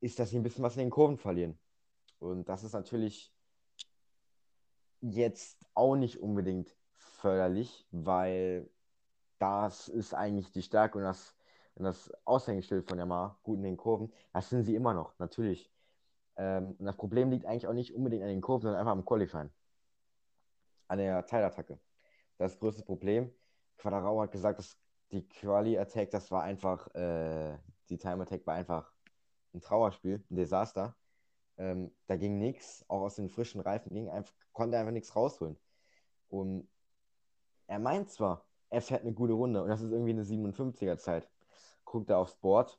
ist, 0.00 0.18
dass 0.18 0.30
sie 0.30 0.38
ein 0.38 0.42
bisschen 0.42 0.64
was 0.64 0.76
in 0.76 0.84
den 0.84 0.90
Kurven 0.90 1.18
verlieren. 1.18 1.58
Und 2.20 2.48
das 2.48 2.64
ist 2.64 2.72
natürlich 2.72 3.34
jetzt 5.02 5.66
auch 5.74 5.96
nicht 5.96 6.22
unbedingt 6.22 6.74
förderlich, 6.94 7.86
weil 7.90 8.70
das 9.38 9.88
ist 9.88 10.14
eigentlich 10.14 10.52
die 10.52 10.62
Stärke 10.62 10.96
und 10.96 11.04
das, 11.04 11.36
und 11.74 11.84
das 11.84 12.12
Aushängeschild 12.24 12.88
von 12.88 12.98
Yamaha, 12.98 13.38
gut 13.42 13.58
in 13.58 13.64
den 13.64 13.76
Kurven. 13.76 14.12
Das 14.32 14.48
sind 14.50 14.64
sie 14.64 14.74
immer 14.74 14.94
noch, 14.94 15.18
natürlich. 15.18 15.70
Ähm, 16.36 16.76
und 16.78 16.86
das 16.86 16.96
Problem 16.96 17.30
liegt 17.30 17.46
eigentlich 17.46 17.66
auch 17.66 17.72
nicht 17.72 17.94
unbedingt 17.94 18.22
an 18.22 18.28
den 18.28 18.40
Kurven, 18.40 18.62
sondern 18.62 18.80
einfach 18.80 18.92
am 18.92 19.04
Qualifying. 19.04 19.50
An 20.88 20.98
der 20.98 21.24
Teilattacke. 21.26 21.78
Das, 22.38 22.52
das 22.52 22.58
größte 22.58 22.82
Problem. 22.82 23.32
Quadrao 23.78 24.20
hat 24.20 24.32
gesagt, 24.32 24.58
dass 24.58 24.78
die 25.10 25.26
Quali-Attack, 25.28 26.10
das 26.10 26.30
war 26.30 26.42
einfach, 26.42 26.94
äh, 26.94 27.58
die 27.88 27.98
Time-Attack 27.98 28.46
war 28.46 28.54
einfach 28.54 28.92
ein 29.54 29.60
Trauerspiel, 29.60 30.24
ein 30.30 30.36
Desaster. 30.36 30.96
Ähm, 31.58 31.92
da 32.06 32.16
ging 32.16 32.38
nichts, 32.38 32.84
auch 32.88 33.02
aus 33.02 33.16
den 33.16 33.28
frischen 33.28 33.60
Reifen 33.60 33.92
ging 33.92 34.08
einfach, 34.08 34.34
konnte 34.52 34.78
einfach 34.78 34.92
nichts 34.92 35.14
rausholen. 35.14 35.58
Und 36.28 36.68
er 37.66 37.78
meint 37.78 38.10
zwar, 38.10 38.46
er 38.70 38.80
fährt 38.80 39.02
eine 39.02 39.12
gute 39.12 39.34
Runde 39.34 39.62
und 39.62 39.68
das 39.68 39.82
ist 39.82 39.92
irgendwie 39.92 40.12
eine 40.12 40.24
57er 40.24 40.96
Zeit. 40.96 41.28
Guckt 41.92 42.08
er 42.08 42.16
aufs 42.16 42.36
Board, 42.36 42.78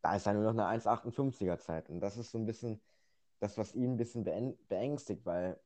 da 0.00 0.14
ist 0.14 0.24
er 0.24 0.34
nur 0.34 0.44
noch 0.44 0.52
eine 0.52 0.80
1,58er 0.80 1.58
Zeit. 1.58 1.90
Und 1.90 1.98
das 1.98 2.16
ist 2.16 2.30
so 2.30 2.38
ein 2.38 2.46
bisschen 2.46 2.80
das, 3.40 3.58
was 3.58 3.74
ihn 3.74 3.94
ein 3.94 3.96
bisschen 3.96 4.22
beängstigt, 4.68 5.26
weil 5.26 5.60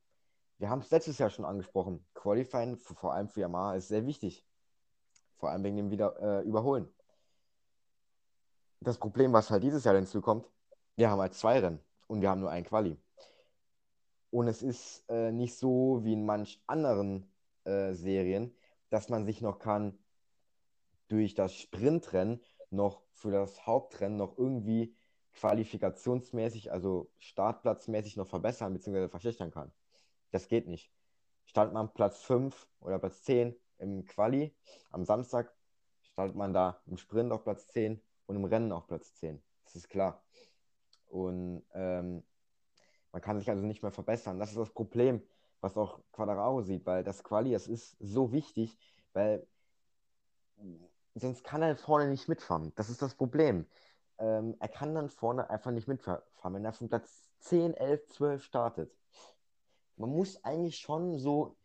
wir 0.57 0.71
haben 0.71 0.79
es 0.79 0.89
letztes 0.89 1.19
Jahr 1.19 1.29
schon 1.29 1.45
angesprochen. 1.45 2.03
Qualifying, 2.15 2.75
vor 2.77 3.13
allem 3.13 3.29
für 3.29 3.41
Yamaha, 3.41 3.75
ist 3.75 3.89
sehr 3.89 4.03
wichtig. 4.07 4.47
Vor 5.37 5.51
allem 5.51 5.63
wegen 5.63 5.77
dem 5.77 5.91
Wieder 5.91 6.19
äh, 6.19 6.41
Überholen. 6.41 6.89
Das 8.79 8.97
Problem, 8.97 9.31
was 9.31 9.51
halt 9.51 9.61
dieses 9.61 9.83
Jahr 9.83 9.95
hinzukommt, 9.95 10.49
wir 10.95 11.11
haben 11.11 11.21
halt 11.21 11.35
zwei 11.35 11.59
Rennen 11.59 11.79
und 12.07 12.21
wir 12.21 12.31
haben 12.31 12.41
nur 12.41 12.49
ein 12.49 12.63
Quali. 12.63 12.97
Und 14.31 14.47
es 14.47 14.63
ist 14.63 15.07
äh, 15.07 15.31
nicht 15.31 15.55
so 15.55 16.03
wie 16.03 16.13
in 16.13 16.25
manch 16.25 16.63
anderen 16.65 17.31
äh, 17.65 17.93
Serien, 17.93 18.55
dass 18.89 19.07
man 19.07 19.27
sich 19.27 19.39
noch 19.39 19.59
kann 19.59 19.99
durch 21.09 21.33
das 21.33 21.53
Sprintrennen 21.53 22.41
noch 22.69 23.01
für 23.13 23.31
das 23.31 23.65
Hauptrennen 23.65 24.17
noch 24.17 24.37
irgendwie 24.37 24.95
qualifikationsmäßig, 25.33 26.71
also 26.71 27.11
startplatzmäßig 27.17 28.15
noch 28.17 28.27
verbessern 28.27 28.73
bzw. 28.73 29.09
verschlechtern 29.09 29.51
kann. 29.51 29.71
Das 30.31 30.47
geht 30.47 30.67
nicht. 30.67 30.91
Stand 31.45 31.73
man 31.73 31.93
Platz 31.93 32.21
5 32.23 32.67
oder 32.79 32.99
Platz 32.99 33.23
10 33.23 33.55
im 33.79 34.05
Quali 34.05 34.55
am 34.91 35.03
Samstag, 35.03 35.53
startet 36.01 36.35
man 36.35 36.53
da 36.53 36.81
im 36.85 36.97
Sprint 36.97 37.31
auf 37.31 37.43
Platz 37.43 37.67
10 37.69 38.01
und 38.27 38.35
im 38.35 38.45
Rennen 38.45 38.71
auf 38.71 38.87
Platz 38.87 39.15
10. 39.15 39.41
Das 39.63 39.75
ist 39.75 39.89
klar. 39.89 40.23
Und 41.07 41.63
ähm, 41.73 42.23
man 43.11 43.21
kann 43.21 43.39
sich 43.39 43.49
also 43.49 43.63
nicht 43.63 43.81
mehr 43.81 43.91
verbessern. 43.91 44.37
Das 44.37 44.49
ist 44.49 44.57
das 44.57 44.69
Problem, 44.69 45.23
was 45.61 45.75
auch 45.77 45.99
Quadraro 46.11 46.61
sieht, 46.61 46.85
weil 46.85 47.03
das 47.03 47.23
Quali, 47.23 47.51
das 47.51 47.67
ist 47.67 47.97
so 47.99 48.31
wichtig, 48.31 48.77
weil 49.13 49.47
sonst 51.15 51.43
kann 51.43 51.61
er 51.61 51.75
vorne 51.75 52.07
nicht 52.07 52.27
mitfahren. 52.27 52.71
Das 52.75 52.89
ist 52.89 53.01
das 53.01 53.15
Problem. 53.15 53.65
Ähm, 54.17 54.55
er 54.59 54.67
kann 54.67 54.95
dann 54.95 55.09
vorne 55.09 55.49
einfach 55.49 55.71
nicht 55.71 55.87
mitfahren, 55.87 56.21
wenn 56.43 56.65
er 56.65 56.73
von 56.73 56.89
Platz 56.89 57.29
10, 57.39 57.73
11, 57.73 58.07
12 58.07 58.43
startet. 58.43 58.93
Man 59.95 60.09
muss 60.09 60.43
eigentlich 60.43 60.77
schon 60.77 61.17
so 61.17 61.57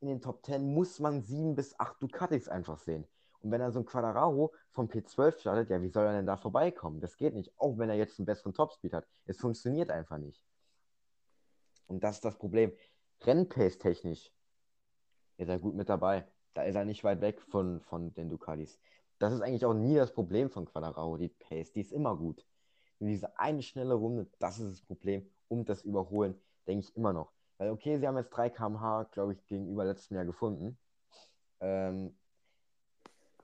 in 0.00 0.08
den 0.08 0.20
Top 0.20 0.44
10 0.44 0.74
muss 0.74 0.98
man 1.00 1.22
7 1.22 1.54
bis 1.54 1.78
8 1.78 2.02
Ducatis 2.02 2.48
einfach 2.48 2.78
sehen. 2.78 3.06
Und 3.40 3.50
wenn 3.50 3.60
er 3.60 3.70
so 3.70 3.78
ein 3.78 3.86
Quadraro 3.86 4.52
vom 4.72 4.88
P12 4.88 5.38
startet, 5.38 5.70
ja, 5.70 5.80
wie 5.80 5.88
soll 5.88 6.04
er 6.04 6.12
denn 6.12 6.26
da 6.26 6.36
vorbeikommen? 6.36 7.00
Das 7.00 7.16
geht 7.16 7.34
nicht. 7.34 7.52
Auch 7.58 7.78
wenn 7.78 7.88
er 7.88 7.96
jetzt 7.96 8.18
einen 8.18 8.26
besseren 8.26 8.54
Topspeed 8.54 8.92
hat. 8.92 9.06
Es 9.24 9.38
funktioniert 9.38 9.90
einfach 9.90 10.18
nicht. 10.18 10.44
Und 11.86 12.02
das 12.02 12.16
ist 12.16 12.24
das 12.24 12.36
Problem. 12.36 12.72
Rennpace 13.22 13.78
technisch 13.78 14.32
ist 15.38 15.48
er 15.48 15.58
gut 15.58 15.74
mit 15.74 15.88
dabei. 15.88 16.26
Da 16.56 16.62
ist 16.62 16.74
er 16.74 16.86
nicht 16.86 17.04
weit 17.04 17.20
weg 17.20 17.42
von, 17.42 17.80
von 17.82 18.14
den 18.14 18.30
Ducatis. 18.30 18.80
Das 19.18 19.34
ist 19.34 19.42
eigentlich 19.42 19.66
auch 19.66 19.74
nie 19.74 19.94
das 19.94 20.14
Problem 20.14 20.48
von 20.48 20.64
Quadraro, 20.64 21.18
die 21.18 21.28
Pace. 21.28 21.70
Die 21.72 21.82
ist 21.82 21.92
immer 21.92 22.16
gut. 22.16 22.46
Nur 22.98 23.10
diese 23.10 23.38
eine 23.38 23.60
schnelle 23.60 23.92
Runde, 23.92 24.26
das 24.38 24.58
ist 24.58 24.70
das 24.70 24.80
Problem. 24.80 25.28
Und 25.48 25.68
das 25.68 25.82
Überholen, 25.82 26.34
denke 26.66 26.86
ich 26.86 26.96
immer 26.96 27.12
noch. 27.12 27.30
Weil, 27.58 27.70
okay, 27.70 27.98
sie 27.98 28.08
haben 28.08 28.16
jetzt 28.16 28.30
3 28.30 28.48
km/h, 28.48 29.04
glaube 29.12 29.34
ich, 29.34 29.46
gegenüber 29.46 29.84
letztem 29.84 30.16
Jahr 30.16 30.24
gefunden. 30.24 30.78
Ähm, 31.60 32.16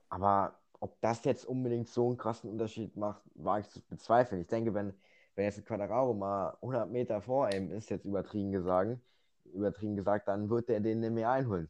aber 0.09 0.59
ob 0.79 0.99
das 1.01 1.23
jetzt 1.23 1.45
unbedingt 1.45 1.89
so 1.89 2.07
einen 2.07 2.17
krassen 2.17 2.49
Unterschied 2.49 2.97
macht, 2.97 3.21
war 3.35 3.59
ich 3.59 3.69
zu 3.69 3.79
bezweifeln. 3.81 4.41
Ich 4.41 4.47
denke, 4.47 4.73
wenn, 4.73 4.91
wenn 5.35 5.45
jetzt 5.45 5.59
ein 5.59 5.65
Quadraro 5.65 6.15
mal 6.15 6.57
100 6.61 6.89
Meter 6.89 7.21
vor 7.21 7.53
ihm 7.53 7.71
ist, 7.71 7.89
jetzt 7.91 8.05
übertrieben 8.05 8.51
gesagt, 8.51 8.97
übertrieben 9.45 9.95
gesagt, 9.95 10.27
dann 10.27 10.49
wird 10.49 10.69
er 10.71 10.79
den 10.79 10.99
nicht 10.99 11.13
mehr 11.13 11.29
einholen. 11.29 11.69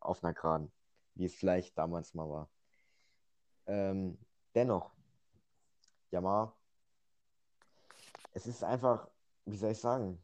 Auf 0.00 0.22
einer 0.22 0.34
Geraden. 0.34 0.72
Wie 1.14 1.24
es 1.24 1.34
vielleicht 1.34 1.76
damals 1.76 2.14
mal 2.14 2.28
war. 2.28 2.48
Ähm, 3.66 4.18
dennoch, 4.54 4.92
Yamaha, 6.10 6.54
es 8.32 8.46
ist 8.46 8.62
einfach, 8.62 9.08
wie 9.44 9.56
soll 9.56 9.72
ich 9.72 9.80
sagen, 9.80 10.22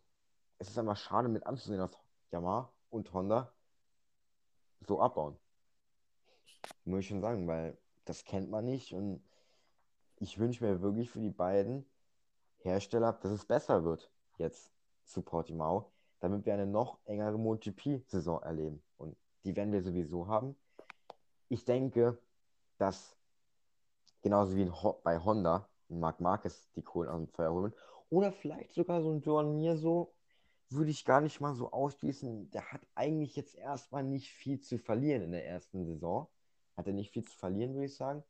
es 0.58 0.68
ist 0.68 0.78
einfach 0.78 0.96
schade 0.96 1.28
mit 1.28 1.46
anzusehen, 1.46 1.80
dass 1.80 1.98
Yamaha 2.30 2.72
und 2.90 3.12
Honda 3.12 3.52
so 4.80 5.00
abbauen. 5.00 5.36
Muss 6.84 7.00
ich 7.00 7.08
schon 7.08 7.20
sagen, 7.20 7.46
weil 7.48 7.76
das 8.04 8.24
kennt 8.24 8.50
man 8.50 8.64
nicht 8.64 8.94
und 8.94 9.22
ich 10.16 10.38
wünsche 10.38 10.64
mir 10.64 10.80
wirklich 10.80 11.10
für 11.10 11.20
die 11.20 11.30
beiden 11.30 11.84
Hersteller, 12.58 13.12
dass 13.12 13.32
es 13.32 13.44
besser 13.44 13.84
wird 13.84 14.10
jetzt 14.38 14.72
zu 15.04 15.22
Portimao, 15.22 15.92
damit 16.20 16.46
wir 16.46 16.54
eine 16.54 16.66
noch 16.66 16.98
engere 17.04 17.38
MotoGP-Saison 17.38 18.42
erleben. 18.42 18.82
Und 18.96 19.16
die 19.44 19.54
werden 19.56 19.72
wir 19.72 19.82
sowieso 19.82 20.26
haben. 20.26 20.56
Ich 21.48 21.64
denke, 21.64 22.18
dass 22.78 23.16
genauso 24.22 24.56
wie 24.56 24.70
bei 25.02 25.18
Honda 25.18 25.68
Marc 25.88 26.20
Marquez 26.20 26.70
die 26.72 26.82
Kohlen 26.82 27.08
aus 27.08 27.18
dem 27.18 27.28
Feuer 27.28 27.52
holen 27.52 27.74
oder 28.10 28.32
vielleicht 28.32 28.72
sogar 28.72 29.02
so 29.02 29.10
ein 29.10 29.20
Joan 29.20 29.54
Mir 29.54 29.76
so 29.76 30.14
würde 30.70 30.90
ich 30.90 31.04
gar 31.04 31.20
nicht 31.20 31.40
mal 31.40 31.54
so 31.54 31.70
ausschließen. 31.70 32.50
Der 32.50 32.72
hat 32.72 32.80
eigentlich 32.94 33.36
jetzt 33.36 33.54
erstmal 33.54 34.02
nicht 34.02 34.30
viel 34.30 34.60
zu 34.60 34.78
verlieren 34.78 35.22
in 35.22 35.32
der 35.32 35.46
ersten 35.46 35.84
Saison. 35.84 36.28
Hat 36.76 36.86
er 36.86 36.92
nicht 36.92 37.12
viel 37.12 37.24
zu 37.24 37.36
verlieren, 37.36 37.74
würde 37.74 37.86
ich 37.86 37.96
sagen. 37.96 38.24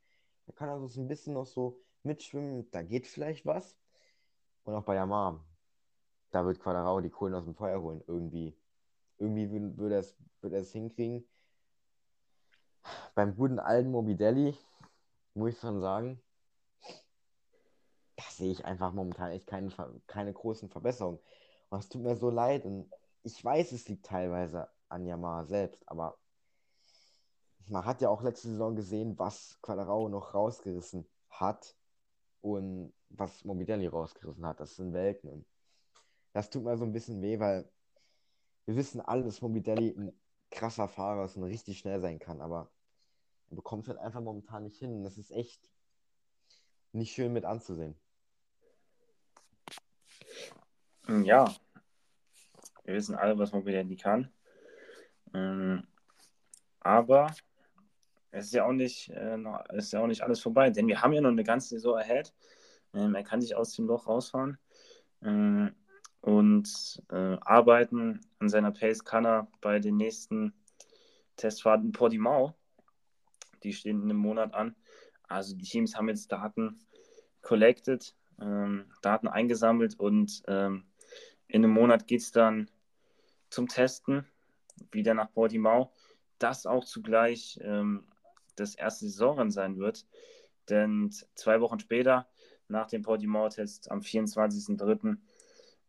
Er 0.46 0.52
kann 0.54 0.68
also 0.68 0.86
so 0.86 1.00
ein 1.00 1.08
bisschen 1.08 1.34
noch 1.34 1.46
so 1.46 1.80
mitschwimmen. 2.02 2.70
Da 2.70 2.82
geht 2.82 3.06
vielleicht 3.06 3.46
was. 3.46 3.76
Und 4.64 4.74
auch 4.74 4.84
bei 4.84 4.94
Yamaha. 4.94 5.42
Da 6.30 6.44
wird 6.44 6.60
Quadrao 6.60 7.00
die 7.00 7.10
Kohlen 7.10 7.34
aus 7.34 7.44
dem 7.44 7.54
Feuer 7.54 7.80
holen. 7.80 8.02
Irgendwie. 8.06 8.54
Irgendwie 9.24 9.50
würde 9.78 9.94
er 9.94 10.00
es, 10.00 10.14
würde 10.40 10.56
er 10.56 10.62
es 10.62 10.72
hinkriegen. 10.72 11.26
Beim 13.14 13.34
guten 13.34 13.58
alten 13.58 13.90
Mobidelli 13.90 14.54
muss 15.32 15.54
ich 15.54 15.58
schon 15.58 15.80
sagen, 15.80 16.20
da 18.16 18.24
sehe 18.30 18.52
ich 18.52 18.64
einfach 18.64 18.92
momentan 18.92 19.30
echt 19.30 19.46
keine, 19.46 19.70
keine 20.06 20.32
großen 20.32 20.68
Verbesserungen. 20.68 21.18
Und 21.70 21.78
es 21.78 21.88
tut 21.88 22.02
mir 22.02 22.16
so 22.16 22.28
leid. 22.28 22.66
Und 22.66 22.90
ich 23.22 23.42
weiß, 23.42 23.72
es 23.72 23.88
liegt 23.88 24.04
teilweise 24.04 24.68
an 24.88 25.06
Yamaha 25.06 25.46
selbst, 25.46 25.88
aber 25.88 26.18
man 27.66 27.86
hat 27.86 28.02
ja 28.02 28.10
auch 28.10 28.22
letzte 28.22 28.48
Saison 28.48 28.76
gesehen, 28.76 29.18
was 29.18 29.58
Quadrao 29.62 30.10
noch 30.10 30.34
rausgerissen 30.34 31.08
hat 31.30 31.74
und 32.42 32.92
was 33.08 33.42
Mobidelli 33.44 33.86
rausgerissen 33.86 34.44
hat. 34.44 34.60
Das 34.60 34.76
sind 34.76 34.92
Welten. 34.92 35.30
Und 35.30 35.46
das 36.34 36.50
tut 36.50 36.62
mir 36.62 36.76
so 36.76 36.84
ein 36.84 36.92
bisschen 36.92 37.22
weh, 37.22 37.38
weil 37.38 37.66
wir 38.66 38.76
wissen 38.76 39.00
alle, 39.00 39.24
dass 39.24 39.42
Mobidelli 39.42 39.94
ein 39.96 40.12
krasser 40.50 40.88
Fahrer 40.88 41.24
ist 41.24 41.36
und 41.36 41.44
richtig 41.44 41.78
schnell 41.78 42.00
sein 42.00 42.18
kann, 42.18 42.40
aber 42.40 42.70
er 43.50 43.56
bekommt 43.56 43.84
es 43.84 43.88
halt 43.88 43.98
einfach 43.98 44.20
momentan 44.20 44.64
nicht 44.64 44.78
hin. 44.78 45.02
Das 45.02 45.18
ist 45.18 45.30
echt 45.30 45.68
nicht 46.92 47.12
schön 47.12 47.32
mit 47.32 47.44
anzusehen. 47.44 47.96
Ja, 51.06 51.54
wir 52.84 52.94
wissen 52.94 53.14
alle, 53.14 53.38
was 53.38 53.52
Mobility 53.52 53.96
kann. 53.96 54.32
Ähm, 55.34 55.86
aber 56.80 57.34
es 58.30 58.46
ist 58.46 58.54
ja 58.54 58.64
auch 58.64 58.72
nicht, 58.72 59.10
äh, 59.10 59.36
noch, 59.36 59.64
ist 59.70 59.92
ja 59.92 60.00
auch 60.00 60.06
nicht 60.06 60.22
alles 60.22 60.40
vorbei, 60.40 60.70
denn 60.70 60.86
wir 60.86 61.02
haben 61.02 61.12
ja 61.12 61.20
noch 61.20 61.30
eine 61.30 61.44
ganze 61.44 61.68
Saison 61.70 61.96
ahead. 61.98 62.32
Ähm, 62.94 63.14
er 63.14 63.22
kann 63.22 63.40
sich 63.40 63.54
aus 63.54 63.72
dem 63.72 63.86
Loch 63.86 64.06
rausfahren. 64.06 64.58
Ähm, 65.22 65.74
und 66.24 67.02
äh, 67.10 67.36
arbeiten 67.42 68.22
an 68.38 68.48
seiner 68.48 68.70
Pace 68.70 69.04
kann 69.04 69.26
er 69.26 69.46
bei 69.60 69.78
den 69.78 69.98
nächsten 69.98 70.54
Testfahrten 71.36 71.92
Portimao. 71.92 72.54
Die 73.62 73.74
stehen 73.74 73.98
in 73.98 74.04
einem 74.04 74.20
Monat 74.20 74.54
an. 74.54 74.74
Also 75.28 75.54
die 75.54 75.66
Teams 75.66 75.96
haben 75.96 76.08
jetzt 76.08 76.32
Daten 76.32 76.80
collected, 77.42 78.16
ähm, 78.40 78.86
Daten 79.02 79.28
eingesammelt 79.28 80.00
und 80.00 80.42
ähm, 80.48 80.86
in 81.46 81.62
einem 81.62 81.74
Monat 81.74 82.06
geht 82.06 82.22
es 82.22 82.32
dann 82.32 82.70
zum 83.50 83.68
Testen 83.68 84.26
wieder 84.92 85.12
nach 85.12 85.30
Portimao. 85.30 85.92
Das 86.38 86.64
auch 86.64 86.86
zugleich 86.86 87.60
ähm, 87.62 88.06
das 88.56 88.74
erste 88.76 89.04
Saisonrennen 89.04 89.50
sein 89.50 89.76
wird. 89.76 90.06
Denn 90.70 91.14
zwei 91.34 91.60
Wochen 91.60 91.80
später, 91.80 92.26
nach 92.68 92.86
dem 92.86 93.02
Portimao-Test 93.02 93.90
am 93.90 94.00
24.03. 94.00 95.18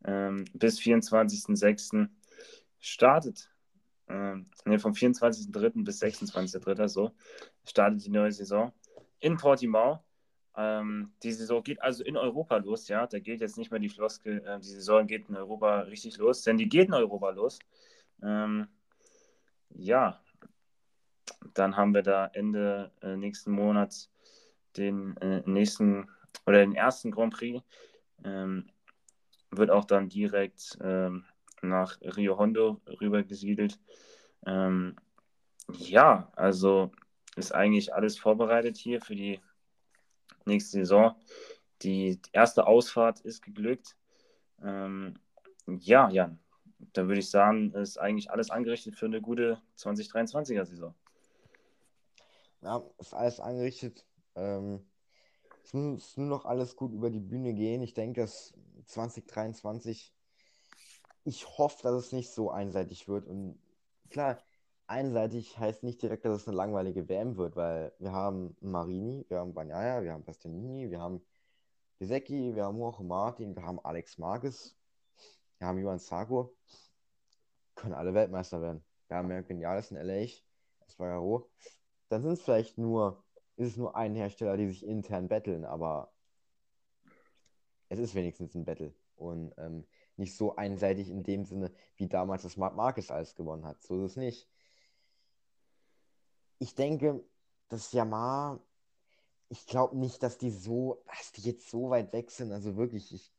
Ähm, 0.06 0.46
bis 0.54 0.80
24.06. 0.80 2.08
startet, 2.80 3.50
ähm, 4.08 4.50
nee, 4.66 4.78
vom 4.78 4.94
24.03. 4.94 5.84
bis 5.84 6.02
26.03. 6.02 6.88
so, 6.88 7.12
startet 7.66 8.06
die 8.06 8.12
neue 8.12 8.32
Saison 8.32 8.72
in 9.20 9.38
Portimao. 9.38 10.04
Ähm, 10.56 11.12
die 11.24 11.34
Saison 11.34 11.64
geht 11.64 11.82
also 11.82 12.04
in 12.04 12.16
Europa 12.16 12.58
los, 12.58 12.88
ja. 12.88 13.08
Da 13.08 13.20
geht 13.20 13.42
jetzt 13.42 13.58
nicht 13.58 13.72
mehr 13.72 13.80
die 13.80 13.90
Floskel, 13.90 14.46
äh, 14.46 14.60
die 14.60 14.68
Saison 14.68 15.08
geht 15.08 15.28
in 15.28 15.36
Europa 15.36 15.82
richtig 15.82 16.18
los, 16.18 16.44
denn 16.44 16.58
die 16.58 16.70
geht 16.70 16.88
in 16.88 16.94
Europa 16.94 17.32
los. 17.32 17.60
Ähm, 18.22 18.68
ja, 19.70 20.22
dann 21.54 21.76
haben 21.76 21.94
wir 21.94 22.04
da 22.04 22.28
Ende 22.28 22.92
äh, 23.02 23.18
nächsten 23.18 23.52
Monats 23.52 24.12
den 24.78 25.18
äh, 25.18 25.42
nächsten 25.46 26.10
oder 26.46 26.60
den 26.60 26.76
ersten 26.76 27.12
Grand 27.12 27.34
Prix. 27.34 27.64
Ähm, 28.24 28.70
wird 29.52 29.70
auch 29.72 29.86
dann 29.86 30.10
direkt 30.10 30.78
ähm, 30.82 31.26
nach 31.62 32.00
Rio 32.02 32.38
Hondo 32.38 32.82
rübergesiedelt. 33.02 33.80
Ähm, 34.46 34.96
ja, 35.72 36.32
also 36.36 36.92
ist 37.36 37.54
eigentlich 37.54 37.94
alles 37.94 38.18
vorbereitet 38.18 38.78
hier 38.78 39.02
für 39.02 39.16
die 39.16 39.40
nächste 40.46 40.80
Saison. 40.80 41.16
Die 41.82 42.20
erste 42.32 42.68
Ausfahrt 42.68 43.22
ist 43.22 43.42
geglückt. 43.42 43.96
Ähm, 44.64 45.20
ja, 45.68 46.10
Jan, 46.10 46.40
da 46.94 47.08
würde 47.08 47.20
ich 47.20 47.30
sagen, 47.30 47.74
ist 47.74 47.98
eigentlich 47.98 48.32
alles 48.32 48.50
angerichtet 48.50 48.96
für 48.96 49.08
eine 49.08 49.22
gute 49.22 49.62
2023er 49.78 50.66
Saison. 50.66 50.96
Ja, 52.62 52.84
ist 53.00 53.14
alles 53.14 53.40
angerichtet. 53.40 54.06
Ähm, 54.36 54.86
es 55.66 55.74
muss 55.74 56.18
nur 56.18 56.28
noch 56.28 56.46
alles 56.46 56.76
gut 56.76 56.94
über 56.94 57.10
die 57.10 57.20
Bühne 57.20 57.54
gehen. 57.54 57.82
Ich 57.82 57.94
denke, 57.94 58.22
dass 58.22 58.54
2023 58.86 60.16
ich 61.26 61.58
hoffe, 61.58 61.84
dass 61.84 61.96
es 61.96 62.12
nicht 62.12 62.32
so 62.32 62.52
einseitig 62.52 63.08
wird. 63.08 63.28
Und 63.28 63.60
klar, 64.10 64.38
einseitig 64.88 65.58
heißt 65.58 65.84
nicht 65.84 66.02
direkt, 66.02 66.24
dass 66.26 66.42
es 66.42 66.48
eine 66.48 66.56
langweilige 66.56 67.10
WM 67.10 67.36
wird, 67.38 67.56
weil 67.56 67.94
wir 68.00 68.12
haben 68.12 68.56
Marini, 68.62 69.26
wir 69.28 69.40
haben 69.40 69.54
Banyaya, 69.54 70.04
wir 70.04 70.14
haben 70.14 70.24
Bastianini, 70.24 70.92
wir 70.92 71.02
haben 71.02 71.26
Bisecki, 71.98 72.56
wir 72.56 72.66
haben 72.66 72.78
Jorge 72.78 73.04
Martin, 73.04 73.56
wir 73.56 73.64
haben 73.64 73.80
Alex 73.84 74.20
Marquez, 74.20 74.76
wir 75.58 75.68
haben 75.68 75.80
Johann 75.80 76.00
Sarko. 76.00 76.56
Können 77.74 77.94
alle 77.96 78.14
Weltmeister 78.14 78.62
werden. 78.62 78.84
Wir 79.08 79.18
haben 79.18 79.26
American 79.26 79.58
Geniales 79.58 79.92
in 79.92 79.98
LA, 79.98 80.28
Espargaro. 80.88 81.50
Dann 82.10 82.22
sind 82.22 82.34
es 82.34 82.42
vielleicht 82.42 82.78
nur, 82.78 83.25
ist 83.58 83.72
es 83.72 83.78
nur 83.78 83.96
ein 83.96 84.16
Hersteller, 84.16 84.58
die 84.58 84.68
sich 84.68 84.86
intern 84.86 85.28
betteln, 85.28 85.66
aber 85.66 86.12
es 87.90 88.00
ist 88.00 88.16
wenigstens 88.16 88.56
ein 88.56 88.66
Battle. 88.66 88.94
Und 89.16 89.54
ähm, 89.58 89.86
nicht 90.18 90.36
so 90.36 90.56
einseitig 90.56 91.10
in 91.10 91.24
dem 91.24 91.46
Sinne, 91.46 91.72
wie 91.96 92.08
damals 92.08 92.44
das 92.44 92.58
Marc 92.58 92.76
Marquez 92.76 93.12
alles 93.12 93.36
gewonnen 93.36 93.66
hat. 93.66 93.82
So 93.82 94.04
ist 94.04 94.12
es 94.12 94.18
nicht. 94.18 94.50
Ich 96.60 96.76
denke, 96.76 97.24
dass 97.70 97.92
Yamaha, 97.92 98.60
ich 99.50 99.66
glaube 99.68 99.98
nicht, 99.98 100.24
dass 100.24 100.38
die 100.38 100.52
so, 100.52 101.04
dass 101.08 101.32
die 101.34 101.42
jetzt 101.42 101.70
so 101.70 101.90
weit 101.90 102.14
weg 102.14 102.32
sind. 102.32 102.52
Also 102.52 102.76
wirklich, 102.76 103.14
ich, 103.14 103.34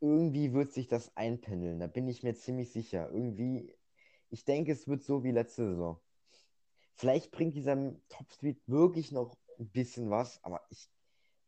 irgendwie 0.00 0.52
wird 0.52 0.72
sich 0.72 0.88
das 0.88 1.16
einpendeln. 1.16 1.78
Da 1.78 1.86
bin 1.86 2.08
ich 2.08 2.22
mir 2.22 2.34
ziemlich 2.34 2.72
sicher. 2.72 3.10
Irgendwie, 3.10 3.74
ich 4.30 4.44
denke, 4.44 4.72
es 4.72 4.88
wird 4.88 5.02
so 5.02 5.22
wie 5.24 5.30
letzte 5.30 5.70
Saison. 5.70 6.00
Vielleicht 6.96 7.30
bringt 7.30 7.54
dieser 7.54 7.76
Topspeed 8.08 8.60
wirklich 8.66 9.12
noch 9.12 9.36
ein 9.58 9.68
bisschen 9.68 10.10
was, 10.10 10.42
aber 10.42 10.62
ich, 10.70 10.88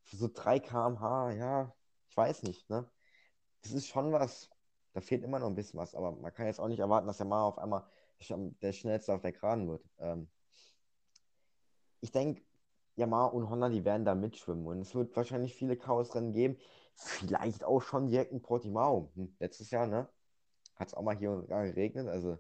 so 0.05 0.29
3 0.33 0.61
km/h, 0.61 1.33
ja, 1.33 1.75
ich 2.09 2.17
weiß 2.17 2.43
nicht, 2.45 2.69
ne? 2.71 2.89
das 3.63 3.73
ist 3.73 3.89
schon 3.89 4.13
was. 4.13 4.51
Da 4.95 5.01
fehlt 5.01 5.23
immer 5.23 5.39
noch 5.39 5.49
ein 5.49 5.55
bisschen 5.55 5.79
was, 5.79 5.95
aber 5.95 6.13
man 6.13 6.33
kann 6.33 6.47
jetzt 6.47 6.61
auch 6.61 6.69
nicht 6.69 6.81
erwarten, 6.81 7.07
dass 7.07 7.19
der 7.19 7.27
Mara 7.27 7.47
auf 7.47 7.59
einmal 7.59 7.85
der 8.63 8.73
schnellste 8.73 9.15
auf 9.15 9.23
der 9.23 9.33
Geraden 9.33 9.69
wird. 9.69 9.85
Ähm, 9.99 10.29
ich 12.01 12.11
denke, 12.11 12.43
Yamaha 12.97 13.27
und 13.27 13.49
Honda, 13.49 13.69
die 13.69 13.85
werden 13.85 14.05
da 14.05 14.15
mitschwimmen 14.15 14.67
und 14.67 14.81
es 14.81 14.95
wird 14.95 15.15
wahrscheinlich 15.17 15.55
viele 15.55 15.77
Chaosrennen 15.77 16.33
geben. 16.33 16.57
Vielleicht 16.95 17.63
auch 17.63 17.81
schon 17.81 18.09
direkt 18.09 18.33
in 18.33 18.43
Portimao. 18.43 19.13
Hm, 19.15 19.37
letztes 19.39 19.71
Jahr, 19.71 19.87
ne? 19.87 20.09
Hat 20.77 20.89
es 20.89 20.95
auch 20.95 21.03
mal 21.03 21.17
hier 21.17 21.31
und 21.31 21.49
da 21.49 21.65
geregnet. 21.65 22.09
Also 22.09 22.39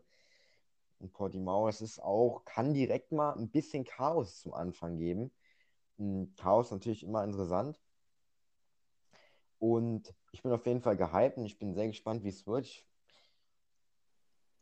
in 1.00 1.10
Portimao, 1.10 1.68
es 1.68 1.80
ist 1.80 2.00
auch, 2.02 2.44
kann 2.44 2.74
direkt 2.74 3.12
mal 3.12 3.32
ein 3.32 3.50
bisschen 3.50 3.84
Chaos 3.84 4.40
zum 4.40 4.54
Anfang 4.54 4.98
geben. 4.98 5.30
Hm, 5.98 6.34
Chaos 6.36 6.70
natürlich 6.70 7.04
immer 7.04 7.24
interessant. 7.24 7.80
Und 9.58 10.14
ich 10.32 10.42
bin 10.42 10.52
auf 10.52 10.66
jeden 10.66 10.80
Fall 10.80 10.96
gehypt 10.96 11.36
und 11.36 11.46
ich 11.46 11.58
bin 11.58 11.74
sehr 11.74 11.88
gespannt, 11.88 12.22
wie 12.24 12.28
es 12.28 12.46
wird. 12.46 12.64
Ich, 12.66 12.86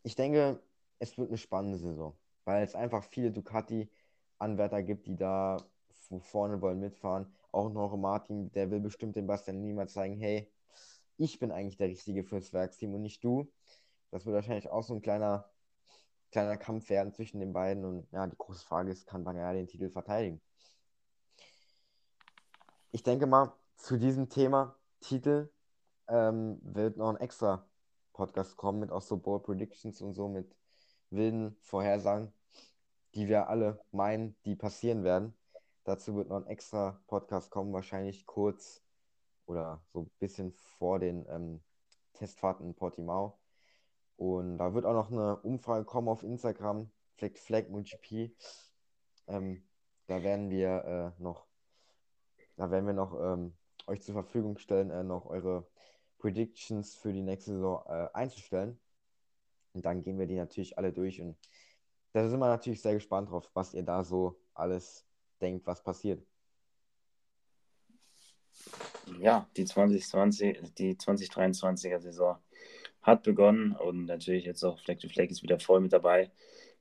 ich 0.02 0.14
denke, 0.14 0.62
es 0.98 1.18
wird 1.18 1.28
eine 1.28 1.38
spannende 1.38 1.78
Saison, 1.78 2.16
weil 2.44 2.62
es 2.64 2.74
einfach 2.74 3.04
viele 3.04 3.30
Ducati-Anwärter 3.30 4.82
gibt, 4.82 5.06
die 5.06 5.16
da 5.16 5.58
vorne 6.20 6.60
wollen 6.60 6.80
mitfahren. 6.80 7.34
Auch 7.52 7.70
noch 7.72 7.96
Martin, 7.96 8.50
der 8.52 8.70
will 8.70 8.80
bestimmt 8.80 9.16
dem 9.16 9.26
Bastian 9.26 9.60
niemals 9.60 9.92
zeigen, 9.92 10.16
hey, 10.18 10.50
ich 11.18 11.38
bin 11.38 11.50
eigentlich 11.50 11.76
der 11.76 11.88
Richtige 11.88 12.24
fürs 12.24 12.52
Werksteam 12.52 12.94
und 12.94 13.02
nicht 13.02 13.24
du. 13.24 13.50
Das 14.10 14.24
wird 14.24 14.34
wahrscheinlich 14.34 14.68
auch 14.68 14.82
so 14.82 14.94
ein 14.94 15.02
kleiner, 15.02 15.50
kleiner 16.30 16.56
Kampf 16.56 16.88
werden 16.90 17.12
zwischen 17.12 17.40
den 17.40 17.52
beiden. 17.52 17.84
Und 17.84 18.10
ja, 18.12 18.26
die 18.26 18.36
große 18.36 18.64
Frage 18.64 18.90
ist, 18.90 19.06
kann 19.06 19.24
Banyaya 19.24 19.52
den 19.52 19.68
Titel 19.68 19.90
verteidigen? 19.90 20.40
Ich 22.92 23.02
denke 23.02 23.26
mal, 23.26 23.52
zu 23.76 23.98
diesem 23.98 24.28
Thema 24.28 24.76
Titel 25.00 25.50
ähm, 26.08 26.58
wird 26.62 26.96
noch 26.96 27.10
ein 27.10 27.16
extra 27.16 27.66
Podcast 28.12 28.56
kommen 28.56 28.80
mit 28.80 28.90
auch 28.90 29.02
so 29.02 29.18
Board 29.18 29.44
Predictions 29.44 30.00
und 30.00 30.14
so 30.14 30.28
mit 30.28 30.56
wilden 31.10 31.54
Vorhersagen, 31.60 32.32
die 33.14 33.28
wir 33.28 33.48
alle 33.48 33.78
meinen, 33.92 34.34
die 34.46 34.56
passieren 34.56 35.04
werden. 35.04 35.34
Dazu 35.84 36.16
wird 36.16 36.30
noch 36.30 36.36
ein 36.36 36.46
extra 36.46 36.98
Podcast 37.06 37.50
kommen, 37.50 37.72
wahrscheinlich 37.74 38.26
kurz 38.26 38.82
oder 39.44 39.82
so 39.92 40.00
ein 40.00 40.10
bisschen 40.18 40.52
vor 40.52 40.98
den 40.98 41.26
ähm, 41.28 41.60
Testfahrten 42.14 42.66
in 42.66 42.74
Portimao. 42.74 43.38
Und 44.16 44.58
da 44.58 44.72
wird 44.74 44.86
auch 44.86 44.94
noch 44.94 45.10
eine 45.10 45.36
Umfrage 45.36 45.84
kommen 45.84 46.08
auf 46.08 46.22
Instagram, 46.22 46.90
Flag 47.16 47.36
Flag. 47.36 47.66
Ähm, 49.28 49.62
da 50.06 50.22
werden 50.22 50.50
wir 50.50 51.14
äh, 51.18 51.22
noch, 51.22 51.46
da 52.56 52.70
werden 52.70 52.86
wir 52.86 52.94
noch 52.94 53.18
ähm, 53.20 53.54
euch 53.86 54.02
zur 54.02 54.14
Verfügung 54.14 54.58
stellen, 54.58 54.90
äh, 54.90 55.02
noch 55.02 55.26
eure 55.26 55.66
Predictions 56.18 56.94
für 56.94 57.12
die 57.12 57.22
nächste 57.22 57.52
Saison 57.52 57.82
äh, 57.86 58.08
einzustellen. 58.14 58.78
Und 59.74 59.84
dann 59.84 60.02
gehen 60.02 60.18
wir 60.18 60.26
die 60.26 60.36
natürlich 60.36 60.78
alle 60.78 60.92
durch. 60.92 61.20
Und 61.20 61.36
da 62.12 62.28
sind 62.28 62.38
wir 62.38 62.48
natürlich 62.48 62.80
sehr 62.80 62.94
gespannt 62.94 63.30
drauf, 63.30 63.50
was 63.52 63.74
ihr 63.74 63.82
da 63.82 64.04
so 64.04 64.40
alles 64.54 65.06
denkt, 65.40 65.66
was 65.66 65.82
passiert. 65.82 66.24
Ja, 69.20 69.48
die 69.56 69.64
2020, 69.64 70.74
die 70.74 70.94
2023er 70.94 72.00
Saison 72.00 72.38
hat 73.06 73.22
begonnen 73.22 73.72
und 73.72 74.06
natürlich 74.06 74.44
jetzt 74.44 74.64
auch 74.64 74.80
Fleck 74.80 74.98
to 74.98 75.08
Fleck 75.08 75.30
ist 75.30 75.42
wieder 75.42 75.60
voll 75.60 75.80
mit 75.80 75.92
dabei. 75.92 76.30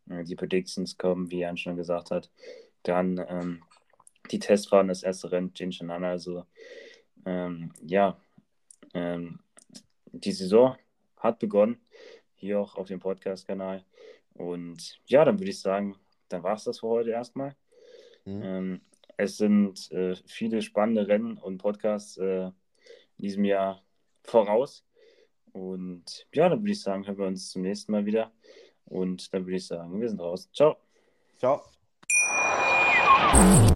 Äh, 0.10 0.24
die 0.24 0.36
Predictions 0.36 0.98
kommen, 0.98 1.30
wie 1.30 1.40
Jan 1.40 1.58
schon 1.58 1.76
gesagt 1.76 2.10
hat. 2.10 2.32
Dann 2.82 3.24
ähm, 3.30 3.64
die 4.32 4.40
Testfahrten, 4.40 4.88
das 4.88 5.04
erste 5.04 5.32
Rennen, 5.32 5.52
Jin 5.56 5.92
an. 5.92 6.04
Also 6.04 6.46
ähm, 7.26 7.72
ja, 7.82 8.20
ähm, 8.96 9.40
die 10.12 10.32
Saison 10.32 10.76
hat 11.18 11.40
begonnen, 11.40 11.80
hier 12.34 12.60
auch 12.60 12.76
auf 12.76 12.88
dem 12.88 13.00
Podcast-Kanal. 13.00 13.84
Und 14.34 15.00
ja, 15.06 15.26
dann 15.26 15.40
würde 15.40 15.52
ich 15.52 15.62
sagen, 15.62 15.96
dann 16.30 16.44
war 16.44 16.56
es 16.56 16.64
das 16.64 16.80
für 16.80 16.88
heute 16.88 17.12
erstmal. 17.12 17.56
Mhm. 18.26 18.42
Ähm, 18.44 18.82
es 19.18 19.38
sind 19.38 19.92
äh, 19.92 20.16
viele 20.26 20.62
spannende 20.62 21.08
Rennen 21.08 21.38
und 21.38 21.60
Podcasts 21.60 22.18
äh, 22.18 22.46
in 22.46 22.54
diesem 23.20 23.46
Jahr 23.46 23.84
voraus. 24.24 24.85
Und 25.56 26.28
ja, 26.34 26.50
dann 26.50 26.60
würde 26.60 26.74
ich 26.74 26.82
sagen, 26.82 27.08
hören 27.08 27.18
wir 27.18 27.28
uns 27.28 27.50
zum 27.50 27.62
nächsten 27.62 27.94
Mal 27.94 28.06
wieder. 28.06 28.30
Und 28.84 29.34
dann 29.34 29.46
würde 29.46 29.56
ich 29.56 29.66
sagen, 29.66 30.02
wir 30.02 30.10
sind 30.10 30.20
raus. 30.20 30.50
Ciao. 30.52 30.76
Ciao. 31.38 31.64